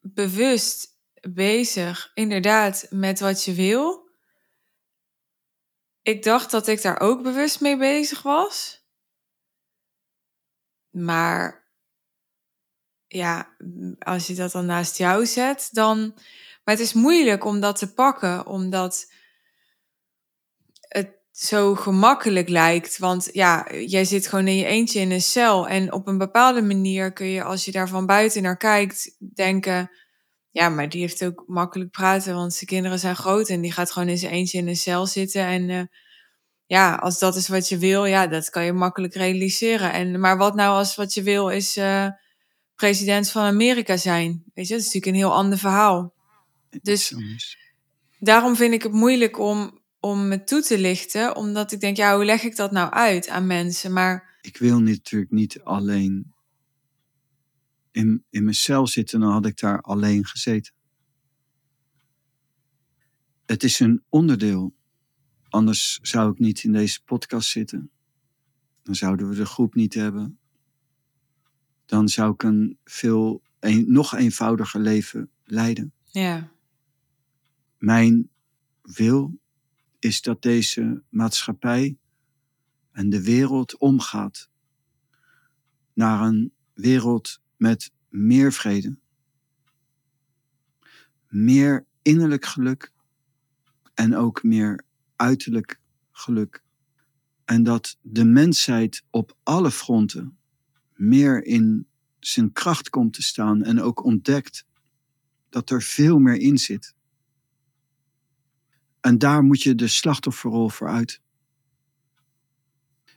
bewust 0.00 0.88
bezig, 1.30 2.10
inderdaad, 2.14 2.86
met 2.90 3.20
wat 3.20 3.44
je 3.44 3.54
wil. 3.54 4.01
Ik 6.02 6.22
dacht 6.22 6.50
dat 6.50 6.66
ik 6.66 6.82
daar 6.82 7.00
ook 7.00 7.22
bewust 7.22 7.60
mee 7.60 7.76
bezig 7.76 8.22
was. 8.22 8.86
Maar 10.90 11.70
ja, 13.06 13.56
als 13.98 14.26
je 14.26 14.34
dat 14.34 14.52
dan 14.52 14.66
naast 14.66 14.98
jou 14.98 15.26
zet, 15.26 15.68
dan. 15.70 15.98
Maar 16.64 16.74
het 16.74 16.84
is 16.84 16.92
moeilijk 16.92 17.44
om 17.44 17.60
dat 17.60 17.78
te 17.78 17.92
pakken, 17.92 18.46
omdat 18.46 19.12
het 20.80 21.20
zo 21.30 21.74
gemakkelijk 21.74 22.48
lijkt. 22.48 22.98
Want 22.98 23.28
ja, 23.32 23.72
jij 23.72 24.04
zit 24.04 24.26
gewoon 24.26 24.46
in 24.46 24.56
je 24.56 24.64
eentje 24.64 25.00
in 25.00 25.10
een 25.10 25.22
cel. 25.22 25.68
En 25.68 25.92
op 25.92 26.06
een 26.06 26.18
bepaalde 26.18 26.62
manier 26.62 27.12
kun 27.12 27.26
je, 27.26 27.42
als 27.42 27.64
je 27.64 27.72
daar 27.72 27.88
van 27.88 28.06
buiten 28.06 28.42
naar 28.42 28.56
kijkt, 28.56 29.16
denken. 29.34 29.90
Ja, 30.52 30.68
maar 30.68 30.88
die 30.88 31.00
heeft 31.00 31.24
ook 31.24 31.44
makkelijk 31.46 31.90
praten, 31.90 32.34
want 32.34 32.54
zijn 32.54 32.66
kinderen 32.66 32.98
zijn 32.98 33.16
groot 33.16 33.48
en 33.48 33.60
die 33.60 33.72
gaat 33.72 33.92
gewoon 33.92 34.08
in 34.08 34.18
zijn 34.18 34.32
eentje 34.32 34.58
in 34.58 34.68
een 34.68 34.76
cel 34.76 35.06
zitten. 35.06 35.44
En 35.44 35.70
eh, 35.70 35.82
ja, 36.66 36.94
als 36.94 37.18
dat 37.18 37.36
is 37.36 37.48
wat 37.48 37.68
je 37.68 37.78
wil, 37.78 38.04
ja, 38.04 38.26
dat 38.26 38.50
kan 38.50 38.64
je 38.64 38.72
makkelijk 38.72 39.14
realiseren. 39.14 39.92
En, 39.92 40.20
maar 40.20 40.36
wat 40.36 40.54
nou 40.54 40.76
als 40.76 40.94
wat 40.94 41.14
je 41.14 41.22
wil 41.22 41.48
is 41.48 41.76
eh, 41.76 42.08
president 42.74 43.30
van 43.30 43.42
Amerika 43.42 43.96
zijn? 43.96 44.44
Weet 44.54 44.66
je, 44.66 44.72
dat 44.72 44.82
is 44.82 44.92
natuurlijk 44.92 45.06
een 45.06 45.22
heel 45.22 45.34
ander 45.34 45.58
verhaal. 45.58 46.14
Dus 46.82 47.14
daarom 48.18 48.56
vind 48.56 48.74
ik 48.74 48.82
het 48.82 48.92
moeilijk 48.92 49.38
om, 49.38 49.80
om 50.00 50.28
me 50.28 50.44
toe 50.44 50.62
te 50.62 50.78
lichten, 50.78 51.36
omdat 51.36 51.72
ik 51.72 51.80
denk, 51.80 51.96
ja, 51.96 52.14
hoe 52.14 52.24
leg 52.24 52.42
ik 52.42 52.56
dat 52.56 52.70
nou 52.70 52.90
uit 52.90 53.28
aan 53.28 53.46
mensen? 53.46 53.92
Maar 53.92 54.38
Ik 54.40 54.56
wil 54.56 54.80
natuurlijk 54.80 55.30
niet 55.30 55.60
alleen 55.62 56.32
in, 57.92 58.24
in 58.30 58.42
mijn 58.42 58.54
cel 58.54 58.86
zitten, 58.86 59.20
dan 59.20 59.32
had 59.32 59.46
ik 59.46 59.58
daar 59.58 59.80
alleen 59.80 60.26
gezeten. 60.26 60.72
Het 63.46 63.62
is 63.62 63.80
een 63.80 64.04
onderdeel. 64.08 64.74
Anders 65.48 65.98
zou 66.02 66.32
ik 66.32 66.38
niet 66.38 66.64
in 66.64 66.72
deze 66.72 67.04
podcast 67.04 67.50
zitten. 67.50 67.90
Dan 68.82 68.94
zouden 68.94 69.28
we 69.28 69.34
de 69.34 69.46
groep 69.46 69.74
niet 69.74 69.94
hebben. 69.94 70.38
Dan 71.86 72.08
zou 72.08 72.32
ik 72.32 72.42
een 72.42 72.78
veel 72.84 73.42
een, 73.60 73.92
nog 73.92 74.14
eenvoudiger 74.14 74.80
leven 74.80 75.30
leiden. 75.44 75.92
ja, 76.04 76.52
Mijn 77.78 78.30
wil 78.82 79.38
is 79.98 80.20
dat 80.20 80.42
deze 80.42 81.02
maatschappij 81.08 81.98
en 82.90 83.10
de 83.10 83.22
wereld 83.22 83.76
omgaat 83.78 84.50
naar 85.92 86.20
een 86.20 86.52
wereld 86.72 87.41
met 87.62 87.92
meer 88.08 88.52
vrede, 88.52 88.96
meer 91.28 91.86
innerlijk 92.02 92.44
geluk 92.44 92.92
en 93.94 94.16
ook 94.16 94.42
meer 94.42 94.84
uiterlijk 95.16 95.80
geluk. 96.10 96.62
En 97.44 97.62
dat 97.62 97.98
de 98.00 98.24
mensheid 98.24 99.04
op 99.10 99.36
alle 99.42 99.70
fronten 99.70 100.38
meer 100.94 101.44
in 101.44 101.86
zijn 102.18 102.52
kracht 102.52 102.90
komt 102.90 103.12
te 103.12 103.22
staan 103.22 103.62
en 103.62 103.80
ook 103.80 104.04
ontdekt 104.04 104.66
dat 105.48 105.70
er 105.70 105.82
veel 105.82 106.18
meer 106.18 106.36
in 106.36 106.58
zit. 106.58 106.94
En 109.00 109.18
daar 109.18 109.42
moet 109.42 109.62
je 109.62 109.74
de 109.74 109.88
slachtofferrol 109.88 110.68
voor 110.68 110.88
uit. 110.88 111.20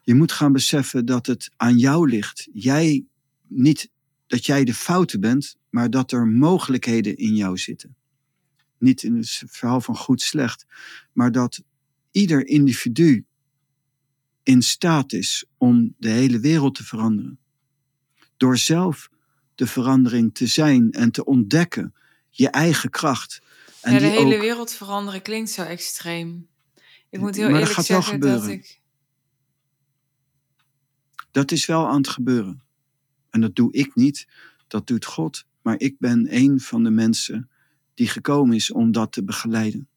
Je 0.02 0.16
moet 0.16 0.32
gaan 0.32 0.52
beseffen 0.52 1.06
dat 1.06 1.26
het 1.26 1.52
aan 1.56 1.78
jou 1.78 2.10
ligt. 2.10 2.48
Jij 2.54 3.06
niet 3.48 3.94
dat 4.28 4.46
jij 4.46 4.64
de 4.64 4.74
foute 4.74 5.20
bent, 5.20 5.56
maar 5.70 5.90
dat 5.90 6.12
er 6.12 6.28
mogelijkheden 6.28 7.18
in 7.18 7.36
jou 7.36 7.58
zitten. 7.58 7.96
Niet 8.78 9.04
in 9.04 9.16
het 9.16 9.44
verhaal 9.48 9.82
van 9.82 9.98
goed 9.98 10.22
slecht, 10.22 10.66
maar 11.14 11.32
dat 11.32 11.64
ieder 12.12 12.48
individu 12.48 13.26
in 14.44 14.62
staat 14.62 15.14
is 15.14 15.46
om 15.58 15.96
de 15.98 16.10
hele 16.10 16.40
wereld 16.40 16.76
te 16.76 16.84
veranderen. 16.84 17.40
Door 18.38 18.58
zelf 18.58 19.10
de 19.56 19.68
verandering 19.68 20.34
te 20.34 20.48
zijn 20.48 20.92
en 20.92 21.12
te 21.12 21.26
ontdekken, 21.26 21.94
je 22.30 22.50
eigen 22.50 22.90
kracht. 22.90 23.42
En 23.82 23.94
ja 23.94 24.00
de 24.00 24.06
hele 24.06 24.36
ook- 24.36 24.42
wereld 24.42 24.72
veranderen 24.74 25.22
klinkt 25.22 25.50
zo 25.50 25.62
extreem. 25.62 26.48
Ik 27.10 27.20
moet 27.20 27.36
heel 27.36 27.50
Maar 27.50 27.60
dat 27.60 27.70
eerlijk 27.70 27.80
gaat 27.80 27.88
wel 27.88 28.02
zeggen 28.02 28.20
dat 28.20 28.32
gebeuren. 28.32 28.58
ik... 28.58 28.82
Dat 31.32 31.52
is 31.52 31.66
wel 31.66 31.88
aan 31.88 31.98
het 31.98 32.08
gebeuren. 32.08 32.64
En 33.36 33.42
dat 33.42 33.56
doe 33.56 33.74
ik 33.74 33.96
niet, 33.96 34.28
dat 34.68 34.88
doet 34.88 35.06
God. 35.06 35.46
Maar 35.62 35.80
ik 35.80 35.96
ben 36.00 36.36
een 36.36 36.60
van 36.60 36.84
de 36.84 36.90
mensen 36.90 37.50
die 37.94 38.08
gekomen 38.08 38.56
is 38.56 38.72
om 38.72 38.92
dat 38.92 39.12
te 39.12 39.24
begeleiden. 39.24 39.88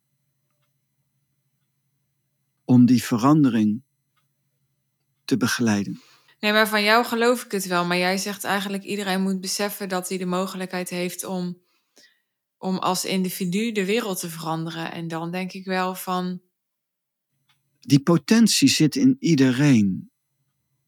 Om 2.64 2.86
die 2.86 3.02
verandering 3.02 3.82
te 5.24 5.36
begeleiden. 5.36 6.00
Nee, 6.40 6.52
maar 6.52 6.68
van 6.68 6.82
jou 6.82 7.04
geloof 7.04 7.44
ik 7.44 7.50
het 7.50 7.66
wel. 7.66 7.84
Maar 7.84 7.96
jij 7.96 8.18
zegt 8.18 8.44
eigenlijk 8.44 8.82
iedereen 8.82 9.22
moet 9.22 9.40
beseffen 9.40 9.88
dat 9.88 10.08
hij 10.08 10.18
de 10.18 10.26
mogelijkheid 10.26 10.88
heeft 10.88 11.24
om, 11.24 11.58
om 12.56 12.76
als 12.76 13.04
individu 13.04 13.72
de 13.72 13.84
wereld 13.84 14.20
te 14.20 14.30
veranderen. 14.30 14.92
En 14.92 15.08
dan 15.08 15.30
denk 15.30 15.52
ik 15.52 15.64
wel 15.64 15.94
van, 15.94 16.40
Die 17.80 18.00
potentie 18.00 18.68
zit 18.68 18.96
in 18.96 19.16
iedereen. 19.18 20.10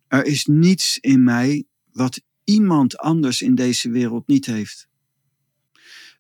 Er 0.09 0.25
is 0.25 0.47
niets 0.47 0.99
in 0.99 1.25
mij 1.25 1.65
wat 1.93 2.21
iemand 2.51 2.99
anders 2.99 3.43
in 3.43 3.55
deze 3.55 3.91
wereld 3.91 4.27
niet 4.27 4.47
heeft. 4.47 4.89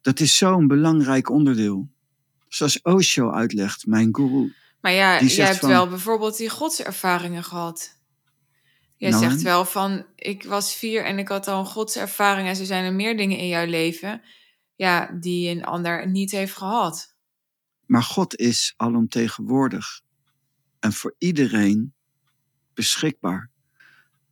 Dat 0.00 0.20
is 0.20 0.36
zo'n 0.36 0.66
belangrijk 0.66 1.30
onderdeel. 1.30 1.88
Zoals 2.48 2.82
Osho 2.82 3.30
uitlegt, 3.30 3.86
mijn 3.86 4.14
guru. 4.14 4.52
Maar 4.80 4.92
ja, 4.92 5.20
jij 5.22 5.46
hebt 5.46 5.58
van- 5.58 5.68
wel 5.68 5.88
bijvoorbeeld 5.88 6.36
die 6.36 6.48
godservaringen 6.48 7.44
gehad. 7.44 7.98
Jij 8.96 9.10
Nou, 9.10 9.22
zegt 9.22 9.42
wel 9.42 9.64
van, 9.64 10.06
ik 10.16 10.44
was 10.44 10.74
vier 10.74 11.04
en 11.04 11.18
ik 11.18 11.28
had 11.28 11.48
al 11.48 11.58
een 11.60 11.66
godservaring 11.66 12.48
en 12.48 12.56
zo 12.56 12.64
zijn 12.64 12.84
er 12.84 12.92
meer 12.92 13.16
dingen 13.16 13.38
in 13.38 13.48
jouw 13.48 13.66
leven, 13.66 14.22
ja, 14.76 15.16
die 15.20 15.48
een 15.50 15.64
ander 15.64 16.08
niet 16.08 16.30
heeft 16.30 16.56
gehad. 16.56 17.14
Maar 17.86 18.02
God 18.02 18.36
is 18.36 18.74
alomtegenwoordig 18.76 20.00
en 20.80 20.92
voor 20.92 21.14
iedereen 21.18 21.94
beschikbaar. 22.74 23.50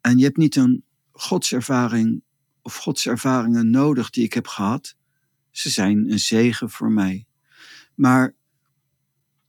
En 0.01 0.18
je 0.18 0.24
hebt 0.24 0.36
niet 0.36 0.57
een 0.57 0.84
godservaring 1.20 2.22
of 2.62 2.76
godservaringen 2.76 3.70
nodig 3.70 4.10
die 4.10 4.24
ik 4.24 4.32
heb 4.32 4.46
gehad. 4.46 4.96
Ze 5.50 5.70
zijn 5.70 6.10
een 6.10 6.20
zegen 6.20 6.70
voor 6.70 6.92
mij. 6.92 7.26
Maar 7.94 8.34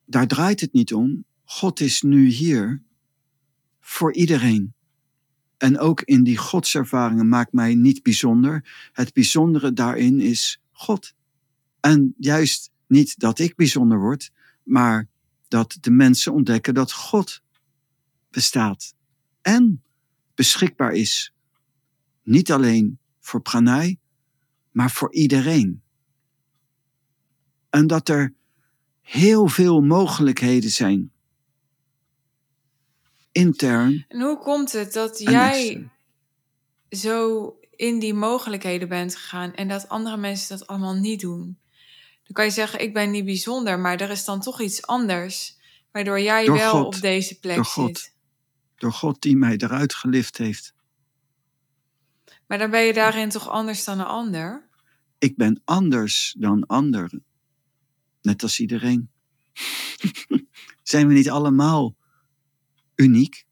daar 0.06 0.28
draait 0.28 0.60
het 0.60 0.74
niet 0.74 0.94
om. 0.94 1.26
God 1.44 1.80
is 1.80 2.02
nu 2.02 2.28
hier 2.28 2.84
voor 3.80 4.14
iedereen. 4.14 4.74
En 5.58 5.80
ook 5.80 6.02
in 6.02 6.24
die 6.24 6.38
godservaringen 6.38 7.28
maakt 7.28 7.54
mij 7.54 7.76
niet 7.76 8.04
bijzonder. 8.04 8.90
Het 8.92 9.14
bijzondere 9.14 9.74
daarin 9.74 10.20
is 10.20 10.62
God. 10.72 11.14
En 11.80 12.14
juist 12.18 12.72
niet 12.88 13.20
dat 13.20 13.40
ik 13.40 13.56
bijzonder 13.56 14.00
word, 14.00 14.32
maar 14.64 15.08
dat 15.48 15.78
de 15.80 15.92
mensen 15.92 16.34
ontdekken 16.34 16.74
dat 16.74 16.92
God 16.92 17.42
bestaat 18.30 18.94
en 19.42 19.84
beschikbaar 20.36 20.94
is. 20.94 21.34
Niet 22.30 22.52
alleen 22.52 23.00
voor 23.20 23.42
Pranay, 23.42 23.98
maar 24.72 24.92
voor 24.92 25.14
iedereen. 25.14 25.82
En 27.70 27.88
dat 27.88 28.10
er 28.10 28.34
heel 29.02 29.48
veel 29.48 29.82
mogelijkheden 29.82 30.70
zijn. 30.70 31.12
Intern 33.32 34.06
En 34.08 34.22
hoe 34.22 34.38
komt 34.38 34.72
het 34.72 34.94
dat 34.94 35.20
jij 35.20 35.60
extern. 35.60 35.92
zo 36.90 37.54
in 37.76 38.00
die 38.00 38.14
mogelijkheden 38.14 38.90
bent 38.90 39.16
gegaan 39.16 39.54
en 39.54 39.68
dat 39.68 39.90
andere 39.90 40.18
mensen 40.18 40.58
dat 40.58 40.68
allemaal 40.68 40.96
niet 40.96 41.20
doen? 41.20 41.58
Dan 42.24 42.32
kan 42.34 42.46
je 42.46 42.52
zeggen, 42.52 42.80
ik 42.82 42.94
ben 42.94 43.12
niet 43.12 43.26
bijzonder, 43.26 43.80
maar 43.80 43.98
er 44.02 44.10
is 44.10 44.26
dan 44.26 44.42
toch 44.42 44.62
iets 44.62 44.86
anders, 44.86 45.58
waardoor 45.92 46.20
jij 46.22 46.46
Door 46.46 46.58
wel 46.58 46.72
God. 46.72 46.96
op 46.96 47.02
deze 47.02 47.40
plek 47.40 47.56
Door 47.56 47.66
God. 47.66 47.98
zit. 47.98 48.14
Door 48.76 48.94
God 48.94 49.22
die 49.22 49.36
mij 49.38 49.58
eruit 49.58 49.94
gelift 49.94 50.38
heeft. 50.38 50.74
Maar 52.50 52.58
dan 52.58 52.70
ben 52.70 52.82
je 52.82 52.94
daarin 52.94 53.30
toch 53.30 53.50
anders 53.50 53.84
dan 53.84 54.00
een 54.00 54.06
ander? 54.06 54.68
Ik 55.18 55.38
ben 55.38 55.62
anders 55.66 56.36
dan 56.38 56.66
anderen. 56.66 57.24
Net 58.22 58.44
als 58.44 58.60
iedereen. 58.60 59.10
Zijn 60.84 61.08
we 61.08 61.14
niet 61.14 61.30
allemaal 61.30 61.96
uniek? 62.96 63.46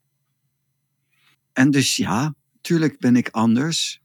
En 1.52 1.70
dus 1.70 1.96
ja, 1.96 2.34
tuurlijk 2.60 2.98
ben 2.98 3.16
ik 3.16 3.28
anders. 3.28 4.02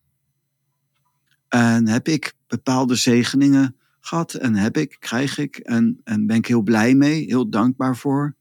En 1.48 1.88
heb 1.88 2.08
ik 2.08 2.34
bepaalde 2.48 2.96
zegeningen 2.96 3.76
gehad. 4.00 4.34
En 4.34 4.56
heb 4.56 4.78
ik, 4.78 4.98
krijg 5.00 5.38
ik. 5.38 5.58
En, 5.58 6.02
en 6.04 6.26
ben 6.26 6.38
ik 6.38 6.48
heel 6.48 6.62
blij 6.62 6.96
mee, 6.96 7.26
heel 7.26 7.50
dankbaar 7.50 7.98
voor. 7.98 8.36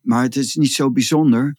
Maar 0.00 0.22
het 0.22 0.36
is 0.36 0.54
niet 0.54 0.72
zo 0.72 0.90
bijzonder. 0.90 1.56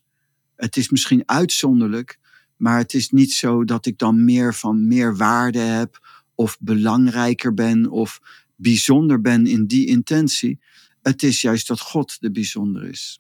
Het 0.56 0.78
is 0.78 0.89
misschien 0.89 1.24
uitzonderlijk. 1.26 2.20
Maar 2.58 2.78
het 2.78 2.93
is 2.93 3.10
niet 3.10 3.34
zo 3.34 3.64
dat 3.64 3.86
ik 3.86 3.97
dan 3.97 4.26
meer 4.26 4.53
van 4.53 4.88
meer 4.88 5.18
waarde 5.18 5.60
heb. 5.60 6.08
Of 6.36 6.58
belangrijker 6.60 7.53
ben. 7.53 7.89
Of 7.89 8.22
bijzonder 8.56 9.22
ben 9.22 9.47
in 9.47 9.66
die 9.66 9.88
intentie. 9.88 10.60
Het 11.01 11.24
is 11.24 11.41
juist 11.41 11.68
dat 11.68 11.80
God 11.80 12.22
de 12.22 12.32
bijzonder 12.32 12.84
is. 12.84 13.20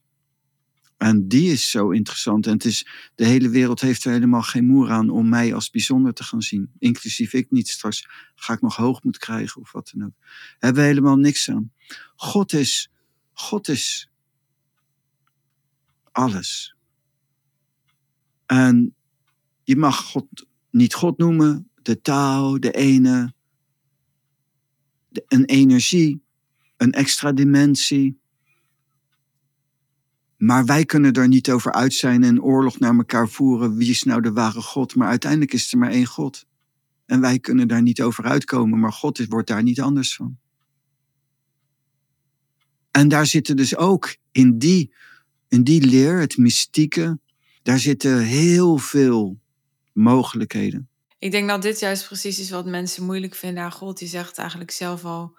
En 0.97 1.27
die 1.27 1.51
is 1.51 1.69
zo 1.69 1.89
interessant. 1.89 2.45
En 2.47 2.53
het 2.53 2.65
is, 2.65 2.87
de 3.15 3.25
hele 3.25 3.49
wereld 3.49 3.81
heeft 3.81 4.05
er 4.05 4.11
helemaal 4.11 4.41
geen 4.41 4.65
moer 4.65 4.91
aan 4.91 5.09
om 5.09 5.29
mij 5.29 5.53
als 5.53 5.69
bijzonder 5.69 6.13
te 6.13 6.23
gaan 6.23 6.41
zien. 6.41 6.71
Inclusief 6.79 7.33
ik 7.33 7.51
niet. 7.51 7.67
Straks 7.67 8.07
ga 8.35 8.53
ik 8.53 8.61
nog 8.61 8.75
hoogmoed 8.75 9.17
krijgen 9.17 9.61
of 9.61 9.71
wat 9.71 9.91
dan 9.95 10.05
ook. 10.05 10.13
Hebben 10.59 10.81
we 10.81 10.87
helemaal 10.87 11.15
niks 11.15 11.49
aan. 11.49 11.71
God 12.15 12.53
is, 12.53 12.91
God 13.33 13.67
is 13.67 14.09
alles. 16.11 16.75
En 18.45 18.95
je 19.65 19.75
mag 19.75 20.03
God 20.03 20.27
niet 20.69 20.93
God 20.93 21.17
noemen, 21.17 21.69
de 21.81 22.01
taal, 22.01 22.59
de 22.59 22.71
ene, 22.71 23.33
een 25.27 25.45
energie, 25.45 26.21
een 26.77 26.91
extra 26.91 27.31
dimensie. 27.31 28.19
Maar 30.37 30.65
wij 30.65 30.85
kunnen 30.85 31.13
er 31.13 31.27
niet 31.27 31.49
over 31.49 31.71
uit 31.71 31.93
zijn 31.93 32.23
en 32.23 32.41
oorlog 32.41 32.79
naar 32.79 32.95
elkaar 32.95 33.29
voeren. 33.29 33.75
Wie 33.75 33.89
is 33.89 34.03
nou 34.03 34.21
de 34.21 34.31
ware 34.31 34.61
God? 34.61 34.95
Maar 34.95 35.07
uiteindelijk 35.07 35.53
is 35.53 35.71
er 35.71 35.77
maar 35.77 35.91
één 35.91 36.05
God. 36.05 36.45
En 37.05 37.21
wij 37.21 37.39
kunnen 37.39 37.67
daar 37.67 37.81
niet 37.81 38.01
over 38.01 38.23
uitkomen, 38.23 38.79
maar 38.79 38.93
God 38.93 39.19
is, 39.19 39.27
wordt 39.27 39.47
daar 39.47 39.63
niet 39.63 39.81
anders 39.81 40.15
van. 40.15 40.37
En 42.91 43.07
daar 43.07 43.25
zitten 43.25 43.55
dus 43.55 43.75
ook 43.75 44.15
in 44.31 44.57
die, 44.57 44.93
in 45.47 45.63
die 45.63 45.85
leer, 45.85 46.19
het 46.19 46.37
mystieke, 46.37 47.19
daar 47.63 47.79
zitten 47.79 48.19
heel 48.19 48.77
veel 48.77 49.39
mogelijkheden. 49.95 50.89
Ik 51.19 51.31
denk 51.31 51.49
dat 51.49 51.61
dit 51.61 51.79
juist 51.79 52.05
precies 52.05 52.39
is 52.39 52.49
wat 52.49 52.65
mensen 52.65 53.05
moeilijk 53.05 53.35
vinden 53.35 53.63
aan 53.63 53.71
God. 53.71 53.97
Die 53.97 54.07
zegt 54.07 54.37
eigenlijk 54.37 54.71
zelf 54.71 55.05
al, 55.05 55.37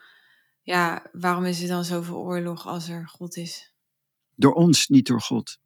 ja, 0.62 1.02
waarom 1.12 1.44
is 1.44 1.62
er 1.62 1.68
dan 1.68 1.84
zoveel 1.84 2.16
oorlog 2.16 2.66
als 2.66 2.88
er 2.88 3.08
God 3.08 3.36
is? 3.36 3.74
Door 4.34 4.52
ons, 4.52 4.88
niet 4.88 5.06
door 5.06 5.20
God. 5.20 5.58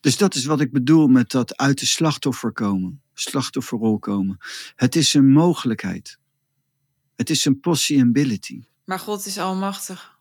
Dus 0.00 0.16
dat 0.16 0.34
is 0.34 0.44
wat 0.44 0.60
ik 0.60 0.72
bedoel 0.72 1.06
met 1.06 1.30
dat 1.30 1.56
uit 1.56 1.78
de 1.78 1.86
slachtoffer 1.86 2.52
komen, 2.52 3.02
slachtofferrol 3.14 3.98
komen. 3.98 4.38
Het 4.74 4.96
is 4.96 5.14
een 5.14 5.32
mogelijkheid. 5.32 6.18
Het 7.16 7.30
is 7.30 7.44
een 7.44 7.60
possibility. 7.60 8.64
Maar 8.84 8.98
God 8.98 9.26
is 9.26 9.38
almachtig. 9.38 10.18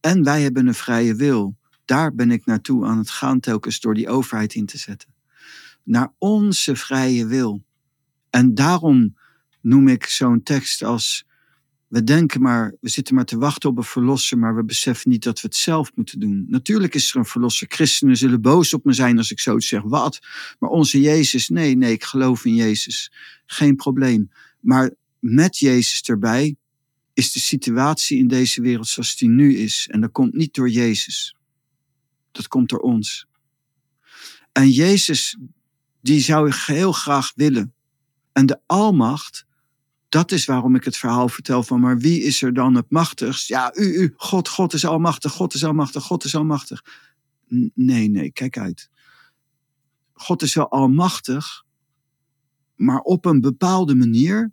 En 0.00 0.24
wij 0.24 0.42
hebben 0.42 0.66
een 0.66 0.74
vrije 0.74 1.14
wil. 1.14 1.56
Daar 1.84 2.14
ben 2.14 2.30
ik 2.30 2.46
naartoe 2.46 2.86
aan 2.86 2.98
het 2.98 3.10
gaan 3.10 3.40
telkens 3.40 3.80
door 3.80 3.94
die 3.94 4.08
overheid 4.08 4.54
in 4.54 4.66
te 4.66 4.78
zetten. 4.78 5.13
Naar 5.84 6.12
onze 6.18 6.76
vrije 6.76 7.26
wil. 7.26 7.64
En 8.30 8.54
daarom 8.54 9.16
noem 9.60 9.88
ik 9.88 10.06
zo'n 10.06 10.42
tekst 10.42 10.82
als 10.82 11.26
we 11.94 12.04
denken 12.04 12.40
maar, 12.40 12.74
we 12.80 12.88
zitten 12.88 13.14
maar 13.14 13.24
te 13.24 13.38
wachten 13.38 13.70
op 13.70 13.76
een 13.76 13.84
verlosser, 13.84 14.38
maar 14.38 14.56
we 14.56 14.64
beseffen 14.64 15.10
niet 15.10 15.22
dat 15.22 15.40
we 15.40 15.46
het 15.46 15.56
zelf 15.56 15.92
moeten 15.94 16.20
doen. 16.20 16.44
Natuurlijk 16.48 16.94
is 16.94 17.10
er 17.10 17.16
een 17.16 17.24
verlosser. 17.24 17.66
Christenen 17.70 18.16
zullen 18.16 18.40
boos 18.40 18.74
op 18.74 18.84
me 18.84 18.92
zijn 18.92 19.18
als 19.18 19.30
ik 19.30 19.40
zo 19.40 19.60
zeg. 19.60 19.82
Wat? 19.82 20.18
Maar 20.58 20.70
onze 20.70 21.00
Jezus, 21.00 21.48
nee, 21.48 21.76
nee, 21.76 21.92
ik 21.92 22.04
geloof 22.04 22.44
in 22.44 22.54
Jezus. 22.54 23.12
Geen 23.46 23.76
probleem. 23.76 24.30
Maar 24.60 24.90
met 25.18 25.58
Jezus 25.58 26.02
erbij 26.02 26.56
is 27.12 27.32
de 27.32 27.40
situatie 27.40 28.18
in 28.18 28.28
deze 28.28 28.62
wereld 28.62 28.88
zoals 28.88 29.16
die 29.16 29.28
nu 29.28 29.56
is. 29.56 29.88
En 29.90 30.00
dat 30.00 30.12
komt 30.12 30.34
niet 30.34 30.54
door 30.54 30.70
Jezus. 30.70 31.36
Dat 32.32 32.48
komt 32.48 32.68
door 32.68 32.80
ons. 32.80 33.26
En 34.52 34.70
Jezus, 34.70 35.38
die 36.04 36.20
zou 36.20 36.48
ik 36.48 36.54
heel 36.54 36.92
graag 36.92 37.32
willen. 37.34 37.74
En 38.32 38.46
de 38.46 38.60
almacht, 38.66 39.46
dat 40.08 40.32
is 40.32 40.44
waarom 40.44 40.74
ik 40.74 40.84
het 40.84 40.96
verhaal 40.96 41.28
vertel 41.28 41.62
van, 41.62 41.80
maar 41.80 41.98
wie 41.98 42.22
is 42.22 42.42
er 42.42 42.54
dan 42.54 42.74
het 42.74 42.90
machtigst? 42.90 43.48
Ja, 43.48 43.72
u, 43.74 43.84
u, 43.84 44.14
God, 44.16 44.48
God 44.48 44.72
is 44.72 44.84
almachtig, 44.86 45.32
God 45.32 45.54
is 45.54 45.64
almachtig, 45.64 46.02
God 46.02 46.24
is 46.24 46.34
almachtig. 46.34 46.84
Nee, 47.74 48.08
nee, 48.08 48.32
kijk 48.32 48.58
uit. 48.58 48.90
God 50.12 50.42
is 50.42 50.54
wel 50.54 50.70
almachtig, 50.70 51.64
maar 52.74 53.00
op 53.00 53.24
een 53.24 53.40
bepaalde 53.40 53.94
manier, 53.94 54.52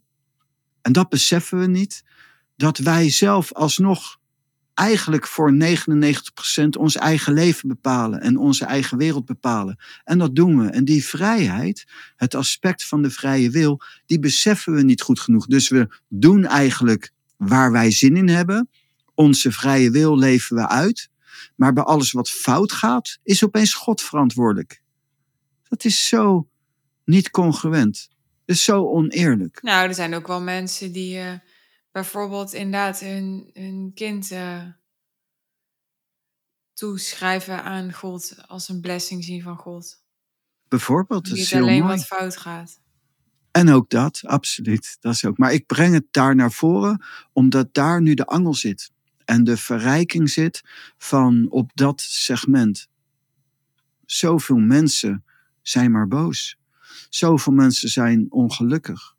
en 0.82 0.92
dat 0.92 1.10
beseffen 1.10 1.60
we 1.60 1.68
niet, 1.68 2.04
dat 2.56 2.78
wij 2.78 3.10
zelf 3.10 3.54
alsnog 3.54 4.20
eigenlijk 4.82 5.28
voor 5.28 5.54
99% 5.54 5.58
ons 6.78 6.96
eigen 6.96 7.34
leven 7.34 7.68
bepalen 7.68 8.22
en 8.22 8.38
onze 8.38 8.66
eigen 8.66 8.98
wereld 8.98 9.26
bepalen. 9.26 9.78
En 10.04 10.18
dat 10.18 10.36
doen 10.36 10.60
we. 10.60 10.70
En 10.70 10.86
die 10.86 11.06
vrijheid, 11.06 11.86
het 12.16 12.36
aspect 12.36 12.86
van 12.86 13.02
de 13.02 13.10
vrije 13.10 13.50
wil, 13.50 13.82
die 14.06 14.20
beseffen 14.20 14.74
we 14.74 14.82
niet 14.84 15.02
goed 15.02 15.20
genoeg. 15.20 15.46
Dus 15.46 15.70
we 15.70 15.88
doen 16.08 16.46
eigenlijk 16.46 17.12
waar 17.38 17.72
wij 17.72 17.92
zin 17.92 18.18
in 18.18 18.30
hebben. 18.30 18.70
Onze 19.14 19.52
vrije 19.52 19.92
wil 19.92 20.18
leven 20.18 20.56
we 20.56 20.68
uit. 20.68 21.10
Maar 21.56 21.74
bij 21.74 21.84
alles 21.84 22.12
wat 22.12 22.30
fout 22.30 22.72
gaat, 22.72 23.18
is 23.24 23.44
opeens 23.44 23.74
God 23.74 24.02
verantwoordelijk. 24.02 24.82
Dat 25.68 25.84
is 25.84 26.08
zo 26.08 26.48
niet 27.06 27.30
congruent. 27.30 28.10
Dat 28.46 28.56
is 28.56 28.64
zo 28.64 28.86
oneerlijk. 28.88 29.62
Nou, 29.62 29.88
er 29.88 29.94
zijn 29.96 30.14
ook 30.14 30.28
wel 30.28 30.42
mensen 30.42 30.92
die 30.92 31.18
eh, 31.18 31.34
bijvoorbeeld 31.92 32.54
inderdaad 32.54 33.00
hun, 33.00 33.50
hun 33.54 33.92
kind 33.94 34.32
eh, 34.32 34.64
toeschrijven 36.74 37.64
aan 37.64 37.94
God 37.94 38.36
als 38.48 38.70
een 38.70 38.82
blessing 38.82 39.24
zien 39.24 39.42
van 39.42 39.58
God. 39.58 40.04
Bijvoorbeeld, 40.68 41.30
dat 41.30 41.38
is 41.38 41.52
heel 41.52 41.62
alleen 41.62 41.84
mooi. 41.84 41.96
wat 41.96 42.06
fout 42.06 42.38
gaat. 42.38 42.80
En 43.52 43.70
ook 43.70 43.90
dat, 43.90 44.22
absoluut. 44.26 44.98
Dat 45.00 45.14
is 45.14 45.26
ook. 45.26 45.38
Maar 45.38 45.54
ik 45.54 45.66
breng 45.66 45.94
het 45.94 46.06
daar 46.12 46.36
naar 46.36 46.52
voren, 46.52 47.04
omdat 47.34 47.74
daar 47.74 48.02
nu 48.02 48.14
de 48.14 48.26
angel 48.26 48.54
zit. 48.54 48.92
En 49.26 49.44
de 49.44 49.58
verrijking 49.58 50.30
zit 50.30 50.62
van 50.98 51.48
op 51.50 51.72
dat 51.74 52.02
segment. 52.02 52.88
Zoveel 54.06 54.58
mensen 54.58 55.24
zijn 55.62 55.92
maar 55.92 56.08
boos. 56.08 56.58
Zoveel 57.10 57.54
mensen 57.54 57.90
zijn 57.90 58.28
ongelukkig. 58.30 59.16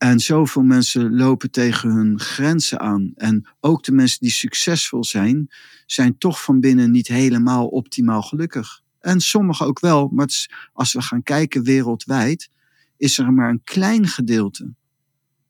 En 0.00 0.20
zoveel 0.20 0.62
mensen 0.62 1.16
lopen 1.16 1.50
tegen 1.50 1.90
hun 1.90 2.20
grenzen 2.20 2.80
aan. 2.80 3.12
En 3.14 3.48
ook 3.60 3.84
de 3.84 3.92
mensen 3.92 4.18
die 4.20 4.30
succesvol 4.30 5.04
zijn, 5.04 5.50
zijn 5.86 6.18
toch 6.18 6.42
van 6.42 6.60
binnen 6.60 6.90
niet 6.90 7.08
helemaal 7.08 7.66
optimaal 7.66 8.22
gelukkig. 8.22 8.82
En 9.00 9.20
sommigen 9.20 9.66
ook 9.66 9.80
wel, 9.80 10.08
maar 10.08 10.48
als 10.72 10.92
we 10.92 11.02
gaan 11.02 11.22
kijken 11.22 11.62
wereldwijd, 11.62 12.50
is 12.96 13.18
er 13.18 13.32
maar 13.32 13.50
een 13.50 13.64
klein 13.64 14.06
gedeelte 14.06 14.74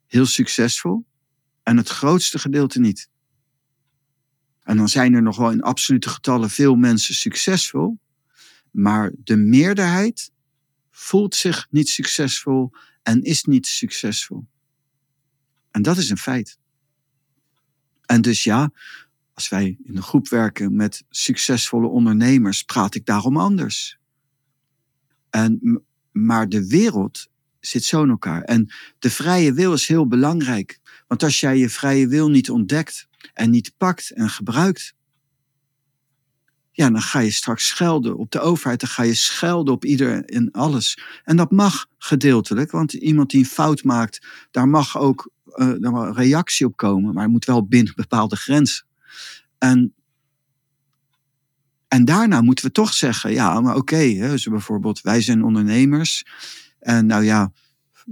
heel 0.07 0.27
succesvol 0.27 1.05
en 1.63 1.77
het 1.77 1.89
grootste 1.89 2.39
gedeelte 2.39 2.81
niet. 2.81 3.09
En 4.63 4.77
dan 4.77 4.89
zijn 4.89 5.15
er 5.15 5.23
nog 5.23 5.37
wel 5.37 5.51
in 5.51 5.63
absolute 5.63 6.09
getallen 6.09 6.51
veel 6.51 6.75
mensen 6.75 7.15
succesvol, 7.15 7.99
maar 8.71 9.13
de 9.25 9.37
meerderheid 9.37 10.33
voelt 10.91 11.35
zich 11.35 11.67
niet 11.71 11.89
succesvol 11.89 12.73
en 13.03 13.23
is 13.23 13.45
niet 13.45 13.67
succesvol. 13.67 14.47
En 15.71 15.83
dat 15.83 15.97
is 15.97 16.11
een 16.11 16.19
feit. 16.19 16.59
En 18.07 18.23
dus 18.23 18.45
ja, 18.45 18.73
als 19.35 19.49
wij 19.49 19.77
in 19.83 19.97
een 19.97 20.03
groep 20.03 20.29
werken 20.29 20.77
met 20.77 21.05
succesvolle 21.11 21.87
ondernemers, 21.87 22.63
praat 22.63 22.95
ik 22.95 23.07
daarom 23.07 23.37
anders. 23.37 23.99
En, 25.31 25.83
maar 26.13 26.49
de 26.49 26.67
wereld 26.67 27.29
zit 27.61 27.85
zo 27.85 28.03
in 28.03 28.11
elkaar. 28.11 28.43
En 28.43 28.73
de 28.99 29.11
vrije 29.11 29.53
wil 29.53 29.73
is 29.73 29.87
heel 29.87 30.07
belangrijk. 30.07 30.79
Want 31.07 31.23
als 31.23 31.41
jij 31.41 31.59
je 31.59 31.69
vrije 31.69 32.09
wil 32.09 32.31
niet 32.31 32.51
ontdekt 32.51 33.09
en 33.35 33.51
niet 33.51 33.75
pakt 33.77 34.11
en 34.11 34.31
gebruikt, 34.31 34.95
ja, 36.81 36.91
dan 36.91 37.03
ga 37.03 37.19
je 37.19 37.31
straks 37.31 37.67
schelden 37.67 38.17
op 38.17 38.31
de 38.31 38.41
overheid. 38.41 38.81
Dan 38.81 38.89
ga 38.89 39.03
je 39.03 39.15
schelden 39.15 39.75
op 39.75 39.85
ieder 39.85 40.25
en 40.25 40.51
alles. 40.51 40.99
En 41.25 41.37
dat 41.37 41.51
mag 41.51 41.87
gedeeltelijk, 41.99 42.71
want 42.71 42.93
iemand 42.93 43.31
die 43.31 43.41
een 43.41 43.47
fout 43.47 43.85
maakt, 43.85 44.27
daar 44.51 44.69
mag 44.69 44.99
ook 44.99 45.31
eh, 45.45 45.67
een 45.67 46.15
reactie 46.15 46.67
op 46.67 46.77
komen. 46.77 47.15
Maar 47.15 47.23
het 47.23 47.33
moet 47.33 47.45
wel 47.45 47.67
binnen 47.67 47.93
bepaalde 47.97 48.37
grenzen. 48.37 48.87
En, 49.59 49.95
en 51.89 52.05
daarna 52.05 52.41
moeten 52.41 52.65
we 52.65 52.73
toch 52.73 52.93
zeggen, 52.93 53.33
ja, 53.33 53.61
maar 53.61 53.77
oké, 53.77 53.97
hè, 53.97 54.31
dus 54.31 54.47
bijvoorbeeld 54.47 55.01
wij 55.01 55.21
zijn 55.21 55.45
ondernemers. 55.45 56.25
En 56.79 57.07
nou 57.07 57.25
ja, 57.25 57.53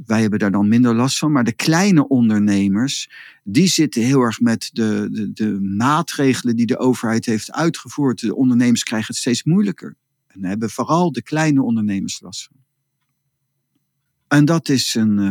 wij 0.07 0.21
hebben 0.21 0.39
daar 0.39 0.51
dan 0.51 0.69
minder 0.69 0.95
last 0.95 1.19
van. 1.19 1.33
Maar 1.33 1.45
de 1.45 1.53
kleine 1.53 2.09
ondernemers, 2.09 3.11
die 3.45 3.67
zitten 3.67 4.03
heel 4.03 4.21
erg 4.21 4.41
met 4.41 4.71
de, 4.73 5.09
de, 5.13 5.33
de 5.33 5.61
maatregelen 5.61 6.57
die 6.57 6.67
de 6.67 6.79
overheid 6.79 7.27
heeft 7.27 7.53
uitgevoerd. 7.53 8.21
De 8.21 8.35
ondernemers 8.37 8.83
krijgen 8.83 9.09
het 9.09 9.17
steeds 9.17 9.45
moeilijker. 9.45 9.97
En 10.27 10.41
daar 10.41 10.51
hebben 10.51 10.71
vooral 10.71 11.13
de 11.13 11.23
kleine 11.23 11.63
ondernemers 11.63 12.21
last 12.21 12.45
van. 12.47 12.57
En 14.29 14.45
dat 14.45 14.69
is 14.69 14.95
een. 14.95 15.19
eh, 15.19 15.27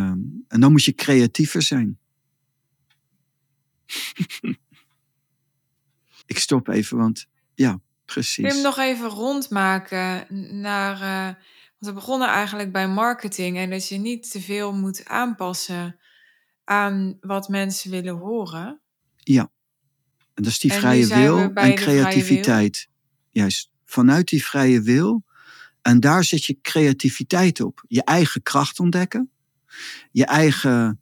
en 0.47 0.59
dan 0.59 0.71
moet 0.71 0.83
je 0.83 0.93
creatiever 0.95 1.61
zijn. 1.61 1.97
Ik 6.25 6.37
stop 6.39 6.67
even, 6.67 6.97
want 6.97 7.27
ja, 7.53 7.69
Kun 7.71 7.79
je 7.79 8.03
precies. 8.05 8.53
hem 8.53 8.61
nog 8.63 8.77
even 8.77 9.09
rondmaken 9.09 10.25
naar... 10.61 11.01
eh, 11.01 11.35
want 11.79 11.93
we 11.93 11.99
begonnen 11.99 12.27
eigenlijk 12.27 12.71
bij 12.71 12.87
marketing 12.87 13.57
en 13.57 13.69
dat 13.69 13.87
je 13.87 13.97
niet 13.97 14.31
te 14.31 14.41
veel 14.41 14.73
moet 14.73 15.05
aanpassen 15.05 15.99
aan 16.63 17.17
wat 17.21 17.49
mensen 17.49 17.91
willen 17.91 18.15
horen. 18.15 18.79
Ja. 19.17 19.51
En 20.33 20.43
dat 20.43 20.51
is 20.51 20.59
die 20.59 20.71
En 20.71 20.79
vrije 20.79 21.07
wil 21.07 21.37
en 21.37 21.53
wil. 21.53 21.73
creativiteit. 21.73 22.87
Juist. 23.29 23.69
Vanuit 23.85 24.27
die 24.27 24.45
vrije 24.45 24.81
wil. 24.81 25.25
En 25.81 25.99
daar 25.99 26.23
zet 26.23 26.45
je 26.45 26.57
creativiteit 26.61 27.61
op. 27.61 27.83
Je 27.87 28.03
eigen 28.03 28.43
kracht 28.43 28.79
ontdekken. 28.79 29.31
Je 30.11 30.25
eigen 30.25 31.01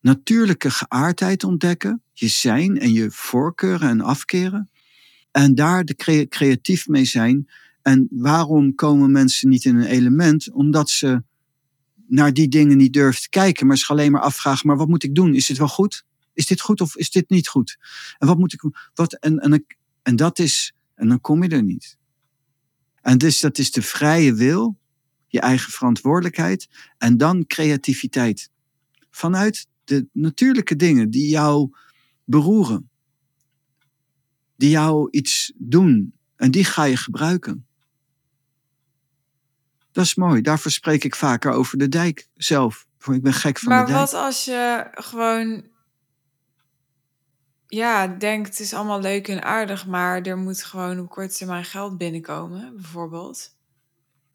natuurlijke 0.00 0.70
geaardheid 0.70 1.44
ontdekken. 1.44 2.02
Je 2.12 2.28
zijn 2.28 2.78
en 2.78 2.92
je 2.92 3.10
voorkeuren 3.10 3.88
en 3.88 4.00
afkeren. 4.00 4.70
En 5.30 5.54
daar 5.54 5.84
de 5.84 5.94
crea- 5.94 6.26
creatief 6.28 6.88
mee 6.88 7.04
zijn. 7.04 7.50
En 7.82 8.08
waarom 8.10 8.74
komen 8.74 9.10
mensen 9.10 9.48
niet 9.48 9.64
in 9.64 9.76
een 9.76 9.86
element? 9.86 10.50
Omdat 10.50 10.90
ze 10.90 11.22
naar 12.06 12.32
die 12.32 12.48
dingen 12.48 12.76
niet 12.76 12.92
durven 12.92 13.22
te 13.22 13.28
kijken, 13.28 13.66
maar 13.66 13.76
zich 13.76 13.90
alleen 13.90 14.12
maar 14.12 14.20
afvragen: 14.20 14.66
maar 14.66 14.76
wat 14.76 14.88
moet 14.88 15.04
ik 15.04 15.14
doen? 15.14 15.34
Is 15.34 15.46
dit 15.46 15.58
wel 15.58 15.68
goed? 15.68 16.04
Is 16.32 16.46
dit 16.46 16.60
goed 16.60 16.80
of 16.80 16.96
is 16.96 17.10
dit 17.10 17.30
niet 17.30 17.48
goed? 17.48 17.78
En 18.18 18.26
wat 18.26 18.38
moet 18.38 18.52
ik 18.52 18.62
wat 18.94 19.12
en, 19.12 19.38
en, 19.38 19.64
en 20.02 20.16
dat 20.16 20.38
is 20.38 20.74
en 20.94 21.08
dan 21.08 21.20
kom 21.20 21.42
je 21.42 21.48
er 21.48 21.62
niet. 21.62 21.98
En 23.00 23.18
dus 23.18 23.40
dat 23.40 23.58
is 23.58 23.70
de 23.70 23.82
vrije 23.82 24.34
wil, 24.34 24.78
je 25.26 25.40
eigen 25.40 25.72
verantwoordelijkheid 25.72 26.68
en 26.98 27.16
dan 27.16 27.46
creativiteit. 27.46 28.50
Vanuit 29.10 29.66
de 29.84 30.06
natuurlijke 30.12 30.76
dingen 30.76 31.10
die 31.10 31.28
jou 31.28 31.70
beroeren. 32.24 32.90
Die 34.56 34.70
jou 34.70 35.08
iets 35.10 35.52
doen 35.56 36.12
en 36.36 36.50
die 36.50 36.64
ga 36.64 36.84
je 36.84 36.96
gebruiken. 36.96 37.66
Dat 39.92 40.04
is 40.04 40.14
mooi. 40.14 40.40
Daarvoor 40.40 40.70
spreek 40.70 41.04
ik 41.04 41.14
vaker 41.16 41.52
over 41.52 41.78
de 41.78 41.88
dijk 41.88 42.28
zelf. 42.34 42.86
Ik 43.12 43.22
ben 43.22 43.32
gek 43.32 43.58
van 43.58 43.72
Maar 43.72 43.86
de 43.86 43.92
dijk. 43.92 44.04
wat 44.04 44.14
als 44.14 44.44
je 44.44 44.88
gewoon... 44.92 45.70
Ja, 47.66 48.06
denkt 48.06 48.48
het 48.48 48.60
is 48.60 48.74
allemaal 48.74 49.00
leuk 49.00 49.28
en 49.28 49.42
aardig, 49.42 49.86
maar 49.86 50.20
er 50.22 50.36
moet 50.38 50.62
gewoon 50.64 50.98
op 50.98 51.08
korte 51.08 51.36
termijn 51.36 51.64
geld 51.64 51.98
binnenkomen, 51.98 52.72
bijvoorbeeld. 52.74 53.56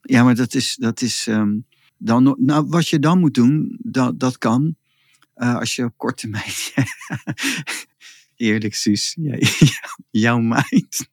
Ja, 0.02 0.24
maar 0.24 0.36
dat 0.36 0.54
is, 0.54 0.76
dat 0.76 1.02
is 1.02 1.28
ehm, 1.28 1.58
dan, 1.98 2.36
nou, 2.40 2.68
wat 2.68 2.88
je 2.88 3.00
dan 3.00 3.20
moet 3.20 3.34
doen, 3.34 3.78
dat, 3.82 4.20
dat 4.20 4.38
kan. 4.38 4.76
eh, 5.34 5.56
als 5.56 5.76
je 5.76 5.84
op 5.84 5.94
korte 5.98 6.16
termijn. 6.22 6.52
Eerlijk, 8.36 8.76
Suus. 8.76 9.18
Jouw 10.12 10.38
mind. 10.40 11.08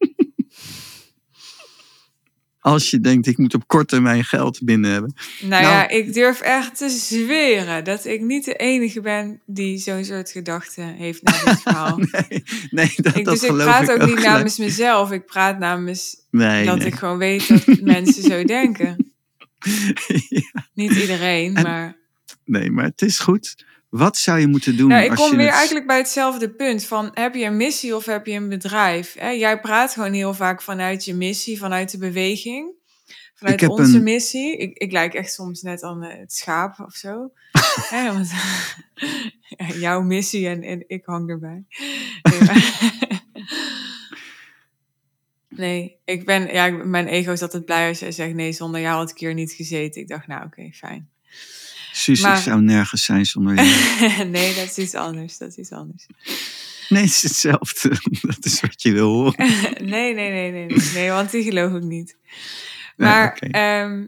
Als 2.65 2.89
je 2.89 2.99
denkt, 2.99 3.27
ik 3.27 3.37
moet 3.37 3.53
op 3.53 3.67
korte 3.67 3.85
termijn 3.85 4.23
geld 4.23 4.59
binnen 4.63 4.91
hebben. 4.91 5.13
Nou, 5.41 5.49
Nou- 5.49 5.63
ja, 5.63 5.87
ik 5.89 6.13
durf 6.13 6.41
echt 6.41 6.77
te 6.77 6.89
zweren 6.89 7.83
dat 7.83 8.05
ik 8.05 8.21
niet 8.21 8.45
de 8.45 8.53
enige 8.55 9.01
ben 9.01 9.39
die 9.45 9.77
zo'n 9.77 10.03
soort 10.05 10.31
gedachten 10.31 10.93
heeft 10.93 11.23
na 11.23 11.31
dit 11.31 11.61
verhaal. 11.65 11.97
Nee, 11.97 12.43
nee 12.69 12.93
dat, 12.95 13.15
ik, 13.15 13.25
dat 13.25 13.33
dus 13.39 13.43
ik 13.49 13.55
praat 13.55 13.83
ik 13.83 13.89
ook 13.89 13.99
niet 13.99 14.15
gelijk. 14.15 14.25
namens 14.33 14.57
mezelf. 14.57 15.11
Ik 15.11 15.25
praat 15.25 15.59
namens 15.59 16.15
Nee, 16.31 16.65
dat 16.65 16.77
nee. 16.77 16.87
ik 16.87 16.95
gewoon 16.95 17.17
weet 17.17 17.47
dat 17.47 17.81
mensen 17.81 18.23
zo 18.23 18.43
denken. 18.43 19.11
Ja, 20.29 20.65
Niet 20.73 20.91
iedereen, 20.91 21.55
En- 21.55 21.63
maar... 21.63 21.97
nee, 22.45 22.71
maar 22.71 22.85
het 22.85 23.01
is 23.01 23.19
goed. 23.19 23.65
Wat 23.97 24.17
zou 24.17 24.39
je 24.39 24.47
moeten 24.47 24.77
doen 24.77 24.87
Nou, 24.89 25.03
ik 25.03 25.09
als 25.09 25.19
kom 25.19 25.29
je 25.31 25.35
weer 25.35 25.45
het- 25.45 25.55
eigenlijk 25.55 25.87
bij 25.87 25.97
hetzelfde 25.97 26.49
punt 26.49 26.85
van 26.85 27.11
heb 27.13 27.35
je 27.35 27.45
een 27.45 27.57
missie 27.57 27.95
of 27.95 28.05
heb 28.05 28.25
je 28.25 28.33
een 28.33 28.49
bedrijf? 28.49 29.13
Hè? 29.19 29.29
Jij 29.29 29.59
praat 29.59 29.93
gewoon 29.93 30.13
heel 30.13 30.33
vaak 30.33 30.61
vanuit 30.61 31.05
je 31.05 31.13
missie, 31.13 31.57
vanuit 31.57 31.91
de 31.91 31.97
beweging, 31.97 32.71
vanuit 33.35 33.67
onze 33.67 33.97
een- 33.97 34.03
missie. 34.03 34.57
Ik, 34.57 34.77
ik 34.77 34.91
lijk 34.91 35.13
echt 35.13 35.33
soms 35.33 35.61
net 35.61 35.83
aan 35.83 36.03
eh, 36.03 36.19
het 36.19 36.33
schaap 36.33 36.79
of 36.79 36.93
zo. 36.93 37.31
Hè, 37.89 38.13
want, 38.13 38.31
ja, 39.57 39.67
jouw 39.75 40.01
missie 40.01 40.47
en, 40.47 40.63
en 40.63 40.83
ik 40.87 41.05
hang 41.05 41.29
erbij. 41.29 41.63
Nee, 42.21 42.39
maar- 42.47 43.21
nee, 45.49 45.97
ik 46.05 46.25
ben, 46.25 46.53
ja, 46.53 46.69
mijn 46.69 47.07
ego 47.07 47.31
is 47.31 47.41
altijd 47.41 47.65
blij 47.65 47.87
als 47.87 47.99
jij 47.99 48.11
zegt 48.11 48.33
nee, 48.33 48.51
zonder 48.51 48.81
jou 48.81 48.95
had 48.97 49.09
ik 49.09 49.17
hier 49.17 49.33
niet 49.33 49.51
gezeten. 49.51 50.01
Ik 50.01 50.07
dacht, 50.07 50.27
nou 50.27 50.45
oké, 50.45 50.69
fijn. 50.73 51.09
Suus, 51.95 52.21
maar- 52.21 52.37
ik 52.37 52.43
zou 52.43 52.61
nergens 52.61 53.03
zijn 53.03 53.25
zonder 53.25 53.55
jou. 53.55 53.67
nee, 54.29 54.55
dat 54.55 54.65
is 54.65 54.77
iets 54.77 54.93
anders. 54.93 55.37
Dat 55.37 55.49
is 55.49 55.55
iets 55.55 55.71
anders. 55.71 56.05
Nee, 56.89 57.03
het 57.03 57.11
is 57.11 57.23
hetzelfde. 57.23 57.89
Dat 58.21 58.45
is 58.45 58.61
wat 58.61 58.81
je 58.81 58.91
wil 58.91 59.09
horen. 59.09 59.35
nee, 59.89 60.13
nee, 60.13 60.31
nee, 60.31 60.51
nee, 60.51 60.65
nee, 60.65 60.91
nee, 60.93 61.09
want 61.09 61.31
die 61.31 61.43
geloof 61.43 61.73
ik 61.73 61.83
niet. 61.83 62.17
Maar 62.97 63.37
ehm, 63.37 64.07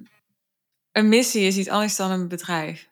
een 0.92 1.10
missie 1.10 1.42
is 1.42 1.58
iets 1.58 1.68
anders 1.68 1.96
dan 1.96 2.12
een 2.12 2.28
bedrijf. 2.28 2.90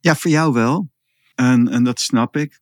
Ja, 0.00 0.16
voor 0.16 0.30
jou 0.30 0.52
wel. 0.52 0.90
En, 1.34 1.68
en 1.68 1.84
dat 1.84 2.00
snap 2.00 2.36
ik. 2.36 2.60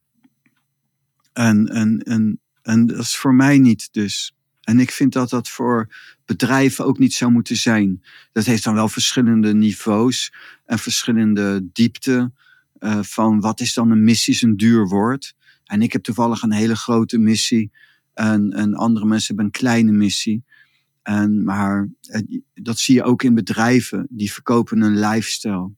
En, 1.32 1.66
en, 1.66 1.98
en, 1.98 2.40
en 2.62 2.86
dat 2.86 2.98
is 2.98 3.16
voor 3.16 3.34
mij 3.34 3.58
niet 3.58 3.88
dus. 3.92 4.35
En 4.66 4.80
ik 4.80 4.90
vind 4.90 5.12
dat 5.12 5.30
dat 5.30 5.48
voor 5.48 5.94
bedrijven 6.24 6.84
ook 6.84 6.98
niet 6.98 7.12
zou 7.14 7.30
moeten 7.32 7.56
zijn. 7.56 8.02
Dat 8.32 8.44
heeft 8.44 8.64
dan 8.64 8.74
wel 8.74 8.88
verschillende 8.88 9.54
niveaus 9.54 10.32
en 10.64 10.78
verschillende 10.78 11.68
diepte. 11.72 12.32
eh, 12.78 13.02
van 13.02 13.40
wat 13.40 13.60
is 13.60 13.74
dan 13.74 13.90
een 13.90 14.04
missie, 14.04 14.34
is 14.34 14.42
een 14.42 14.56
duur 14.56 14.86
woord. 14.88 15.34
En 15.64 15.82
ik 15.82 15.92
heb 15.92 16.02
toevallig 16.02 16.42
een 16.42 16.52
hele 16.52 16.76
grote 16.76 17.18
missie. 17.18 17.70
En, 18.14 18.50
en 18.52 18.74
andere 18.74 19.06
mensen 19.06 19.26
hebben 19.26 19.44
een 19.44 19.50
kleine 19.60 19.92
missie. 19.92 20.44
En, 21.02 21.44
maar 21.44 21.88
eh, 22.00 22.20
dat 22.54 22.78
zie 22.78 22.94
je 22.94 23.02
ook 23.02 23.22
in 23.22 23.34
bedrijven, 23.34 24.06
die 24.10 24.32
verkopen 24.32 24.80
een 24.82 24.98
lifestyle. 24.98 25.70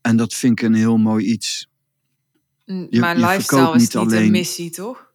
En 0.00 0.16
dat 0.16 0.34
vind 0.34 0.60
ik 0.60 0.66
een 0.66 0.74
heel 0.74 0.96
mooi 0.98 1.24
iets. 1.26 1.68
Je- 2.64 3.00
maar 3.00 3.18
je 3.18 3.24
lifestyle 3.26 3.60
is 3.66 3.70
niet 3.72 3.80
niet 3.80 3.94
alleen- 3.96 4.24
een 4.24 4.30
missie, 4.30 4.70
toch? 4.70 5.12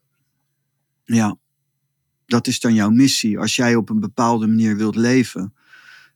Ja, 1.04 1.38
dat 2.26 2.48
is 2.48 2.60
dan 2.60 2.74
jouw 2.74 2.90
missie. 2.90 3.40
Als 3.40 3.56
jij 3.56 3.76
op 3.76 3.90
een 3.90 4.00
bepaalde 4.00 4.48
manier 4.48 4.78
wilt 4.78 4.96
leven 4.96 5.54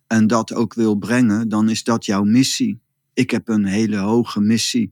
en 0.08 0.28
dat 0.28 0.54
ook 0.54 0.74
wil 0.74 0.96
brengen, 0.96 1.50
dan 1.50 1.70
is 1.70 1.84
dat 1.84 2.06
jouw 2.06 2.24
missie. 2.24 2.80
Ik 3.14 3.32
heb 3.32 3.48
een 3.48 3.66
hele 3.66 3.98
hoge 3.98 4.40
missie, 4.40 4.92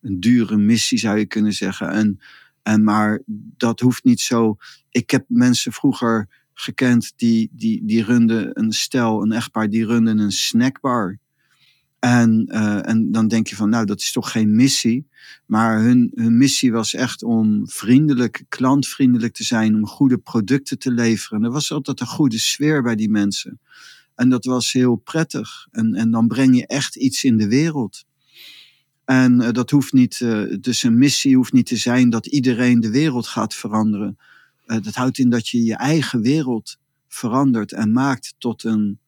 een 0.00 0.20
dure 0.20 0.56
missie 0.56 0.98
zou 0.98 1.18
je 1.18 1.26
kunnen 1.26 1.52
zeggen. 1.52 1.90
En, 1.90 2.20
en 2.62 2.84
maar 2.84 3.22
dat 3.56 3.80
hoeft 3.80 4.04
niet 4.04 4.20
zo. 4.20 4.56
Ik 4.90 5.10
heb 5.10 5.24
mensen 5.28 5.72
vroeger 5.72 6.28
gekend 6.54 7.12
die, 7.16 7.50
die, 7.52 7.84
die 7.84 8.04
runden 8.04 8.50
een 8.52 8.72
stel, 8.72 9.22
een 9.22 9.32
echtpaar, 9.32 9.68
die 9.68 9.86
runden 9.86 10.18
een 10.18 10.32
snackbar. 10.32 11.18
En, 12.04 12.46
eh, 12.46 12.88
en 12.88 13.12
dan 13.12 13.28
denk 13.28 13.46
je 13.46 13.56
van, 13.56 13.68
nou, 13.68 13.86
dat 13.86 14.00
is 14.00 14.12
toch 14.12 14.30
geen 14.30 14.56
missie. 14.56 15.06
Maar 15.46 15.80
hun, 15.80 16.12
hun 16.14 16.36
missie 16.36 16.72
was 16.72 16.94
echt 16.94 17.22
om 17.22 17.68
vriendelijk, 17.68 18.44
klantvriendelijk 18.48 19.34
te 19.34 19.44
zijn, 19.44 19.74
om 19.74 19.86
goede 19.86 20.18
producten 20.18 20.78
te 20.78 20.90
leveren. 20.90 21.38
En 21.38 21.44
er 21.44 21.52
was 21.52 21.72
altijd 21.72 22.00
een 22.00 22.06
goede 22.06 22.38
sfeer 22.38 22.82
bij 22.82 22.94
die 22.94 23.10
mensen. 23.10 23.60
En 24.14 24.28
dat 24.28 24.44
was 24.44 24.72
heel 24.72 24.96
prettig. 24.96 25.68
En, 25.70 25.94
en 25.94 26.10
dan 26.10 26.28
breng 26.28 26.56
je 26.56 26.66
echt 26.66 26.96
iets 26.96 27.24
in 27.24 27.36
de 27.36 27.48
wereld. 27.48 28.04
En 29.04 29.40
eh, 29.40 29.52
dat 29.52 29.70
hoeft 29.70 29.92
niet, 29.92 30.20
eh, 30.20 30.42
dus 30.60 30.82
een 30.82 30.98
missie 30.98 31.36
hoeft 31.36 31.52
niet 31.52 31.66
te 31.66 31.76
zijn 31.76 32.10
dat 32.10 32.26
iedereen 32.26 32.80
de 32.80 32.90
wereld 32.90 33.26
gaat 33.26 33.54
veranderen. 33.54 34.18
Dat 34.66 34.94
houdt 34.94 35.18
in 35.18 35.30
dat 35.30 35.48
je 35.48 35.64
je 35.64 35.76
eigen 35.76 36.20
wereld 36.20 36.76
verandert 37.08 37.72
en 37.72 37.92
maakt 37.92 38.34
tot 38.38 38.64
een 38.64 38.98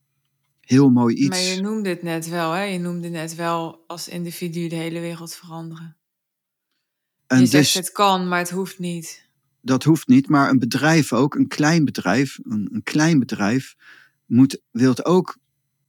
heel 0.66 0.90
mooi 0.90 1.14
iets. 1.14 1.28
Maar 1.28 1.54
je 1.54 1.60
noemde 1.60 1.88
het 1.88 2.02
net 2.02 2.28
wel, 2.28 2.52
hè? 2.52 2.62
Je 2.62 2.78
noemde 2.78 3.08
net 3.08 3.34
wel 3.34 3.84
als 3.86 4.08
individu 4.08 4.68
de 4.68 4.74
hele 4.74 5.00
wereld 5.00 5.34
veranderen. 5.34 5.96
en 7.26 7.40
je 7.40 7.46
zegt 7.46 7.64
dus- 7.64 7.74
het 7.74 7.92
kan, 7.92 8.28
maar 8.28 8.38
het 8.38 8.50
hoeft 8.50 8.78
niet. 8.78 9.28
dat 9.60 9.84
hoeft 9.84 10.06
niet, 10.06 10.28
maar 10.28 10.50
een 10.50 10.58
bedrijf 10.58 11.12
ook, 11.12 11.34
een 11.34 11.48
klein 11.48 11.84
bedrijf, 11.84 12.38
een, 12.42 12.68
een 12.72 12.82
klein 12.82 13.18
bedrijf, 13.18 13.74
moet, 14.26 14.60
wilt 14.70 15.04
ook 15.04 15.38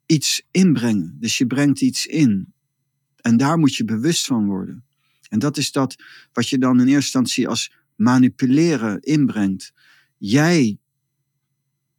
iets 0.05 0.47
inbrengen. 0.51 1.17
Dus 1.19 1.37
je 1.37 1.47
brengt 1.47 1.81
iets 1.81 2.05
in. 2.05 2.53
En 3.15 3.37
daar 3.37 3.57
moet 3.57 3.75
je 3.75 3.85
bewust 3.85 4.25
van 4.25 4.45
worden. 4.45 4.85
En 5.29 5.39
dat 5.39 5.57
is 5.57 5.71
dat 5.71 5.95
wat 6.33 6.49
je 6.49 6.57
dan 6.57 6.79
in 6.79 6.87
eerste 6.87 6.95
instantie 6.95 7.47
als 7.47 7.71
manipuleren 7.95 9.01
inbrengt. 9.01 9.73
Jij, 10.17 10.77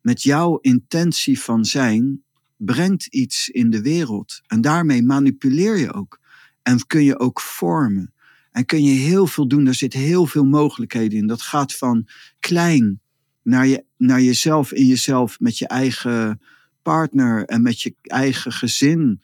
met 0.01 0.23
jouw 0.23 0.59
intentie 0.59 1.41
van 1.41 1.65
zijn, 1.65 2.23
brengt 2.59 3.07
iets 3.07 3.49
in 3.49 3.71
de 3.71 3.83
wereld. 3.83 4.41
En 4.47 4.61
daarmee 4.61 5.03
manipuleer 5.03 5.77
je 5.77 5.93
ook. 5.93 6.21
En 6.63 6.87
kun 6.87 7.05
je 7.05 7.19
ook 7.19 7.41
vormen. 7.41 8.13
En 8.53 8.65
kun 8.65 8.85
je 8.85 8.95
heel 8.95 9.27
veel 9.27 9.49
doen. 9.49 9.67
Er 9.67 9.75
zitten 9.75 10.01
heel 10.01 10.27
veel 10.27 10.45
mogelijkheden 10.45 11.19
in. 11.19 11.27
Dat 11.27 11.43
gaat 11.43 11.75
van 11.75 12.07
klein 12.41 13.01
naar, 13.43 13.67
je, 13.67 13.85
naar 13.97 14.21
jezelf 14.23 14.73
in 14.73 14.87
jezelf 14.87 15.41
met 15.41 15.59
je 15.59 15.67
eigen 15.67 16.41
partner 16.83 17.45
en 17.45 17.63
met 17.63 17.81
je 17.81 17.95
eigen 18.03 18.53
gezin. 18.53 19.21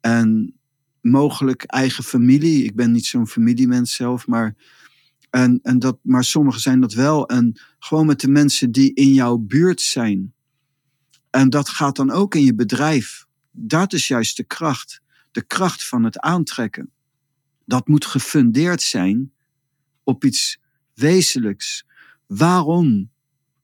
En 0.00 0.58
mogelijk 1.00 1.62
eigen 1.62 2.04
familie. 2.04 2.64
Ik 2.64 2.74
ben 2.74 2.92
niet 2.92 3.06
zo'n 3.06 3.28
familiemens 3.28 3.94
zelf, 3.94 4.26
maar, 4.26 4.54
en, 5.30 5.60
en 5.62 5.78
dat, 5.78 5.98
maar 6.02 6.24
sommigen 6.24 6.60
zijn 6.60 6.80
dat 6.80 6.92
wel. 6.92 7.28
En 7.28 7.60
gewoon 7.78 8.06
met 8.06 8.20
de 8.20 8.28
mensen 8.28 8.72
die 8.72 8.94
in 8.94 9.12
jouw 9.12 9.36
buurt 9.36 9.80
zijn. 9.80 10.32
En 11.30 11.50
dat 11.50 11.68
gaat 11.68 11.96
dan 11.96 12.10
ook 12.10 12.34
in 12.34 12.44
je 12.44 12.54
bedrijf. 12.54 13.26
Dat 13.50 13.92
is 13.92 14.08
juist 14.08 14.36
de 14.36 14.44
kracht. 14.44 15.02
De 15.30 15.42
kracht 15.42 15.88
van 15.88 16.04
het 16.04 16.18
aantrekken. 16.18 16.90
Dat 17.64 17.88
moet 17.88 18.06
gefundeerd 18.06 18.82
zijn 18.82 19.32
op 20.04 20.24
iets 20.24 20.58
wezenlijks. 20.94 21.86
Waarom? 22.26 23.10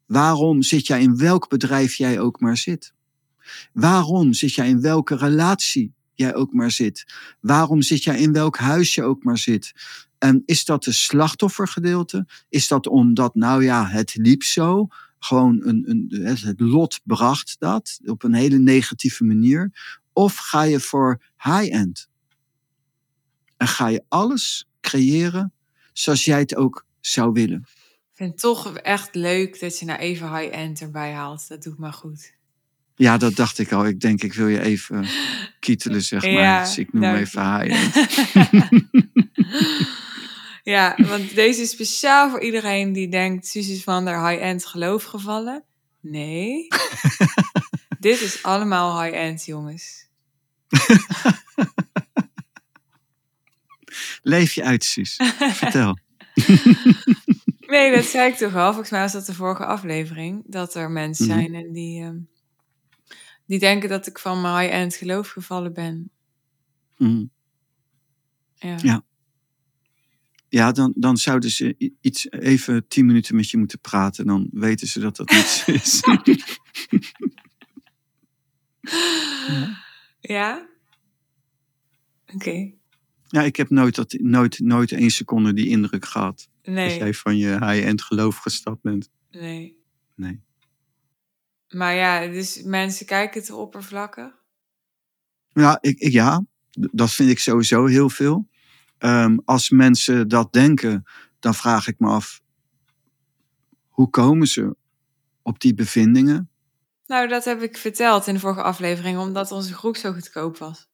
Waarom 0.06 0.62
zit 0.62 0.86
jij 0.86 1.02
in 1.02 1.16
welk 1.16 1.48
bedrijf 1.48 1.94
jij 1.94 2.20
ook 2.20 2.40
maar 2.40 2.56
zit? 2.56 2.94
Waarom 3.72 4.32
zit 4.32 4.54
jij 4.54 4.68
in 4.68 4.80
welke 4.80 5.16
relatie 5.16 5.94
jij 6.14 6.34
ook 6.34 6.52
maar 6.52 6.70
zit? 6.70 7.06
Waarom 7.40 7.82
zit 7.82 8.04
jij 8.04 8.18
in 8.18 8.32
welk 8.32 8.56
huis 8.56 8.94
je 8.94 9.02
ook 9.02 9.24
maar 9.24 9.38
zit? 9.38 9.72
En 10.18 10.42
is 10.46 10.64
dat 10.64 10.84
de 10.84 10.92
slachtoffergedeelte? 10.92 12.26
Is 12.48 12.68
dat 12.68 12.86
omdat, 12.86 13.34
nou 13.34 13.64
ja, 13.64 13.86
het 13.86 14.14
liep 14.14 14.42
zo? 14.42 14.88
Gewoon 15.24 15.60
een, 15.62 15.84
een, 15.90 16.24
het 16.26 16.60
lot 16.60 17.00
bracht 17.04 17.56
dat 17.58 18.00
op 18.04 18.22
een 18.22 18.34
hele 18.34 18.58
negatieve 18.58 19.24
manier? 19.24 19.72
Of 20.12 20.36
ga 20.36 20.62
je 20.62 20.80
voor 20.80 21.22
high-end? 21.42 22.08
En 23.56 23.66
ga 23.66 23.86
je 23.86 24.04
alles 24.08 24.68
creëren 24.80 25.52
zoals 25.92 26.24
jij 26.24 26.38
het 26.38 26.56
ook 26.56 26.86
zou 27.00 27.32
willen? 27.32 27.66
Ik 28.10 28.12
vind 28.12 28.30
het 28.30 28.40
toch 28.40 28.76
echt 28.76 29.14
leuk 29.14 29.60
dat 29.60 29.78
je 29.78 29.84
nou 29.84 29.98
even 29.98 30.36
high-end 30.36 30.80
erbij 30.80 31.12
haalt. 31.12 31.48
Dat 31.48 31.62
doet 31.62 31.78
me 31.78 31.92
goed. 31.92 32.34
Ja, 32.94 33.16
dat 33.18 33.34
dacht 33.34 33.58
ik 33.58 33.72
al. 33.72 33.86
Ik 33.86 34.00
denk, 34.00 34.22
ik 34.22 34.34
wil 34.34 34.48
je 34.48 34.60
even 34.60 35.06
kietelen, 35.60 36.02
zeg 36.02 36.22
maar. 36.32 36.32
Ja, 36.32 36.64
dus 36.64 36.78
ik 36.78 36.92
noem 36.92 37.02
dank 37.02 37.18
even 37.18 37.60
high-end. 37.60 37.94
ja, 40.64 40.94
want 41.08 41.34
deze 41.34 41.60
is 41.62 41.70
speciaal 41.70 42.30
voor 42.30 42.40
iedereen 42.40 42.92
die 42.92 43.08
denkt... 43.08 43.46
Suus 43.46 43.68
is 43.68 43.82
van 43.82 44.04
der 44.04 44.28
high-end 44.28 44.66
geloof 44.66 45.04
gevallen. 45.04 45.64
Nee. 46.00 46.66
Dit 47.98 48.20
is 48.20 48.42
allemaal 48.42 49.02
high-end, 49.02 49.44
jongens. 49.44 50.08
Leef 54.22 54.52
je 54.52 54.62
uit, 54.64 54.84
Suus. 54.84 55.20
Vertel. 55.38 55.98
Nee, 57.66 57.94
dat 57.94 58.04
zei 58.04 58.30
ik 58.30 58.36
toch 58.36 58.54
al. 58.54 58.66
Volgens 58.68 58.90
mij 58.90 59.00
was 59.00 59.12
dat 59.12 59.26
de 59.26 59.34
vorige 59.34 59.64
aflevering. 59.66 60.42
Dat 60.46 60.74
er 60.74 60.90
mensen 60.90 61.26
Mhm. 61.26 61.34
zijn 61.34 61.54
en 61.54 61.72
die, 61.72 62.02
ehm, 62.02 62.16
die 63.46 63.58
denken 63.58 63.88
dat 63.88 64.06
ik 64.06 64.18
van 64.18 64.40
mijn 64.40 64.58
high-end 64.58 64.94
geloof 64.94 65.28
gevallen 65.28 65.72
ben. 65.72 66.10
Mhm. 66.96 67.24
Ja. 68.54 68.76
Ja. 68.82 69.02
Ja, 70.54 70.72
dan, 70.72 70.92
dan 70.96 71.16
zouden 71.16 71.50
ze 71.50 71.92
iets 72.00 72.30
even 72.30 72.88
tien 72.88 73.06
minuten 73.06 73.36
met 73.36 73.50
je 73.50 73.56
moeten 73.56 73.80
praten. 73.80 74.26
Dan 74.26 74.48
weten 74.52 74.86
ze 74.86 75.00
dat 75.00 75.16
dat 75.16 75.30
niet 75.30 75.44
zo 75.44 75.70
is. 75.72 76.00
Ja? 80.20 80.68
Oké. 82.34 82.70
ja, 83.28 83.42
ik 83.42 83.56
heb 83.56 83.70
nooit, 83.70 83.94
dat, 83.94 84.12
nooit, 84.12 84.58
nooit 84.58 84.92
één 84.92 85.10
seconde 85.10 85.52
die 85.52 85.68
indruk 85.68 86.04
gehad. 86.04 86.48
Dat 86.62 86.74
Nee, 86.74 86.98
jij 86.98 87.14
van 87.14 87.36
je 87.36 87.50
high-end 87.50 88.02
geloof 88.02 88.36
gestapt 88.36 88.82
bent. 88.82 89.10
nee. 89.30 89.82
Nee. 90.14 90.42
Maar 91.68 91.94
ja, 91.94 92.26
dus 92.26 92.62
mensen 92.62 93.06
kijken 93.06 93.42
te 93.44 93.54
oppervlakkig. 93.54 94.32
Ja, 95.52 95.78
ik, 95.80 95.98
ik, 95.98 96.12
ja, 96.12 96.44
dat 96.70 97.12
vind 97.12 97.30
ik 97.30 97.38
sowieso 97.38 97.86
heel 97.86 98.10
veel. 98.10 98.48
Ehm, 99.04 99.36
als 99.44 99.70
mensen 99.70 100.28
dat 100.28 100.52
denken, 100.52 101.04
dan 101.38 101.54
vraag 101.54 101.86
ik 101.86 101.98
me 101.98 102.08
af, 102.08 102.40
hoe 103.88 104.10
komen 104.10 104.46
ze 104.46 104.76
op 105.42 105.60
die 105.60 105.74
bevindingen? 105.74 106.50
Nou, 107.06 107.28
dat 107.28 107.44
heb 107.44 107.62
ik 107.62 107.76
verteld 107.76 108.26
in 108.26 108.34
de 108.34 108.40
vorige 108.40 108.62
aflevering, 108.62 109.18
omdat 109.18 109.52
onze 109.52 109.74
groep 109.74 109.96
zo 109.96 110.12
goedkoop 110.12 110.58
was. 110.58 110.88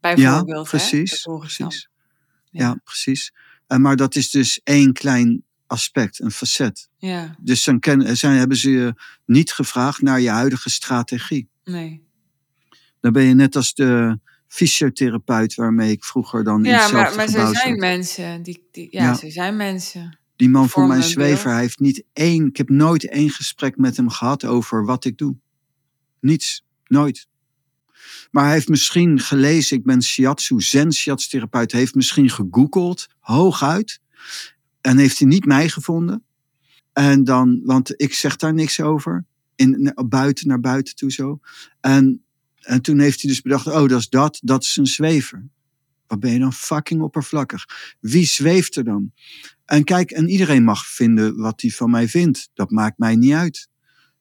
Bijvoorbeeld, 0.00 0.48
ja, 0.48 0.54
hè? 0.56 0.62
precies. 0.62 1.12
Ik 1.12 1.24
dan. 1.24 1.38
precies. 1.38 1.88
Ja. 2.50 2.64
Ja, 2.64 2.80
precies. 2.84 3.32
En 3.66 3.80
maar 3.80 3.96
dat 3.96 4.14
is 4.14 4.30
dus 4.30 4.60
één 4.62 4.92
klein 4.92 5.44
aspect, 5.66 6.20
een 6.20 6.30
facet. 6.30 6.88
Ja, 6.96 7.36
Dus 7.40 7.64
dan 7.64 7.80
ken, 7.80 8.16
zijn, 8.16 8.38
hebben 8.38 8.56
ze 8.56 8.70
je 8.70 8.94
niet 9.26 9.52
gevraagd 9.52 10.02
naar 10.02 10.20
je 10.20 10.30
huidige 10.30 10.70
strategie. 10.70 11.48
nee. 11.64 12.02
Dan 13.00 13.12
ben 13.12 13.22
je 13.22 13.34
net 13.34 13.56
als 13.56 13.74
de 13.74 14.18
fysiotherapeut 14.54 15.54
waarmee 15.54 15.90
ik 15.90 16.04
vroeger 16.04 16.44
dan 16.44 16.64
in 16.64 16.70
Ja, 16.70 16.80
hetzelfde 16.80 17.16
maar, 17.16 17.16
maar 17.16 17.28
gebouw 17.28 17.52
zijn 17.52 17.78
mensen. 17.78 18.42
Die, 18.42 18.68
die, 18.70 18.88
ja, 18.90 19.02
Ja. 19.02 19.14
zo 19.14 19.30
zijn 19.30 19.56
mensen. 19.56 20.18
Die 20.36 20.48
man 20.48 20.68
voor 20.68 20.86
mijn 20.86 21.02
zwever, 21.02 21.34
beeld. 21.42 21.54
hij 21.54 21.60
heeft 21.60 21.78
niet 21.80 22.04
één, 22.12 22.46
ik 22.46 22.56
heb 22.56 22.68
nooit 22.68 23.08
één 23.08 23.30
gesprek 23.30 23.76
met 23.76 23.96
hem 23.96 24.08
gehad 24.08 24.44
over 24.44 24.84
wat 24.84 25.04
ik 25.04 25.18
doe. 25.18 25.36
Niets, 26.20 26.64
nooit. 26.86 27.26
Maar 28.30 28.44
hij 28.44 28.52
heeft 28.52 28.68
misschien 28.68 29.20
gelezen, 29.20 29.76
ik 29.76 29.84
ben 29.84 30.02
shiatsu, 30.02 30.60
zen 30.60 30.92
shiatsu 30.92 31.28
therapeut, 31.28 31.70
hij 31.70 31.80
heeft 31.80 31.94
misschien 31.94 32.30
gegoogeld, 32.30 33.06
hooguit. 33.18 34.00
En 34.80 34.98
heeft 34.98 35.18
hij 35.18 35.28
niet 35.28 35.44
mij 35.44 35.68
gevonden. 35.68 36.24
En 36.92 37.24
dan, 37.24 37.60
want 37.64 37.92
ik 38.00 38.14
zeg 38.14 38.36
daar 38.36 38.54
niks 38.54 38.80
over. 38.80 39.24
In, 39.56 39.92
buiten, 40.08 40.48
naar 40.48 40.60
buiten 40.60 40.94
toe 40.94 41.12
zo. 41.12 41.40
En, 41.80 42.23
en 42.64 42.82
toen 42.82 42.98
heeft 42.98 43.22
hij 43.22 43.30
dus 43.30 43.40
bedacht, 43.40 43.66
oh 43.66 43.88
dat 43.88 44.00
is 44.00 44.08
dat, 44.08 44.38
dat 44.42 44.62
is 44.62 44.76
een 44.76 44.86
zwever. 44.86 45.48
Wat 46.06 46.20
ben 46.20 46.32
je 46.32 46.38
dan 46.38 46.52
fucking 46.52 47.02
oppervlakkig? 47.02 47.64
Wie 48.00 48.26
zweeft 48.26 48.76
er 48.76 48.84
dan? 48.84 49.12
En 49.64 49.84
kijk, 49.84 50.10
en 50.10 50.28
iedereen 50.28 50.64
mag 50.64 50.86
vinden 50.86 51.36
wat 51.36 51.60
hij 51.60 51.70
van 51.70 51.90
mij 51.90 52.08
vindt. 52.08 52.50
Dat 52.54 52.70
maakt 52.70 52.98
mij 52.98 53.16
niet 53.16 53.32
uit. 53.32 53.68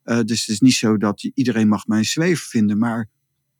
Uh, 0.05 0.19
dus 0.21 0.39
het 0.39 0.49
is 0.49 0.59
niet 0.59 0.73
zo 0.73 0.97
dat 0.97 1.23
iedereen 1.33 1.67
mag 1.67 1.87
mij 1.87 2.03
zwever 2.03 2.47
vinden, 2.47 2.77
maar 2.77 3.09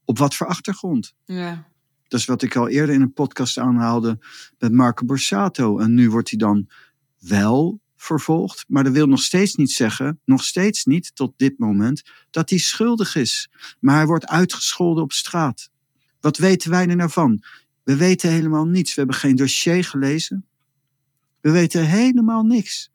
op 0.06 0.18
wat 0.18 0.36
voor 0.36 0.48
achtergrond? 0.48 1.14
Ja. 1.26 1.68
Dat 2.08 2.20
is 2.20 2.26
wat 2.26 2.42
ik 2.42 2.56
al 2.56 2.70
eerder 2.70 2.96
in 2.96 3.02
een 3.02 3.14
podcast 3.14 3.58
aanhaalde 3.58 4.20
met 4.58 4.72
Marco 4.72 5.06
Borsato. 5.06 5.80
En 5.80 5.94
nu 5.94 6.10
wordt 6.10 6.30
hij 6.30 6.40
dan 6.40 6.70
wel 7.20 7.82
vervolgd, 8.04 8.66
maar 8.68 8.84
dat 8.84 8.94
wil 8.94 9.08
nog 9.08 9.22
steeds 9.22 9.56
niet 9.56 9.72
zeggen, 9.72 10.20
nog 10.26 10.44
steeds 10.44 10.86
niet 10.86 11.16
tot 11.16 11.34
dit 11.38 11.58
moment, 11.58 12.04
dat 12.30 12.50
hij 12.50 12.60
schuldig 12.60 13.16
is. 13.16 13.50
Maar 13.80 13.96
hij 13.96 14.06
wordt 14.06 14.28
uitgescholden 14.28 15.04
op 15.04 15.12
straat. 15.12 15.70
Wat 16.20 16.38
weten 16.38 16.70
wij 16.70 16.88
er 16.88 16.96
nou 16.96 17.10
van? 17.10 17.44
We 17.84 17.96
weten 17.96 18.30
helemaal 18.30 18.66
niets. 18.66 18.94
We 18.94 19.00
hebben 19.02 19.20
geen 19.20 19.36
dossier 19.36 19.84
gelezen. 19.84 20.46
We 21.42 21.52
weten 21.52 21.86
helemaal 21.86 22.44
niks. 22.44 22.92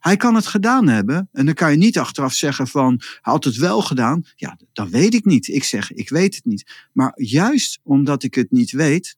Hij 0.00 0.16
kan 0.16 0.34
het 0.34 0.46
gedaan 0.46 0.88
hebben. 0.88 1.28
En 1.32 1.46
dan 1.46 1.54
kan 1.54 1.70
je 1.70 1.76
niet 1.76 1.98
achteraf 1.98 2.32
zeggen 2.32 2.68
van, 2.68 2.94
hij 2.98 3.18
had 3.20 3.44
het 3.44 3.56
wel 3.56 3.82
gedaan. 3.82 4.24
Ja, 4.36 4.58
dat 4.72 4.88
weet 4.88 5.14
ik 5.14 5.24
niet. 5.24 5.48
Ik 5.48 5.64
zeg, 5.64 5.92
ik 5.92 6.08
weet 6.08 6.34
het 6.34 6.44
niet. 6.44 6.88
Maar 6.92 7.12
juist 7.14 7.80
omdat 7.82 8.22
ik 8.22 8.34
het 8.34 8.50
niet 8.50 8.70
weet, 8.70 9.16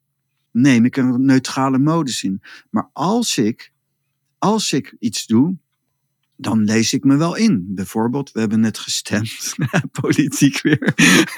neem 0.51 0.85
ik 0.85 0.97
een 0.97 1.24
neutrale 1.24 1.78
modus 1.78 2.22
in. 2.22 2.43
Maar 2.70 2.91
als 2.93 3.39
ik, 3.39 3.72
als 4.45 4.72
ik 4.72 4.97
iets 4.99 5.26
doe, 5.26 5.57
dan 6.36 6.64
lees 6.64 6.92
ik 6.92 7.05
me 7.05 7.16
wel 7.16 7.34
in. 7.34 7.64
Bijvoorbeeld, 7.68 8.32
we 8.32 8.40
hebben 8.40 8.61
net 8.61 8.78
gestemd. 8.78 9.55
Politiek 10.01 10.62
weer. 10.62 10.95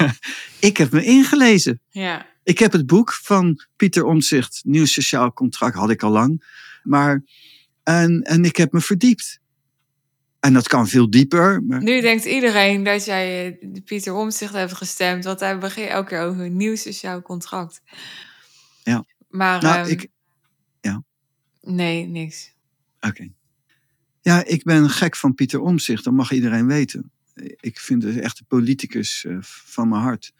ik 0.71 0.77
heb 0.77 0.91
me 0.91 1.05
ingelezen. 1.05 1.81
Ja. 1.91 2.27
Ik 2.43 2.59
heb 2.59 2.73
het 2.73 2.87
boek 2.87 3.13
van 3.13 3.65
Pieter 3.77 4.05
Omzicht, 4.05 4.61
Nieuw 4.65 4.85
Sociaal 4.85 5.33
Contract, 5.33 5.75
had 5.77 5.91
ik 5.91 6.03
al 6.03 6.11
lang. 6.11 6.45
Maar, 6.83 7.25
en, 7.83 8.23
en 8.23 8.45
ik 8.45 8.57
heb 8.57 8.73
me 8.73 8.81
verdiept. 8.81 9.41
En 10.41 10.53
dat 10.53 10.69
kan 10.69 10.89
veel 10.89 11.11
dieper. 11.11 11.63
Maar... 11.63 11.83
Nu 11.83 12.01
denkt 12.01 12.25
iedereen 12.25 12.83
dat 12.83 13.05
jij 13.05 13.59
eh, 13.61 13.83
Pieter 13.85 14.15
Omzicht 14.15 14.53
hebt 14.53 14.73
gestemd, 14.73 15.25
want 15.25 15.41
hij 15.41 15.59
begint 15.59 15.89
elke 15.89 16.09
keer 16.09 16.21
over 16.21 16.45
een 16.45 16.57
nieuw 16.57 16.77
sociaal 16.77 17.23
contract. 17.23 17.83
Ja. 18.83 19.05
Maar. 19.29 19.63
Nou, 19.63 19.85
um, 19.85 19.91
ik. 19.91 20.09
Ja. 20.81 21.03
Nee, 21.61 22.07
niks. 22.07 22.55
Oké. 23.07 23.29
Ja, 24.21 24.45
ik 24.45 24.65
ben 24.65 24.91
gek 24.91 25.17
van 25.17 25.35
Pieter 25.35 25.61
Omzicht, 25.61 26.05
dat 26.05 26.13
mag 26.13 26.33
iedereen 26.33 26.67
weten. 26.67 27.11
Ik 27.61 27.79
vind 27.79 28.03
het 28.03 28.19
echt 28.19 28.39
een 28.39 28.47
politicus 28.47 29.25
uh, 29.25 29.37
van 29.41 29.89
mijn 29.89 30.03
hart. 30.03 30.33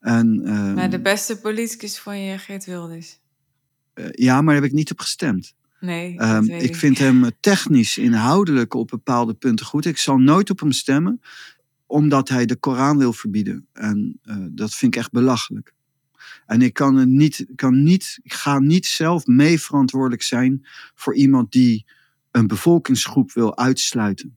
En, 0.00 0.40
uh, 0.44 0.74
maar 0.74 0.90
de 0.90 1.00
beste 1.00 1.40
politicus 1.40 1.98
van 1.98 2.18
je, 2.20 2.38
Geert 2.38 2.64
Wilders. 2.64 3.18
Uh, 3.94 4.06
ja, 4.10 4.34
maar 4.34 4.54
daar 4.54 4.62
heb 4.62 4.70
ik 4.70 4.76
niet 4.76 4.90
op 4.90 5.00
gestemd. 5.00 5.54
Nee, 5.80 6.22
um, 6.22 6.50
ik, 6.50 6.62
ik 6.62 6.76
vind 6.76 6.98
hem 6.98 7.30
technisch, 7.40 7.98
inhoudelijk 7.98 8.74
op 8.74 8.88
bepaalde 8.88 9.34
punten 9.34 9.66
goed. 9.66 9.84
Ik 9.84 9.98
zal 9.98 10.18
nooit 10.18 10.50
op 10.50 10.60
hem 10.60 10.72
stemmen, 10.72 11.20
omdat 11.86 12.28
hij 12.28 12.46
de 12.46 12.56
Koran 12.56 12.98
wil 12.98 13.12
verbieden. 13.12 13.66
En 13.72 14.20
uh, 14.24 14.36
dat 14.50 14.74
vind 14.74 14.94
ik 14.94 15.00
echt 15.00 15.10
belachelijk. 15.10 15.74
En 16.46 16.62
ik 16.62 16.74
kan, 16.74 16.96
het 16.96 17.08
niet, 17.08 17.46
kan 17.54 17.82
niet, 17.82 18.18
ik 18.22 18.32
ga 18.32 18.58
niet 18.58 18.86
zelf 18.86 19.26
mee 19.26 19.60
verantwoordelijk 19.60 20.22
zijn 20.22 20.66
voor 20.94 21.14
iemand 21.14 21.52
die 21.52 21.86
een 22.30 22.46
bevolkingsgroep 22.46 23.32
wil 23.32 23.56
uitsluiten. 23.56 24.36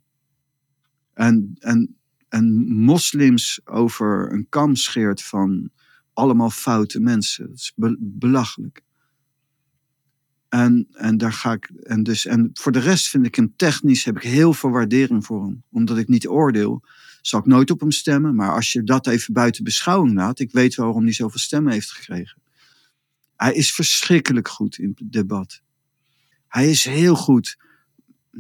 En, 1.13 1.55
en, 1.59 1.95
en 2.29 2.53
moslims 2.67 3.59
over 3.63 4.31
een 4.33 4.49
kam 4.49 4.75
scheert 4.75 5.23
van 5.23 5.69
allemaal 6.13 6.49
foute 6.49 6.99
mensen. 6.99 7.47
Dat 7.47 7.55
is 7.55 7.73
be 7.75 7.97
belachelijk. 7.99 8.83
En, 10.49 10.87
en 10.91 11.17
daar 11.17 11.33
ga 11.33 11.51
ik. 11.51 11.69
En, 11.83 12.03
dus, 12.03 12.25
en 12.25 12.49
voor 12.53 12.71
de 12.71 12.79
rest 12.79 13.09
vind 13.09 13.25
ik 13.25 13.35
hem 13.35 13.53
technisch 13.55 14.03
heb 14.03 14.15
ik 14.15 14.23
heel 14.23 14.53
veel 14.53 14.69
waardering 14.69 15.25
voor 15.25 15.43
hem. 15.43 15.63
Omdat 15.71 15.97
ik 15.97 16.07
niet 16.07 16.27
oordeel, 16.27 16.83
zal 17.27 17.39
ik 17.39 17.45
nooit 17.45 17.71
op 17.71 17.79
hem 17.79 17.91
stemmen. 17.91 18.35
Maar 18.35 18.53
als 18.53 18.71
je 18.71 18.83
dat 18.83 19.07
even 19.07 19.33
buiten 19.33 19.63
beschouwing 19.63 20.15
laat, 20.15 20.39
ik 20.39 20.51
weet 20.51 20.75
waarom 20.75 21.03
hij 21.03 21.13
zoveel 21.13 21.39
stemmen 21.39 21.73
heeft 21.73 21.91
gekregen. 21.91 22.41
Hij 23.35 23.53
is 23.53 23.73
verschrikkelijk 23.73 24.47
goed 24.47 24.77
in 24.77 24.91
het 24.95 25.11
debat. 25.11 25.61
Hij 26.47 26.69
is 26.69 26.83
heel 26.83 27.15
goed. 27.15 27.57
90% 28.31 28.37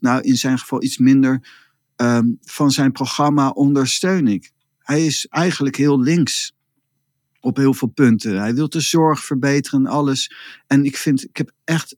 nou 0.00 0.20
in 0.20 0.36
zijn 0.36 0.58
geval 0.58 0.82
iets 0.82 0.98
minder, 0.98 1.48
um, 1.96 2.38
van 2.42 2.70
zijn 2.70 2.92
programma 2.92 3.48
ondersteun 3.48 4.26
ik. 4.26 4.50
Hij 4.78 5.06
is 5.06 5.26
eigenlijk 5.26 5.76
heel 5.76 6.00
links 6.00 6.54
op 7.40 7.56
heel 7.56 7.74
veel 7.74 7.88
punten. 7.88 8.40
Hij 8.40 8.54
wil 8.54 8.68
de 8.68 8.80
zorg 8.80 9.24
verbeteren, 9.24 9.86
alles. 9.86 10.34
En 10.66 10.84
ik 10.84 10.96
vind, 10.96 11.24
ik 11.24 11.36
heb 11.36 11.50
echt 11.64 11.96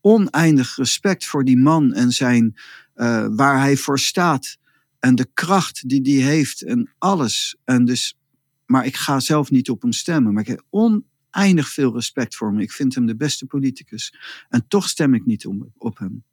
oneindig 0.00 0.76
respect 0.76 1.26
voor 1.26 1.44
die 1.44 1.58
man 1.58 1.92
en 1.92 2.10
zijn, 2.10 2.60
uh, 2.96 3.26
waar 3.30 3.58
hij 3.58 3.76
voor 3.76 3.98
staat. 3.98 4.58
En 5.06 5.14
de 5.14 5.28
kracht 5.34 5.88
die 5.88 6.00
die 6.00 6.22
heeft 6.22 6.62
en 6.62 6.90
alles. 6.98 7.56
En 7.64 7.84
dus, 7.84 8.18
maar 8.64 8.86
ik 8.86 8.96
ga 8.96 9.20
zelf 9.20 9.50
niet 9.50 9.70
op 9.70 9.82
hem 9.82 9.92
stemmen. 9.92 10.32
Maar 10.32 10.42
ik 10.42 10.48
heb 10.48 10.64
oneindig 10.70 11.68
veel 11.68 11.94
respect 11.94 12.36
voor 12.36 12.48
hem. 12.48 12.58
Ik 12.58 12.72
vind 12.72 12.94
hem 12.94 13.06
de 13.06 13.16
beste 13.16 13.46
politicus. 13.46 14.14
En 14.48 14.68
toch 14.68 14.88
stem 14.88 15.14
ik 15.14 15.26
niet 15.26 15.46
op, 15.46 15.68
op 15.76 15.98
hem. 15.98 16.24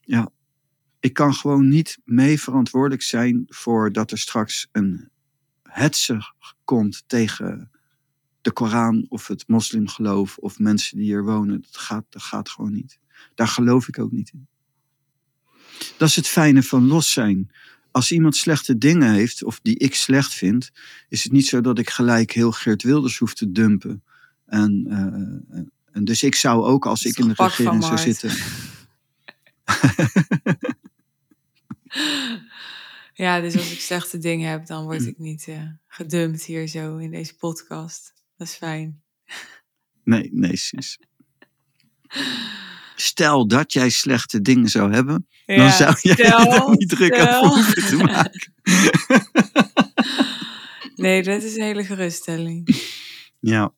Ja. 0.00 0.30
Ik 1.00 1.12
kan 1.12 1.34
gewoon 1.34 1.68
niet 1.68 1.98
mee 2.04 2.40
verantwoordelijk 2.40 3.02
zijn 3.02 3.44
voor 3.48 3.92
dat 3.92 4.10
er 4.10 4.18
straks 4.18 4.68
een 4.72 5.08
hetze 5.62 6.32
komt 6.64 7.04
tegen 7.06 7.70
de 8.40 8.52
Koran 8.52 9.06
of 9.08 9.26
het 9.26 9.48
moslimgeloof 9.48 10.38
of 10.38 10.58
mensen 10.58 10.96
die 10.96 11.06
hier 11.06 11.24
wonen. 11.24 11.60
Dat 11.60 11.76
gaat, 11.76 12.04
dat 12.08 12.22
gaat 12.22 12.48
gewoon 12.48 12.72
niet. 12.72 12.98
Daar 13.34 13.48
geloof 13.48 13.88
ik 13.88 13.98
ook 13.98 14.12
niet 14.12 14.30
in. 14.32 14.46
Dat 15.96 16.08
is 16.08 16.16
het 16.16 16.26
fijne 16.28 16.62
van 16.62 16.86
los 16.86 17.12
zijn. 17.12 17.50
Als 17.90 18.12
iemand 18.12 18.36
slechte 18.36 18.78
dingen 18.78 19.12
heeft, 19.12 19.44
of 19.44 19.60
die 19.62 19.78
ik 19.78 19.94
slecht 19.94 20.34
vind, 20.34 20.70
is 21.08 21.22
het 21.22 21.32
niet 21.32 21.46
zo 21.46 21.60
dat 21.60 21.78
ik 21.78 21.90
gelijk 21.90 22.32
heel 22.32 22.52
Geert 22.52 22.82
Wilders 22.82 23.18
hoef 23.18 23.34
te 23.34 23.52
dumpen. 23.52 24.02
En, 24.46 24.86
uh, 24.88 25.58
en 25.92 26.04
dus 26.04 26.22
ik 26.22 26.34
zou 26.34 26.64
ook, 26.64 26.86
als 26.86 27.04
ik 27.04 27.18
in 27.18 27.28
de 27.28 27.34
regering 27.36 27.84
zou 27.84 27.98
zitten. 27.98 28.30
ja, 33.24 33.40
dus 33.40 33.56
als 33.56 33.72
ik 33.72 33.80
slechte 33.80 34.18
dingen 34.18 34.50
heb, 34.50 34.66
dan 34.66 34.84
word 34.84 35.06
ik 35.06 35.18
niet 35.18 35.46
uh, 35.46 35.62
gedumpt 35.86 36.44
hier 36.44 36.66
zo 36.66 36.96
in 36.96 37.10
deze 37.10 37.36
podcast. 37.36 38.14
Dat 38.36 38.46
is 38.46 38.54
fijn. 38.54 39.02
Nee, 40.04 40.28
nee, 40.32 40.56
zus. 40.56 40.98
Stel 43.00 43.46
dat 43.46 43.72
jij 43.72 43.90
slechte 43.90 44.40
dingen 44.40 44.68
zou 44.68 44.92
hebben, 44.92 45.26
ja, 45.46 45.56
dan 45.56 45.70
zou 45.70 45.96
jij 46.00 46.14
stel, 46.14 46.70
niet 46.78 46.88
druk 46.88 47.18
aan 47.18 47.48
hoeven 47.48 47.86
te 47.86 47.96
maken. 48.04 48.52
nee, 50.96 51.22
dat 51.22 51.42
is 51.42 51.56
een 51.56 51.62
hele 51.62 51.84
geruststelling. 51.84 52.76
Ja. 53.40 53.72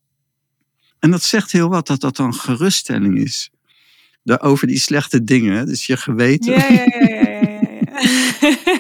En 0.98 1.10
dat 1.10 1.22
zegt 1.22 1.52
heel 1.52 1.68
wat 1.68 1.86
dat 1.86 2.00
dat 2.00 2.16
dan 2.16 2.34
geruststelling 2.34 3.18
is. 3.18 3.50
Over 4.24 4.66
die 4.66 4.78
slechte 4.78 5.24
dingen, 5.24 5.66
dus 5.66 5.86
je 5.86 5.96
geweten. 5.96 6.52
Ja, 6.52 6.68
ja, 6.68 6.84
ja, 6.84 7.08
ja, 7.08 7.40
ja, 7.40 7.70
ja. 8.40 8.78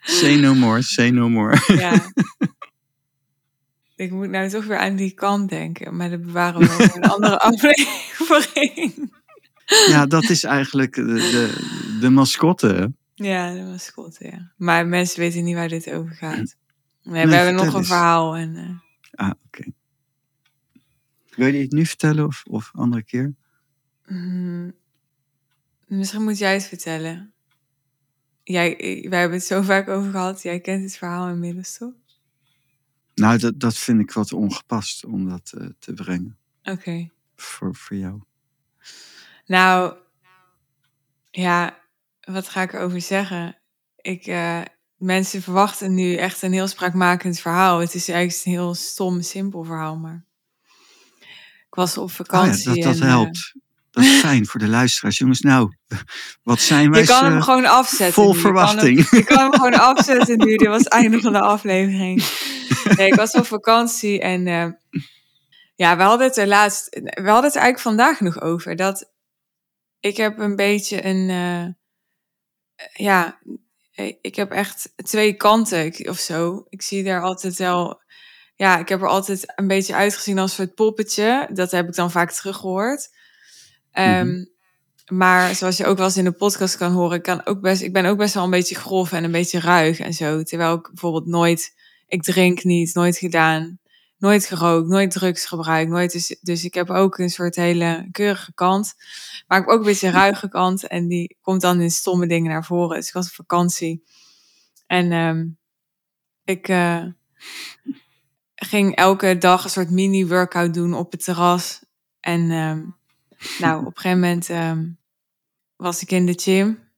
say 0.20 0.36
no 0.36 0.54
more, 0.54 0.82
say 0.82 1.10
no 1.10 1.28
more. 1.28 1.62
Ja. 1.66 2.12
Ik 4.00 4.10
moet 4.10 4.30
nou 4.30 4.48
toch 4.48 4.64
weer 4.64 4.78
aan 4.78 4.96
die 4.96 5.10
kant 5.10 5.48
denken, 5.48 5.96
maar 5.96 6.10
dat 6.10 6.22
bewaren 6.22 6.60
we 6.60 6.66
voor 6.66 6.96
een 6.96 7.02
andere 7.02 7.38
aflevering. 7.50 9.12
Ja, 9.86 10.06
dat 10.06 10.30
is 10.30 10.44
eigenlijk 10.44 10.94
de, 10.94 11.04
de, 11.04 11.98
de 12.00 12.10
mascotte. 12.10 12.92
Ja, 13.14 13.54
de 13.54 13.62
mascotte, 13.62 14.26
ja. 14.26 14.52
Maar 14.56 14.86
mensen 14.86 15.20
weten 15.20 15.44
niet 15.44 15.54
waar 15.54 15.68
dit 15.68 15.90
over 15.90 16.14
gaat. 16.14 16.56
Nee, 17.02 17.26
we 17.26 17.34
hebben 17.34 17.64
nog 17.64 17.74
een 17.74 17.84
verhaal. 17.84 18.36
En, 18.36 18.54
uh... 18.56 18.70
Ah, 19.10 19.30
oké. 19.30 19.36
Okay. 19.46 19.72
Wil 21.36 21.54
je 21.54 21.62
het 21.62 21.72
nu 21.72 21.86
vertellen 21.86 22.26
of, 22.26 22.42
of 22.44 22.70
andere 22.74 23.02
keer? 23.02 23.34
Mm, 24.06 24.72
misschien 25.86 26.22
moet 26.22 26.38
jij 26.38 26.52
het 26.52 26.64
vertellen. 26.64 27.32
Jij, 28.42 28.76
wij 29.08 29.20
hebben 29.20 29.38
het 29.38 29.46
zo 29.46 29.62
vaak 29.62 29.88
over 29.88 30.10
gehad. 30.10 30.42
Jij 30.42 30.60
kent 30.60 30.82
het 30.82 30.96
verhaal 30.96 31.28
inmiddels, 31.28 31.78
toch? 31.78 31.99
Nou, 33.20 33.38
dat, 33.38 33.60
dat 33.60 33.76
vind 33.76 34.00
ik 34.00 34.12
wat 34.12 34.32
ongepast 34.32 35.04
om 35.04 35.28
dat 35.28 35.52
uh, 35.58 35.66
te 35.78 35.92
brengen. 35.92 36.38
Oké. 36.62 36.70
Okay. 36.70 37.10
Voor, 37.36 37.74
voor 37.74 37.96
jou. 37.96 38.20
Nou, 39.46 39.94
ja, 41.30 41.78
wat 42.20 42.48
ga 42.48 42.62
ik 42.62 42.72
erover 42.72 43.00
zeggen? 43.00 43.56
Ik, 43.96 44.26
uh, 44.26 44.60
mensen 44.96 45.42
verwachten 45.42 45.94
nu 45.94 46.14
echt 46.14 46.42
een 46.42 46.52
heel 46.52 46.68
spraakmakend 46.68 47.40
verhaal. 47.40 47.78
Het 47.78 47.94
is 47.94 48.08
eigenlijk 48.08 48.44
een 48.44 48.52
heel 48.52 48.74
stom, 48.74 49.22
simpel 49.22 49.64
verhaal, 49.64 49.96
maar... 49.96 50.24
Ik 51.66 51.76
was 51.76 51.98
op 51.98 52.10
vakantie. 52.10 52.70
Oh 52.70 52.76
ja, 52.76 52.82
dat, 52.82 52.92
dat 52.92 53.02
en, 53.02 53.08
helpt. 53.08 53.54
Dat 53.90 54.04
is 54.04 54.18
fijn 54.18 54.46
voor 54.46 54.60
de 54.60 54.68
luisteraars. 54.68 55.18
Jongens, 55.18 55.40
nou, 55.40 55.72
wat 56.42 56.60
zijn 56.60 56.90
wij 56.90 57.00
Je 57.00 57.06
kan 57.06 57.24
hem 57.24 57.42
gewoon 57.42 57.66
afzetten. 57.66 58.12
Vol 58.12 58.32
nu. 58.32 58.38
verwachting. 58.38 58.98
Je 58.98 59.04
kan, 59.04 59.10
hem, 59.10 59.18
je 59.18 59.24
kan 59.24 59.42
hem 59.42 59.52
gewoon 59.52 59.74
afzetten 59.74 60.38
nu. 60.38 60.56
Dit 60.56 60.68
was 60.68 60.78
het 60.78 60.88
einde 60.88 61.20
van 61.20 61.32
de 61.32 61.40
aflevering. 61.40 62.22
Nee, 62.96 63.06
ik 63.06 63.14
was 63.14 63.32
op 63.32 63.46
vakantie 63.46 64.20
en 64.20 64.46
uh, 64.46 64.66
ja, 65.74 65.96
we 65.96 66.02
hadden 66.02 66.26
het 66.26 66.36
er 66.36 66.46
laatst, 66.46 66.88
we 67.00 67.10
hadden 67.30 67.44
het 67.50 67.56
eigenlijk 67.56 67.78
vandaag 67.78 68.20
nog 68.20 68.40
over. 68.40 68.76
Dat 68.76 69.12
ik 70.00 70.16
heb 70.16 70.38
een 70.38 70.56
beetje 70.56 71.04
een, 71.04 71.28
uh, 71.28 71.66
ja, 72.92 73.38
eh, 73.94 74.14
ik 74.20 74.36
heb 74.36 74.50
echt 74.50 74.92
twee 74.96 75.34
kanten 75.34 76.08
of 76.08 76.18
zo. 76.18 76.64
Ik 76.68 76.82
zie 76.82 77.04
daar 77.04 77.22
altijd 77.22 77.56
wel, 77.56 78.02
ja, 78.54 78.78
ik 78.78 78.88
heb 78.88 79.00
er 79.00 79.08
altijd 79.08 79.52
een 79.56 79.66
beetje 79.66 79.94
uitgezien 79.94 80.38
als 80.38 80.50
een 80.50 80.64
soort 80.64 80.74
poppetje. 80.74 81.48
Dat 81.52 81.70
heb 81.70 81.88
ik 81.88 81.94
dan 81.94 82.10
vaak 82.10 82.32
teruggehoord. 82.32 83.08
Ehm, 83.92 84.26
Mhm. 84.26 84.44
Maar 85.10 85.54
zoals 85.54 85.76
je 85.76 85.86
ook 85.86 85.96
wel 85.96 86.06
eens 86.06 86.16
in 86.16 86.24
de 86.24 86.32
podcast 86.32 86.76
kan 86.76 86.92
horen, 86.92 87.22
kan 87.22 87.46
ook 87.46 87.60
best, 87.60 87.82
ik 87.82 87.92
ben 87.92 88.04
ook 88.04 88.18
best 88.18 88.34
wel 88.34 88.44
een 88.44 88.50
beetje 88.50 88.74
grof 88.74 89.12
en 89.12 89.24
een 89.24 89.32
beetje 89.32 89.60
ruig 89.60 89.98
en 89.98 90.12
zo. 90.14 90.42
Terwijl 90.42 90.74
ik 90.74 90.86
bijvoorbeeld 90.88 91.26
nooit, 91.26 91.74
ik 92.10 92.22
drink 92.22 92.64
niet, 92.64 92.94
nooit 92.94 93.16
gedaan, 93.16 93.78
nooit 94.18 94.46
gerookt, 94.46 94.88
nooit 94.88 95.10
drugs 95.10 95.44
gebruikt. 95.44 95.90
Nooit, 95.90 96.12
dus, 96.12 96.38
dus 96.40 96.64
ik 96.64 96.74
heb 96.74 96.90
ook 96.90 97.18
een 97.18 97.30
soort 97.30 97.56
hele 97.56 98.08
keurige 98.12 98.54
kant. 98.54 98.94
Maar 99.46 99.58
ik 99.58 99.64
heb 99.64 99.74
ook 99.74 99.80
een 99.80 99.86
beetje 99.86 100.06
een 100.06 100.12
ruige 100.24 100.48
kant 100.48 100.86
en 100.86 101.08
die 101.08 101.36
komt 101.40 101.60
dan 101.60 101.80
in 101.80 101.90
stomme 101.90 102.26
dingen 102.26 102.50
naar 102.50 102.64
voren. 102.64 102.96
Dus 102.96 103.08
ik 103.08 103.12
was 103.12 103.26
op 103.26 103.34
vakantie 103.34 104.04
en 104.86 105.12
ehm, 105.12 105.46
ik 106.44 106.68
eh, 106.68 107.04
ging 108.54 108.96
elke 108.96 109.38
dag 109.38 109.64
een 109.64 109.70
soort 109.70 109.90
mini-workout 109.90 110.74
doen 110.74 110.94
op 110.94 111.12
het 111.12 111.24
terras. 111.24 111.84
En 112.20 112.50
ehm, 112.50 112.82
nou, 113.58 113.80
op 113.80 113.86
een 113.86 114.00
gegeven 114.00 114.20
moment 114.20 114.48
ehm, 114.48 114.88
was 115.76 116.02
ik 116.02 116.10
in 116.10 116.26
de 116.26 116.40
gym. 116.40 116.88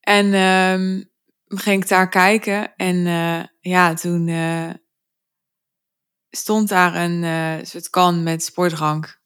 En 0.00 0.34
ehm, 0.34 1.02
ging 1.46 1.82
ik 1.82 1.88
daar 1.88 2.08
kijken. 2.08 2.76
En 2.76 3.06
eh, 3.06 3.53
ja, 3.64 3.94
toen 3.94 4.28
eh, 4.28 4.70
stond 6.30 6.68
daar 6.68 6.94
een 6.94 7.24
eh, 7.24 7.64
soort 7.64 7.90
kan 7.90 8.22
met 8.22 8.42
sportdrank. 8.42 9.20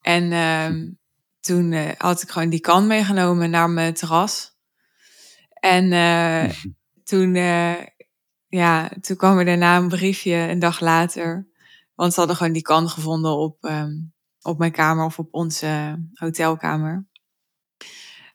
En 0.00 0.32
ehm, 0.32 0.90
toen 1.40 1.72
eh, 1.72 1.90
had 1.98 2.22
ik 2.22 2.30
gewoon 2.30 2.48
die 2.48 2.60
kan 2.60 2.86
meegenomen 2.86 3.50
naar 3.50 3.70
mijn 3.70 3.94
terras. 3.94 4.56
En 5.60 5.90
toen, 7.10 7.34
ja, 8.48 8.90
toen 9.00 9.16
kwam 9.16 9.38
er 9.38 9.44
daarna 9.44 9.76
een 9.76 9.88
briefje 9.88 10.34
een 10.34 10.58
dag 10.58 10.80
later. 10.80 11.48
Want 11.94 12.12
ze 12.12 12.18
hadden 12.18 12.36
gewoon 12.36 12.52
die 12.52 12.62
kan 12.62 12.88
gevonden 12.88 13.36
op, 13.36 13.64
ehm, 13.64 13.92
op 14.40 14.58
mijn 14.58 14.72
kamer 14.72 15.04
of 15.04 15.18
op 15.18 15.28
onze 15.34 15.98
hotelkamer. 16.12 17.07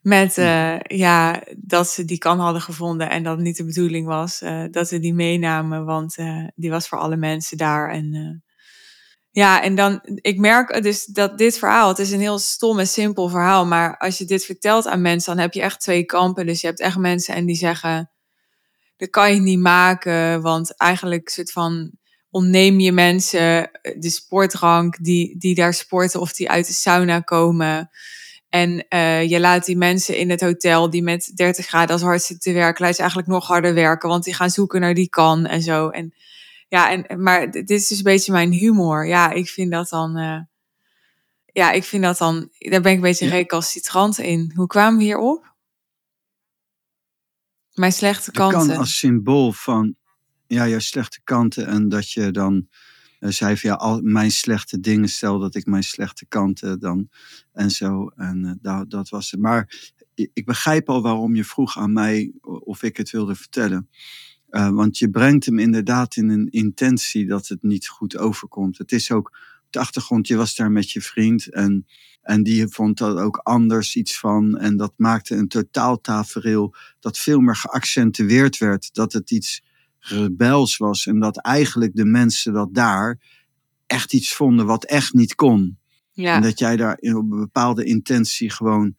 Met 0.04 0.38
eh, 0.38 0.80
ja, 0.80 1.44
dat 1.58 1.90
ze 1.90 2.06
die 2.06 2.18
kan 2.18 2.40
hadden 2.40 2.62
gevonden 2.62 3.10
en 3.10 3.24
dat 3.24 3.36
het 3.36 3.46
niet 3.46 3.58
de 3.58 3.66
bedoeling 3.66 4.08
was 4.08 4.42
eh, 4.42 4.64
dat 4.72 4.88
ze 4.88 5.00
die 5.00 5.14
meenamen, 5.14 5.86
want 5.86 6.18
eh, 6.18 6.48
die 6.56 6.70
was 6.70 6.88
voor 6.88 6.98
alle 6.98 7.16
mensen 7.16 7.58
daar. 7.58 7.90
En 7.90 8.44
ja, 9.32 9.62
en 9.62 9.76
dan, 9.76 10.00
ik 10.04 10.38
merk 10.38 10.84
dus 10.84 11.06
dat 11.06 11.38
dit 11.38 11.58
verhaal, 11.58 11.88
het 11.88 12.00
is 12.00 12.12
een 12.12 12.20
heel 12.20 12.40
stom 12.40 12.80
en 12.80 12.88
simpel 12.88 13.30
verhaal, 13.30 13.66
maar 13.66 13.98
als 13.98 14.18
je 14.18 14.26
dit 14.26 14.46
vertelt 14.46 14.88
aan 14.88 15.02
mensen, 15.02 15.34
dan 15.34 15.42
heb 15.42 15.54
je 15.54 15.62
echt 15.62 15.82
twee 15.82 16.04
kampen. 16.04 16.46
Dus 16.46 16.62
je 16.62 16.68
hebt 16.68 16.80
echt 16.80 16.98
mensen 16.98 17.36
en 17.36 17.46
die 17.46 17.56
zeggen, 17.56 18.12
dat 18.98 19.10
kan 19.10 19.34
je 19.34 19.40
niet 19.40 19.60
maken, 19.60 20.42
want 20.42 20.78
eigenlijk 20.78 21.30
soort 21.30 21.52
van 21.52 21.92
ontneem 22.30 22.80
je 22.80 22.92
mensen 22.92 23.70
de 23.98 24.10
sportrank 24.10 25.04
die, 25.04 25.38
die 25.38 25.56
daar 25.56 25.74
sporten 25.74 26.20
of 26.20 26.34
die 26.34 26.50
uit 26.50 26.68
de 26.68 26.74
sauna 26.74 27.20
komen. 27.20 27.90
En 28.54 28.86
uh, 28.90 29.30
je 29.30 29.40
laat 29.40 29.66
die 29.66 29.78
mensen 29.78 30.18
in 30.18 30.30
het 30.30 30.42
hotel 30.42 30.90
die 30.90 31.04
met 31.04 31.32
30 31.36 31.66
graden 31.66 31.90
als 31.90 32.02
hardste 32.02 32.38
te 32.38 32.54
werken, 32.54 32.86
laat 32.86 32.94
je 32.96 33.00
eigenlijk 33.00 33.32
nog 33.32 33.48
harder 33.48 33.74
werken, 33.74 34.10
want 34.10 34.24
die 34.24 34.34
gaan 34.34 34.50
zoeken 34.50 34.82
naar 34.82 34.94
die 34.94 35.10
kan 35.10 35.46
en 35.46 35.62
zo. 35.62 35.90
En 35.90 36.14
ja, 36.68 36.92
en, 36.92 37.24
maar 37.24 37.52
dit 37.52 37.70
is 37.70 37.88
dus 37.88 37.98
een 37.98 38.04
beetje 38.04 38.32
mijn 38.32 38.52
humor. 38.52 39.08
Ja, 39.08 39.32
ik 39.32 39.50
vind 39.50 39.72
dat 39.72 39.90
dan. 39.90 40.18
Uh, 40.18 40.40
ja, 41.46 41.72
ik 41.72 41.84
vind 41.84 42.04
dat 42.04 42.18
dan. 42.18 42.50
Daar 42.58 42.82
ben 42.82 42.92
ik 42.92 42.98
een 42.98 43.04
beetje 43.04 43.26
ja. 43.26 43.32
recalcitrant 43.32 44.18
in. 44.18 44.52
Hoe 44.56 44.68
kwamen 44.68 44.98
we 44.98 45.04
hierop? 45.04 45.54
Mijn 47.74 47.94
slechte 47.94 48.32
kanten. 48.32 48.68
kan 48.68 48.78
als 48.78 48.98
symbool 48.98 49.52
van. 49.52 49.96
Ja, 50.48 50.68
jouw 50.68 50.80
slechte 50.80 51.22
kanten. 51.24 51.68
En 51.68 51.90
dat 51.90 52.12
je 52.12 52.32
dan 52.32 52.68
zei 53.32 53.58
van 53.58 53.70
ja, 53.70 53.76
al 53.76 54.02
mijn 54.02 54.32
slechte 54.32 54.80
dingen, 54.80 55.10
stel 55.10 55.40
dat 55.40 55.56
ik 55.56 55.66
mijn 55.66 55.84
slechte 55.84 56.26
kanten 56.26 56.80
dan 56.80 57.10
en 57.52 57.72
zo. 57.72 58.08
En 58.08 58.44
uh, 58.46 58.52
dat, 58.62 58.90
dat 58.90 59.10
was 59.10 59.32
het. 59.32 59.40
Maar 59.40 59.94
ik 60.16 60.46
begrijp 60.46 60.90
al 60.90 61.02
waarom 61.02 61.36
je 61.36 61.44
vroeg 61.44 61.78
aan 61.78 61.94
mij 61.94 62.32
of 62.42 62.84
ik 62.84 62.98
het 62.98 63.12
wilde 63.12 63.36
vertellen. 63.36 63.90
Uh, 64.50 64.70
want 64.70 64.98
je 64.98 65.10
brengt 65.10 65.46
hem 65.46 65.60
inderdaad 65.60 66.16
in 66.16 66.30
een 66.30 66.50
intentie 66.50 67.26
dat 67.26 67.48
het 67.48 67.64
niet 67.64 67.88
goed 67.88 68.18
overkomt. 68.18 68.78
Het 68.78 68.92
is 68.92 69.12
ook 69.12 69.38
de 69.70 69.80
achtergrond, 69.80 70.28
je 70.28 70.36
was 70.36 70.56
daar 70.56 70.72
met 70.72 70.92
je 70.92 71.02
vriend 71.02 71.48
en, 71.48 71.88
en 72.22 72.44
die 72.44 72.68
vond 72.68 72.98
dat 72.98 73.18
ook 73.18 73.38
anders 73.38 73.96
iets 73.96 74.20
van. 74.20 74.58
En 74.58 74.78
dat 74.78 74.94
maakte 74.96 75.36
een 75.36 75.48
totaaltafereel 75.48 76.76
dat 77.00 77.18
veel 77.18 77.40
meer 77.40 77.56
geaccentueerd 77.56 78.58
werd. 78.58 78.94
Dat 78.94 79.14
het 79.14 79.32
iets 79.32 79.64
rebels 80.04 80.78
was 80.78 81.06
en 81.06 81.20
dat 81.20 81.38
eigenlijk 81.38 81.96
de 81.96 82.06
mensen 82.06 82.54
dat 82.54 82.74
daar 82.74 83.20
echt 83.86 84.14
iets 84.14 84.34
vonden 84.34 84.66
wat 84.66 84.84
echt 84.86 85.14
niet 85.14 85.36
kon. 85.36 85.78
Ja. 86.12 86.36
En 86.36 86.42
dat 86.42 86.60
jij 86.60 86.76
daar 86.76 86.98
op 87.02 87.32
een 87.32 87.40
bepaalde 87.40 87.84
intentie 87.84 88.50
gewoon 88.50 88.96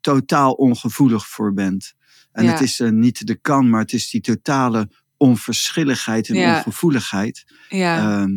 totaal 0.00 0.52
ongevoelig 0.52 1.26
voor 1.26 1.52
bent. 1.52 1.94
En 2.32 2.44
Ja. 2.44 2.50
het 2.50 2.60
is 2.60 2.80
uh, 2.80 2.90
niet 2.90 3.26
de 3.26 3.34
kan, 3.34 3.70
maar 3.70 3.80
het 3.80 3.92
is 3.92 4.10
die 4.10 4.20
totale 4.20 4.88
onverschilligheid 5.20 6.28
en 6.28 6.34
Ja. 6.34 6.56
ongevoeligheid. 6.56 7.44
Ja. 7.68 7.98
Ehm, 8.20 8.30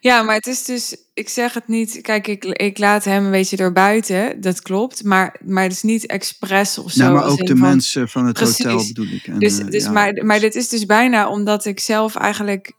ja, 0.00 0.22
maar 0.22 0.34
het 0.34 0.46
is 0.46 0.64
dus, 0.64 0.96
ik 1.14 1.28
zeg 1.28 1.54
het 1.54 1.68
niet, 1.68 2.00
kijk, 2.00 2.26
ik, 2.26 2.44
ik 2.44 2.78
laat 2.78 3.04
hem 3.04 3.24
een 3.24 3.30
beetje 3.30 3.56
erbuiten, 3.56 4.40
dat 4.40 4.62
klopt, 4.62 5.04
maar, 5.04 5.40
maar 5.44 5.62
het 5.62 5.72
is 5.72 5.82
niet 5.82 6.06
expres 6.06 6.78
of 6.78 6.90
zo. 6.92 7.02
nou, 7.02 7.14
maar 7.14 7.24
ook 7.26 7.38
de 7.38 7.46
van- 7.46 7.58
mensen 7.58 8.08
van 8.08 8.26
het 8.26 8.34
Precies. 8.34 8.64
hotel 8.64 8.86
bedoel 8.86 9.06
ik. 9.06 9.26
En, 9.26 9.38
Dus, 9.38 9.58
eh, 9.58 9.66
dus 9.66 9.82
ja, 9.84 9.90
maar, 9.90 10.24
maar 10.24 10.40
dit 10.40 10.54
is 10.54 10.68
dus 10.68 10.86
bijna 10.86 11.28
omdat 11.28 11.64
ik 11.64 11.80
zelf 11.80 12.16
eigenlijk. 12.16 12.72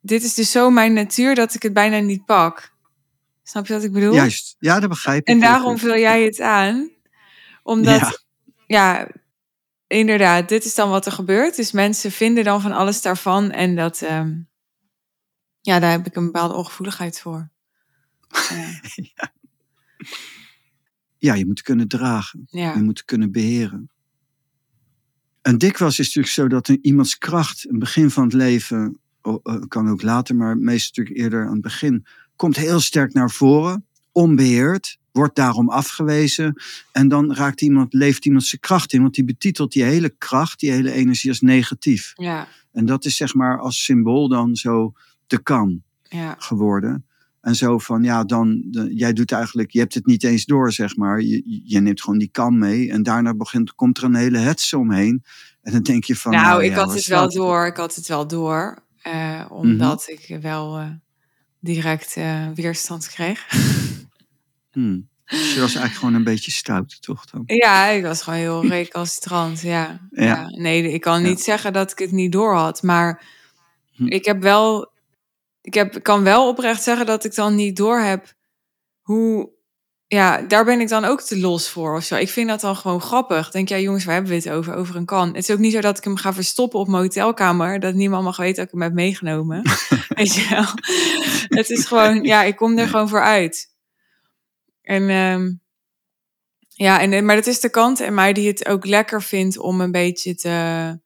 Dit 0.00 0.22
is 0.22 0.34
dus 0.34 0.50
zo 0.50 0.70
mijn 0.70 0.92
natuur 0.92 1.34
dat 1.34 1.54
ik 1.54 1.62
het 1.62 1.72
bijna 1.72 1.98
niet 1.98 2.24
pak. 2.24 2.72
Snap 3.42 3.66
je 3.66 3.72
wat 3.72 3.82
ik 3.84 3.92
bedoel? 3.92 4.14
Juist, 4.14 4.56
ja, 4.58 4.80
dat 4.80 4.88
begrijp 4.88 5.20
ik. 5.20 5.26
En 5.28 5.40
daarom 5.40 5.78
vul 5.78 5.96
jij 5.98 6.22
het 6.24 6.40
aan. 6.40 6.90
Omdat, 7.62 8.00
Ja. 8.00 8.18
ja. 8.66 9.08
Inderdaad, 9.88 10.48
dit 10.48 10.64
is 10.64 10.74
dan 10.74 10.90
wat 10.90 11.06
er 11.06 11.12
gebeurt. 11.12 11.56
Dus 11.56 11.72
mensen 11.72 12.12
vinden 12.12 12.44
dan 12.44 12.60
van 12.60 12.72
alles 12.72 13.02
daarvan. 13.02 13.50
En 13.50 13.76
dat, 13.76 14.02
ehm, 14.02 14.40
ja, 15.60 15.78
daar 15.78 15.90
heb 15.90 16.06
ik 16.06 16.16
een 16.16 16.24
bepaalde 16.24 16.54
ongevoeligheid 16.54 17.20
voor. 17.20 17.50
Ja. 19.14 19.32
Ja, 21.20 21.34
je 21.34 21.46
moet 21.46 21.62
kunnen 21.62 21.88
dragen. 21.88 22.46
ja. 22.50 22.74
Je 22.74 22.82
moet 22.82 23.04
kunnen 23.04 23.32
beheren. 23.32 23.90
En 25.42 25.58
dikwijls 25.58 25.98
is 25.98 26.06
het 26.06 26.16
natuurlijk 26.16 26.34
zo 26.34 26.56
dat 26.56 26.68
een, 26.68 26.86
iemands 26.86 27.18
kracht, 27.18 27.68
een 27.68 27.78
begin 27.78 28.10
van 28.10 28.24
het 28.24 28.32
leven, 28.32 29.00
eh, 29.22 29.34
kan 29.68 29.88
ook 29.88 30.02
later, 30.02 30.36
maar 30.36 30.56
meestal 30.56 30.90
natuurlijk 31.04 31.16
eerder 31.24 31.46
aan 31.46 31.52
het 31.52 31.60
begin, 31.60 32.06
komt 32.36 32.56
heel 32.56 32.80
sterk 32.80 33.12
naar 33.12 33.30
voren, 33.30 33.86
onbeheerd, 34.12 34.98
wordt 35.18 35.36
daarom 35.36 35.68
afgewezen. 35.70 36.62
En 36.92 37.08
dan 37.08 37.34
raakt 37.34 37.60
iemand, 37.62 37.92
leeft 37.92 38.26
iemand 38.26 38.44
zijn 38.44 38.60
kracht 38.60 38.92
in, 38.92 39.02
want 39.02 39.14
die 39.14 39.24
betitelt 39.24 39.72
die 39.72 39.82
hele 39.82 40.14
kracht, 40.18 40.60
die 40.60 40.70
hele 40.70 40.92
energie 40.92 41.30
als 41.30 41.40
negatief. 41.40 42.12
ja, 42.14 42.48
En 42.72 42.86
dat 42.86 43.04
is 43.04 43.16
zeg 43.16 43.34
maar 43.34 43.58
als 43.60 43.84
symbool 43.84 44.28
dan 44.28 44.56
zo 44.56 44.92
de 45.26 45.38
kan 45.42 45.82
ja, 46.02 46.34
geworden. 46.38 47.02
En 47.40 47.54
zo 47.56 47.78
van, 47.78 48.02
ja, 48.02 48.24
dan, 48.24 48.62
de- 48.70 48.94
jij 48.94 49.12
doet 49.12 49.32
eigenlijk, 49.32 49.70
je 49.70 49.78
hebt 49.78 49.94
het 49.94 50.06
niet 50.06 50.24
eens 50.24 50.44
door, 50.44 50.72
zeg 50.72 50.96
maar. 50.96 51.20
Je, 51.20 51.60
je 51.64 51.80
neemt 51.80 52.00
gewoon 52.02 52.18
die 52.18 52.28
kan 52.32 52.58
mee 52.58 52.90
en 52.90 53.02
daarna 53.02 53.34
begint, 53.34 53.74
komt 53.74 53.98
er 53.98 54.04
een 54.04 54.14
hele 54.14 54.38
hets 54.38 54.74
omheen. 54.74 55.22
En 55.62 55.72
dan 55.72 55.82
denk 55.82 56.04
je 56.04 56.16
van, 56.16 56.32
nou, 56.32 56.44
nou, 56.44 56.64
ik 56.64 56.70
ja, 56.70 56.76
had 56.76 56.94
het 56.94 57.06
wel 57.06 57.30
door. 57.30 57.66
Ik 57.66 57.76
had 57.76 57.94
het 57.94 58.08
wel 58.08 58.26
door. 58.26 58.78
eh, 59.02 59.44
omdat 59.50 60.06
Mhm. 60.08 60.34
ik 60.34 60.42
wel 60.42 60.78
eh, 60.78 60.86
direct 61.60 62.16
eh, 62.16 62.46
weerstand 62.54 63.08
kreeg. 63.08 63.46
Hmm. 64.78 65.08
Dus 65.24 65.54
je 65.54 65.60
was 65.60 65.74
eigenlijk 65.74 65.94
gewoon 65.94 66.14
een 66.14 66.24
beetje 66.24 66.50
stout, 66.50 67.02
toch 67.02 67.24
dan? 67.24 67.42
Ja, 67.46 67.86
ik 67.86 68.02
was 68.02 68.22
gewoon 68.22 68.38
heel 68.38 68.66
recalcitrant. 68.66 69.60
Ja. 69.60 70.08
Ja. 70.10 70.24
ja. 70.24 70.46
Nee, 70.48 70.92
ik 70.92 71.00
kan 71.00 71.22
Ja. 71.22 71.28
niet 71.28 71.40
zeggen 71.40 71.72
dat 71.72 71.90
ik 71.92 71.98
het 71.98 72.10
niet 72.12 72.32
door 72.32 72.54
had. 72.54 72.82
Maar 72.82 73.22
Hm. 73.92 74.06
ik 74.06 74.24
heb 74.24 74.42
wel. 74.42 74.92
Ik 75.60 75.74
heb, 75.74 76.02
kan 76.02 76.22
wel 76.22 76.48
oprecht 76.48 76.82
zeggen 76.82 77.06
dat 77.06 77.24
ik 77.24 77.34
dan 77.34 77.54
niet 77.54 77.76
door 77.76 77.98
heb 77.98 78.32
hoe. 79.00 79.50
Ja, 80.06 80.40
daar 80.40 80.64
ben 80.64 80.80
ik 80.80 80.88
dan 80.88 81.04
ook 81.04 81.20
te 81.22 81.38
los 81.38 81.68
voor 81.68 81.96
of 81.96 82.04
zo. 82.04 82.16
Ik 82.16 82.28
vind 82.28 82.48
dat 82.48 82.60
dan 82.60 82.76
gewoon 82.76 83.00
grappig. 83.00 83.50
Denk, 83.50 83.68
ja, 83.68 83.78
jongens, 83.78 84.04
waar 84.04 84.14
hebben 84.14 84.32
we 84.32 84.38
het 84.38 84.50
over? 84.50 84.74
Over 84.74 84.96
een 84.96 85.04
kan. 85.04 85.26
Het 85.26 85.36
is 85.36 85.50
ook 85.50 85.58
niet 85.58 85.72
zo 85.72 85.80
dat 85.80 85.98
ik 85.98 86.04
hem 86.04 86.16
ga 86.16 86.32
verstoppen 86.32 86.78
op 86.80 86.88
mijn 86.88 87.02
hotelkamer. 87.02 87.80
Dat 87.80 87.94
niemand 87.94 88.24
mag 88.24 88.36
weten 88.36 88.56
dat 88.56 88.64
ik 88.64 88.70
hem 88.70 88.82
heb 88.82 88.92
meegenomen. 88.92 89.62
Weet 90.08 90.34
je 90.34 90.46
wel? 90.50 90.64
Het 91.58 91.70
is 91.70 91.84
gewoon, 91.84 92.22
ja, 92.24 92.42
ik 92.42 92.56
kom 92.56 92.78
er 92.78 92.88
gewoon 92.88 93.08
voor 93.08 93.22
uit. 93.22 93.67
En 94.88 95.08
ehm, 95.08 95.54
ja, 96.68 97.00
en, 97.00 97.24
maar 97.24 97.36
dat 97.36 97.46
is 97.46 97.60
de 97.60 97.70
kant 97.70 98.00
en 98.00 98.14
mij 98.14 98.32
die 98.32 98.48
het 98.48 98.66
ook 98.66 98.84
lekker 98.84 99.22
vindt 99.22 99.58
om 99.58 99.80
een 99.80 99.92
beetje 99.92 100.34
te, 100.34 101.00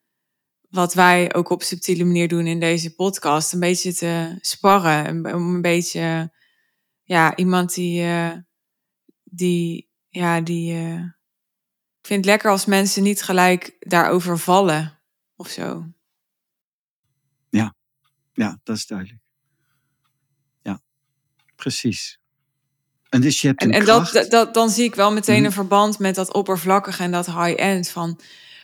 wat 0.69 0.95
wij 0.95 1.35
ook 1.35 1.51
op 1.51 1.63
subtiele 1.63 2.05
manier 2.05 2.29
doen 2.29 2.47
in 2.47 2.61
deze 2.61 2.95
podcast, 2.95 3.53
een 3.53 3.61
beetje 3.61 3.95
te 3.95 4.39
sparren. 4.41 5.35
Om 5.35 5.55
een 5.55 5.61
beetje, 5.61 6.33
ja, 7.03 7.37
iemand 7.37 7.75
die, 7.75 8.03
eh, 8.03 8.37
die, 9.25 9.91
ja, 10.09 10.41
die, 10.41 10.75
eh, 10.75 11.01
Ik 12.01 12.09
vind 12.09 12.25
het 12.25 12.35
lekker 12.35 12.51
als 12.51 12.65
mensen 12.65 13.03
niet 13.03 13.23
gelijk 13.23 13.77
daarover 13.79 14.39
vallen 14.39 14.99
of 15.37 15.49
zo. 15.49 15.87
Ja, 18.33 18.61
dat 18.63 18.77
is 18.77 18.87
duidelijk. 18.87 19.21
Ja, 20.63 20.83
precies. 21.57 22.22
En 23.13 23.21
dus 23.21 23.41
je 23.41 23.47
hebt 23.47 23.61
En, 23.61 23.69
een 23.69 23.75
en 23.75 23.83
kracht. 23.85 24.13
dat, 24.13 24.31
dat, 24.31 24.55
dan 24.55 24.71
zie 24.71 24.85
ik 24.85 24.95
wel 24.95 25.13
meteen 25.13 25.37
Mhm. 25.37 25.45
een 25.45 25.53
verband 25.53 25.99
met 25.99 26.15
dat 26.15 26.33
oppervlakkige 26.33 27.03
en 27.03 27.11
dat 27.11 27.27
high-end. 27.27 27.89
Van 27.89 28.21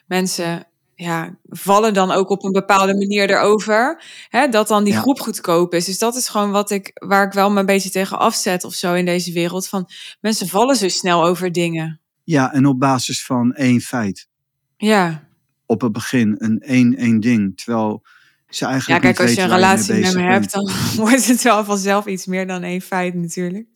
mensen 0.07 0.67
ja, 0.95 1.35
vallen 1.49 1.95
dan 1.95 2.11
ook 2.11 2.31
op 2.31 2.45
een 2.45 2.53
bepaalde 2.53 2.95
manier 2.95 3.31
erover. 3.31 4.03
Hè, 4.29 4.49
dat 4.49 4.69
dan 4.69 4.85
die 4.85 4.93
Ja. 4.93 5.01
groep 5.01 5.21
goedkoop 5.21 5.75
is. 5.75 5.85
Dus 5.85 5.99
dat 5.99 6.17
is 6.17 6.29
gewoon 6.29 6.51
wat 6.51 6.71
ik, 6.71 6.91
waar 6.95 7.27
ik 7.27 7.33
wel 7.33 7.51
me 7.51 7.61
een 7.61 7.67
beetje 7.67 7.91
tegen 7.91 8.19
afzet 8.19 8.65
of 8.65 8.75
zo 8.75 8.95
in 8.95 9.05
deze 9.05 9.33
wereld. 9.33 9.69
Van 9.69 9.89
mensen 10.21 10.49
vallen 10.49 10.77
zo 10.77 10.89
snel 10.89 11.25
over 11.25 11.53
dingen. 11.53 12.01
Ja, 12.25 12.53
en 12.53 12.67
op 12.67 12.79
basis 12.81 13.25
van 13.25 13.53
één 13.55 13.81
feit. 13.81 14.29
Ja, 14.77 15.27
Op 15.67 15.81
het 15.81 15.93
begin 15.93 16.35
een 16.39 16.61
één, 16.61 16.97
één 16.97 17.21
ding. 17.21 17.57
Terwijl 17.57 18.03
ze 18.49 18.65
ja 18.65 18.71
eigenlijk 18.71 19.03
kijk, 19.03 19.19
niet 19.19 19.27
als 19.29 19.37
je 19.37 19.43
een 19.43 19.49
relatie 19.55 19.95
met 19.95 20.15
me 20.15 20.23
hebt, 20.23 20.53
dan 20.53 20.71
wordt 20.97 21.27
het 21.27 21.43
wel 21.43 21.65
vanzelf 21.65 22.07
iets 22.07 22.27
meer 22.27 22.47
dan 22.47 22.63
één 22.63 22.81
feit 22.81 23.15
natuurlijk. 23.15 23.67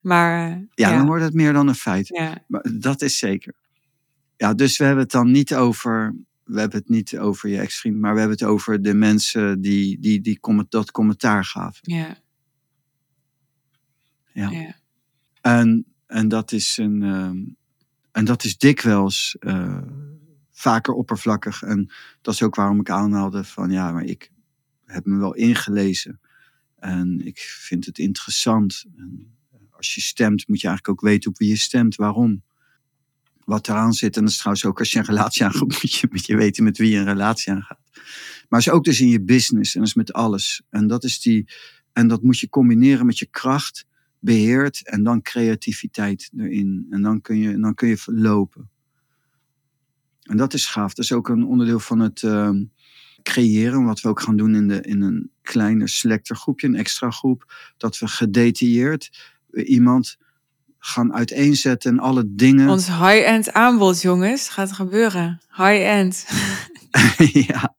Maar 0.00 0.48
Ja, 0.48 0.66
ja, 0.74 0.96
dan 0.96 1.06
wordt 1.06 1.24
het 1.24 1.34
meer 1.34 1.52
dan 1.52 1.68
een 1.68 1.74
feit. 1.74 2.08
ja, 2.08 2.44
Maar 2.46 2.66
dat 2.78 3.02
is 3.02 3.18
zeker. 3.18 3.54
Ja, 4.36 4.54
dus 4.54 4.76
we 4.78 4.84
hebben 4.84 5.02
het 5.02 5.12
dan 5.12 5.30
niet 5.30 5.54
over. 5.54 6.14
We 6.44 6.60
hebben 6.60 6.78
het 6.78 6.88
niet 6.88 7.18
over 7.18 7.48
je 7.48 7.58
ex-vriend, 7.58 7.96
maar 7.96 8.12
we 8.12 8.18
hebben 8.18 8.38
het 8.38 8.48
over 8.48 8.82
de 8.82 8.94
mensen 8.94 9.60
die, 9.60 9.98
die, 10.00 10.20
die 10.20 10.40
comment, 10.40 10.70
dat 10.70 10.90
commentaar 10.90 11.44
gaven. 11.44 11.80
ja, 11.82 12.16
Ja. 14.32 14.50
ja. 14.50 14.74
En, 15.40 15.86
en, 16.06 16.28
dat 16.28 16.52
is 16.52 16.76
een, 16.76 17.02
ehm, 17.02 17.38
en 18.12 18.24
dat 18.24 18.44
is 18.44 18.58
dikwijls 18.58 19.36
eh, 19.40 19.82
vaker 20.50 20.94
oppervlakkig. 20.94 21.62
En 21.62 21.90
dat 22.20 22.34
is 22.34 22.42
ook 22.42 22.54
waarom 22.54 22.80
ik 22.80 22.90
aanhaalde 22.90 23.44
van 23.44 23.70
ja, 23.70 23.92
maar 23.92 24.04
ik 24.04 24.30
heb 24.84 25.04
me 25.04 25.18
wel 25.18 25.34
ingelezen. 25.34 26.20
En 26.78 27.26
ik 27.26 27.38
vind 27.38 27.86
het 27.86 27.98
interessant. 27.98 28.84
En 28.96 29.34
als 29.80 29.94
je 29.94 30.00
stemt, 30.00 30.48
moet 30.48 30.60
je 30.60 30.66
eigenlijk 30.66 30.98
ook 30.98 31.08
weten 31.08 31.30
op 31.30 31.38
wie 31.38 31.48
je 31.48 31.56
stemt. 31.56 31.96
Waarom? 31.96 32.42
Wat 33.44 33.68
eraan 33.68 33.92
zit. 33.92 34.16
En 34.16 34.22
dat 34.22 34.30
is 34.30 34.36
trouwens 34.36 34.64
ook 34.64 34.78
als 34.78 34.92
je 34.92 34.98
een 34.98 35.04
relatie 35.04 35.44
aangaat, 35.44 35.68
moet 35.82 35.92
je, 35.92 36.08
moet 36.10 36.26
je 36.26 36.36
weten 36.36 36.64
met 36.64 36.78
wie 36.78 36.90
je 36.90 36.98
een 36.98 37.04
relatie 37.04 37.52
aangaat. 37.52 37.80
Maar 38.48 38.60
is 38.60 38.70
ook 38.70 38.84
dus 38.84 39.00
in 39.00 39.08
je 39.08 39.22
business 39.22 39.74
en 39.74 39.80
dat 39.80 39.88
is 39.88 39.94
met 39.94 40.12
alles. 40.12 40.62
En 40.70 40.86
dat, 40.86 41.04
is 41.04 41.20
die, 41.20 41.52
en 41.92 42.08
dat 42.08 42.22
moet 42.22 42.38
je 42.38 42.48
combineren 42.48 43.06
met 43.06 43.18
je 43.18 43.26
kracht 43.26 43.86
beheert 44.18 44.88
en 44.88 45.02
dan 45.02 45.22
creativiteit 45.22 46.30
erin. 46.36 46.86
En 46.90 47.02
dan 47.02 47.20
kun 47.20 47.38
je, 47.38 47.58
dan 47.58 47.74
kun 47.74 47.88
je 47.88 48.02
lopen. 48.04 48.70
En 50.22 50.36
dat 50.36 50.54
is 50.54 50.66
gaaf. 50.66 50.94
Dat 50.94 51.04
is 51.04 51.12
ook 51.12 51.28
een 51.28 51.44
onderdeel 51.44 51.80
van 51.80 51.98
het 51.98 52.22
ehm, 52.22 52.64
creëren, 53.22 53.84
wat 53.84 54.00
we 54.00 54.08
ook 54.08 54.20
gaan 54.20 54.36
doen 54.36 54.54
in, 54.54 54.68
de, 54.68 54.80
in 54.80 55.00
een 55.00 55.30
kleiner, 55.42 55.88
selecter 55.88 56.36
groepje, 56.36 56.66
een 56.66 56.74
extra 56.74 57.10
groep. 57.10 57.72
Dat 57.76 57.98
we 57.98 58.08
gedetailleerd 58.08 59.10
iemand 59.52 60.16
gaan 60.78 61.12
uiteenzetten 61.14 61.90
en 61.90 61.98
alle 61.98 62.24
dingen. 62.26 62.68
Ons 62.68 62.86
high-end 62.86 63.52
aanbod, 63.52 64.02
jongens, 64.02 64.48
gaat 64.48 64.72
gebeuren. 64.72 65.40
High-end. 65.56 66.26
ja, 67.48 67.74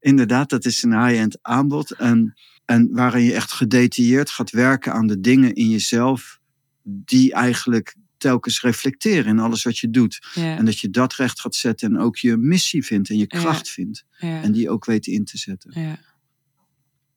inderdaad, 0.00 0.50
dat 0.50 0.64
is 0.64 0.82
een 0.82 1.04
high-end 1.06 1.38
aanbod. 1.42 1.90
En, 1.90 2.34
en 2.64 2.88
waarin 2.92 3.24
je 3.24 3.32
echt 3.34 3.52
gedetailleerd 3.52 4.30
gaat 4.30 4.50
werken 4.50 4.92
aan 4.92 5.06
de 5.06 5.20
dingen 5.20 5.54
in 5.54 5.68
jezelf 5.70 6.38
die 6.82 7.32
eigenlijk 7.32 7.94
telkens 8.18 8.60
reflecteren 8.62 9.24
in 9.26 9.38
alles 9.38 9.62
wat 9.62 9.78
je 9.78 9.90
doet. 9.90 10.26
Ja, 10.34 10.56
En 10.56 10.64
dat 10.64 10.78
je 10.78 10.90
dat 10.90 11.14
recht 11.14 11.40
gaat 11.40 11.54
zetten 11.54 11.90
en 11.94 11.98
ook 12.00 12.16
je 12.16 12.36
missie 12.36 12.84
vindt 12.84 13.08
en 13.10 13.16
je 13.18 13.24
Ja. 13.28 13.38
kracht 13.40 13.68
vindt. 13.70 14.04
ja, 14.18 14.42
En 14.42 14.52
die 14.52 14.70
ook 14.70 14.84
weet 14.84 15.06
in 15.06 15.24
te 15.24 15.38
zetten. 15.38 15.80
ja. 15.80 15.98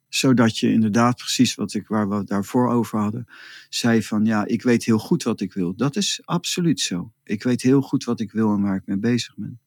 Zodat 0.09 0.57
je 0.57 0.71
inderdaad 0.71 1.15
precies 1.15 1.55
wat 1.55 1.73
ik, 1.73 1.87
waar 1.87 2.09
we 2.09 2.15
het 2.15 2.27
daarvoor 2.27 2.69
over 2.69 2.99
hadden, 2.99 3.27
zei 3.69 4.03
van 4.03 4.25
ja, 4.25 4.45
ik 4.45 4.61
weet 4.61 4.85
heel 4.85 4.99
goed 4.99 5.23
wat 5.23 5.41
ik 5.41 5.53
wil. 5.53 5.75
Dat 5.75 5.95
is 5.95 6.21
absoluut 6.25 6.79
zo. 6.79 7.13
Ik 7.23 7.43
weet 7.43 7.61
heel 7.61 7.81
goed 7.81 8.03
wat 8.03 8.19
ik 8.19 8.31
wil 8.31 8.53
en 8.53 8.61
waar 8.61 8.75
ik 8.75 8.85
mee 8.85 8.97
bezig 8.97 9.35
ben. 9.35 9.59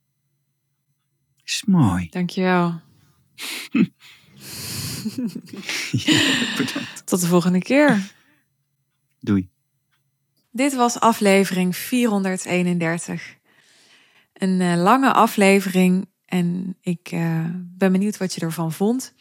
Is 1.45 1.64
mooi. 1.66 2.09
Dankjewel. 2.11 2.80
Ja, 5.90 6.55
bedankt. 6.57 7.07
Tot 7.07 7.20
de 7.20 7.26
volgende 7.26 7.59
keer. 7.59 8.12
Doei. 9.20 9.49
Dit 10.51 10.74
was 10.74 11.01
aflevering 11.01 11.76
431. 11.76 13.36
Een 14.32 14.61
eh, 14.61 14.82
lange 14.82 15.12
aflevering 15.12 16.11
en 16.24 16.76
ik 16.80 17.09
eh, 17.11 17.47
ben 17.55 17.93
benieuwd 17.93 18.16
wat 18.16 18.34
je 18.34 18.40
ervan 18.40 18.72
vond. 18.72 19.14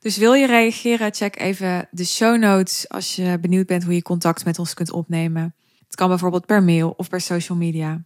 Dus 0.00 0.16
wil 0.16 0.32
je 0.32 0.46
reageren, 0.46 1.14
check 1.14 1.40
even 1.40 1.88
de 1.90 2.04
show 2.04 2.38
notes 2.38 2.88
als 2.88 3.16
je 3.16 3.38
benieuwd 3.40 3.66
bent 3.66 3.84
hoe 3.84 3.94
je 3.94 4.02
contact 4.02 4.44
met 4.44 4.58
ons 4.58 4.74
kunt 4.74 4.90
opnemen. 4.92 5.54
Het 5.86 5.96
kan 5.96 6.08
bijvoorbeeld 6.08 6.46
per 6.46 6.62
mail 6.62 6.94
of 6.96 7.08
per 7.08 7.20
social 7.20 7.58
media. 7.58 8.02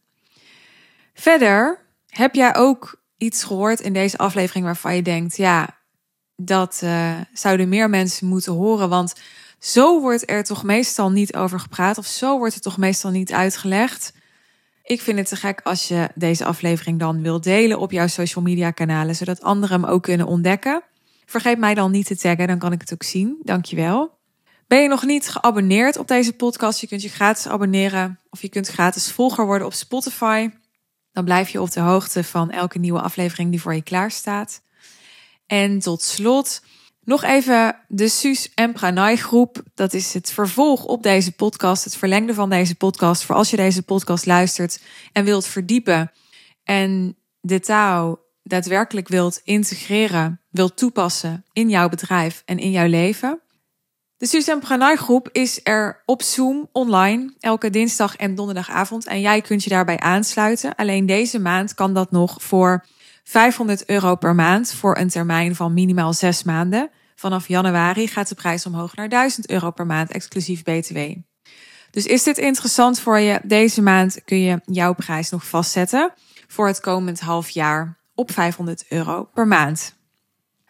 Verder, 1.14 1.78
heb 2.07 2.34
jij 2.34 2.55
ook 2.55 3.01
iets 3.16 3.45
gehoord 3.45 3.80
in 3.80 3.93
deze 3.93 4.18
aflevering 4.18 4.64
waarvan 4.64 4.97
je 4.97 5.03
denkt, 5.03 5.36
ja, 5.36 5.78
dat 6.36 6.80
eh, 6.82 7.14
zouden 7.32 7.68
meer 7.68 7.90
mensen 7.90 8.26
moeten 8.26 8.53
horen, 8.53 8.88
want 8.88 9.14
zo 9.59 10.01
wordt 10.01 10.30
er 10.30 10.45
toch 10.45 10.64
meestal 10.64 11.11
niet 11.11 11.34
over 11.34 11.61
gepraat 11.61 11.99
of 11.99 12.07
zo 12.07 12.38
wordt 12.38 12.55
het 12.55 12.62
toch 12.62 12.76
meestal 12.76 13.11
niet 13.11 13.32
uitgelegd. 13.32 14.12
Ik 14.82 15.01
vind 15.01 15.18
het 15.18 15.28
te 15.28 15.36
gek 15.36 15.61
als 15.62 15.88
je 15.88 16.09
deze 16.14 16.45
aflevering 16.45 16.99
dan 16.99 17.22
wilt 17.22 17.45
delen 17.45 17.78
op 17.78 17.90
jouw 17.90 18.07
social 18.07 18.45
media 18.45 18.70
kanalen, 18.70 19.14
zodat 19.14 19.43
anderen 19.43 19.80
hem 19.80 19.90
ook 19.90 20.03
kunnen 20.03 20.26
ontdekken. 20.26 20.82
Vergeet 21.32 21.58
mij 21.58 21.74
dan 21.74 21.90
niet 21.90 22.06
te 22.06 22.16
taggen, 22.16 22.46
dan 22.46 22.58
kan 22.58 22.72
ik 22.72 22.80
het 22.80 22.92
ook 22.92 23.02
zien. 23.02 23.38
Dankjewel. 23.42 24.18
Ben 24.66 24.82
je 24.82 24.88
nog 24.88 25.04
niet 25.04 25.28
geabonneerd 25.28 25.96
op 25.96 26.08
deze 26.08 26.32
podcast? 26.32 26.80
Je 26.80 26.86
kunt 26.86 27.02
je 27.02 27.08
gratis 27.08 27.48
abonneren 27.48 28.20
of 28.30 28.42
je 28.42 28.48
kunt 28.48 28.68
gratis 28.68 29.12
volger 29.12 29.46
worden 29.46 29.66
op 29.66 29.72
Spotify. 29.72 30.50
Dan 31.12 31.24
blijf 31.24 31.48
je 31.48 31.60
op 31.60 31.70
de 31.70 31.80
hoogte 31.80 32.24
van 32.24 32.50
elke 32.50 32.78
nieuwe 32.78 33.00
aflevering 33.00 33.50
die 33.50 33.60
voor 33.60 33.74
je 33.74 33.82
klaar 33.82 34.10
staat. 34.10 34.62
En 35.46 35.78
tot 35.78 36.02
slot 36.02 36.62
nog 37.04 37.22
even 37.22 37.76
de 37.88 38.08
Suus 38.08 38.54
en 38.54 38.72
Pranay 38.72 39.16
groep. 39.16 39.62
Dat 39.74 39.92
is 39.92 40.14
het 40.14 40.32
vervolg 40.32 40.84
op 40.84 41.02
deze 41.02 41.32
podcast, 41.32 41.84
het 41.84 41.96
verlengde 41.96 42.34
van 42.34 42.50
deze 42.50 42.74
podcast. 42.74 43.24
Voor 43.24 43.34
als 43.34 43.50
je 43.50 43.56
deze 43.56 43.82
podcast 43.82 44.26
luistert 44.26 44.82
en 45.12 45.24
wilt 45.24 45.46
verdiepen 45.46 46.12
en 46.64 47.16
de 47.40 47.60
taal 47.60 48.20
daadwerkelijk 48.42 49.09
wilt 49.09 49.40
integreren, 49.44 50.41
wilt 50.52 50.76
toepassen 50.76 51.44
in 51.52 51.68
jouw 51.68 51.88
bedrijf 51.88 52.42
en 52.44 52.58
in 52.58 52.70
jouw 52.70 52.86
leven. 52.86 53.40
De 54.16 54.56
Pranay 54.60 54.96
groep 54.96 55.28
is 55.32 55.60
er 55.62 56.02
op 56.06 56.22
Zoom 56.22 56.68
online 56.72 57.34
elke 57.40 57.70
dinsdag 57.70 58.16
en 58.16 58.34
donderdagavond. 58.34 59.06
En 59.06 59.20
jij 59.20 59.40
kunt 59.40 59.64
je 59.64 59.70
daarbij 59.70 59.98
aansluiten. 59.98 60.74
Alleen 60.74 61.06
deze 61.06 61.38
maand 61.38 61.74
kan 61.74 61.94
dat 61.94 62.10
nog 62.10 62.42
voor 62.42 62.84
500 63.24 63.88
euro 63.88 64.14
per 64.14 64.34
maand 64.34 64.72
voor 64.72 64.96
een 64.96 65.08
termijn 65.08 65.54
van 65.54 65.74
minimaal 65.74 66.12
zes 66.12 66.42
maanden. 66.42 66.90
Vanaf 67.14 67.48
januari 67.48 68.06
gaat 68.06 68.28
de 68.28 68.34
prijs 68.34 68.66
omhoog 68.66 68.96
naar 68.96 69.08
1000 69.08 69.50
euro 69.50 69.70
per 69.70 69.86
maand, 69.86 70.10
exclusief 70.10 70.62
BTW. 70.62 70.98
Dus 71.90 72.06
is 72.06 72.22
dit 72.22 72.38
interessant 72.38 73.00
voor 73.00 73.18
je? 73.18 73.40
Deze 73.42 73.82
maand 73.82 74.24
kun 74.24 74.40
je 74.40 74.60
jouw 74.64 74.92
prijs 74.92 75.30
nog 75.30 75.46
vastzetten 75.46 76.12
voor 76.46 76.66
het 76.66 76.80
komend 76.80 77.20
half 77.20 77.48
jaar 77.48 77.98
op 78.14 78.32
500 78.32 78.84
euro 78.88 79.24
per 79.34 79.46
maand. 79.46 80.00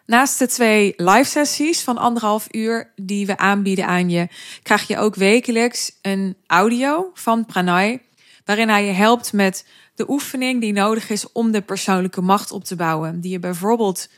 Naast 0.05 0.39
de 0.39 0.47
twee 0.47 0.93
live 0.97 1.29
sessies 1.29 1.81
van 1.81 1.97
anderhalf 1.97 2.47
uur 2.51 2.91
die 2.95 3.25
we 3.25 3.37
aanbieden 3.37 3.87
aan 3.87 4.09
je, 4.09 4.27
krijg 4.63 4.87
je 4.87 4.97
ook 4.97 5.15
wekelijks 5.15 5.91
een 6.01 6.37
audio 6.47 7.11
van 7.13 7.45
Pranay, 7.45 8.01
waarin 8.45 8.69
hij 8.69 8.85
je 8.85 8.91
helpt 8.91 9.33
met 9.33 9.65
de 9.95 10.09
oefening 10.09 10.61
die 10.61 10.73
nodig 10.73 11.09
is 11.09 11.31
om 11.31 11.51
de 11.51 11.61
persoonlijke 11.61 12.21
macht 12.21 12.51
op 12.51 12.63
te 12.63 12.75
bouwen. 12.75 13.21
Die 13.21 13.31
je 13.31 13.39
bijvoorbeeld 13.39 14.09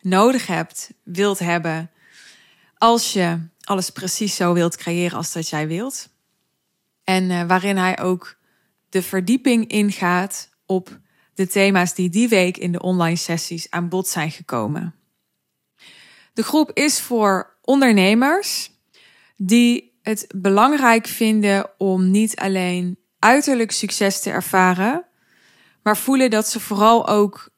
nodig 0.00 0.46
hebt, 0.46 0.90
wilt 1.02 1.38
hebben, 1.38 1.90
als 2.78 3.12
je 3.12 3.38
alles 3.60 3.90
precies 3.90 4.36
zo 4.36 4.52
wilt 4.52 4.76
creëren 4.76 5.16
als 5.16 5.32
dat 5.32 5.48
jij 5.48 5.68
wilt. 5.68 6.08
En 7.04 7.30
uh, 7.30 7.42
waarin 7.46 7.76
hij 7.76 8.00
ook 8.00 8.36
de 8.88 9.02
verdieping 9.02 9.68
ingaat 9.68 10.48
op 10.66 10.98
de 11.34 11.46
thema's 11.46 11.94
die 11.94 12.10
die 12.10 12.28
week 12.28 12.56
in 12.56 12.72
de 12.72 12.82
online 12.82 13.16
sessies 13.16 13.70
aan 13.70 13.88
bod 13.88 14.08
zijn 14.08 14.30
gekomen. 14.30 14.94
De 16.34 16.42
groep 16.42 16.70
is 16.72 17.00
voor 17.00 17.56
ondernemers 17.62 18.70
die 19.36 19.98
het 20.02 20.26
belangrijk 20.36 21.06
vinden 21.06 21.70
om 21.78 22.10
niet 22.10 22.36
alleen 22.36 22.98
uiterlijk 23.18 23.72
succes 23.72 24.20
te 24.20 24.30
ervaren, 24.30 25.04
maar 25.82 25.96
voelen 25.96 26.30
dat 26.30 26.48
ze 26.48 26.60
vooral 26.60 27.08
ook 27.08 27.50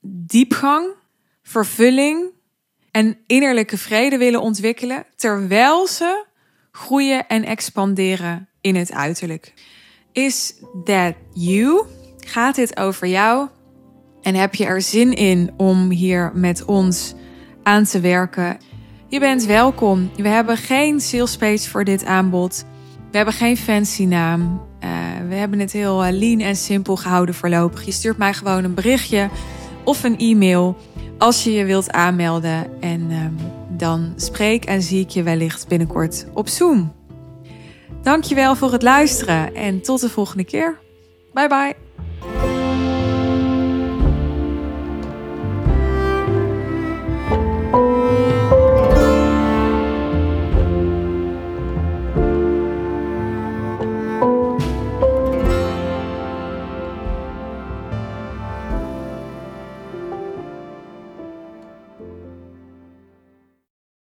diepgang, 0.00 0.86
vervulling 1.42 2.30
en 2.90 3.18
innerlijke 3.26 3.78
vrede 3.78 4.18
willen 4.18 4.40
ontwikkelen, 4.40 5.06
terwijl 5.16 5.86
ze 5.86 6.24
groeien 6.72 7.26
en 7.26 7.44
expanderen 7.44 8.48
in 8.60 8.76
het 8.76 8.92
uiterlijk. 8.92 9.54
Is 10.12 10.54
that 10.84 11.14
you? 11.32 11.86
Gaat 12.18 12.54
dit 12.54 12.76
over 12.76 13.06
jou? 13.06 13.48
En 14.22 14.34
heb 14.34 14.54
je 14.54 14.64
er 14.64 14.82
zin 14.82 15.14
in 15.14 15.54
om 15.56 15.90
hier 15.90 16.30
met 16.34 16.64
ons 16.64 17.14
aan 17.68 17.84
te 17.84 18.00
werken? 18.00 18.58
Je 19.08 19.20
bent 19.20 19.44
welkom. 19.44 20.10
We 20.16 20.28
hebben 20.28 20.56
geen 20.56 21.00
sales 21.00 21.68
voor 21.68 21.84
dit 21.84 22.04
aanbod. 22.04 22.64
We 23.10 23.16
hebben 23.16 23.34
geen 23.34 23.56
fancy 23.56 24.04
naam. 24.04 24.60
Uh, 24.84 24.90
we 25.28 25.34
hebben 25.34 25.58
het 25.58 25.72
heel 25.72 26.04
eh, 26.04 26.12
lean 26.12 26.40
en 26.40 26.56
simpel 26.56 26.96
gehouden 26.96 27.34
voorlopig. 27.34 27.84
Je 27.84 27.92
stuurt 27.92 28.18
mij 28.18 28.34
gewoon 28.34 28.64
een 28.64 28.74
berichtje 28.74 29.28
of 29.84 30.04
een 30.04 30.18
e-mail 30.18 30.76
als 31.18 31.44
je 31.44 31.52
je 31.52 31.64
wilt 31.64 31.90
aanmelden. 31.90 32.80
En 32.80 33.10
uh, 33.10 33.18
dan 33.76 34.12
spreek 34.16 34.64
en 34.64 34.82
zie 34.82 35.00
ik 35.00 35.10
je 35.10 35.22
wellicht 35.22 35.68
binnenkort 35.68 36.26
op 36.34 36.48
Zoom. 36.48 36.92
Dankjewel 38.02 38.56
voor 38.56 38.72
het 38.72 38.82
luisteren 38.82 39.54
en 39.54 39.82
tot 39.82 40.00
de 40.00 40.08
volgende 40.08 40.44
keer. 40.44 40.78
Bye 41.32 41.48
bye. 41.48 41.87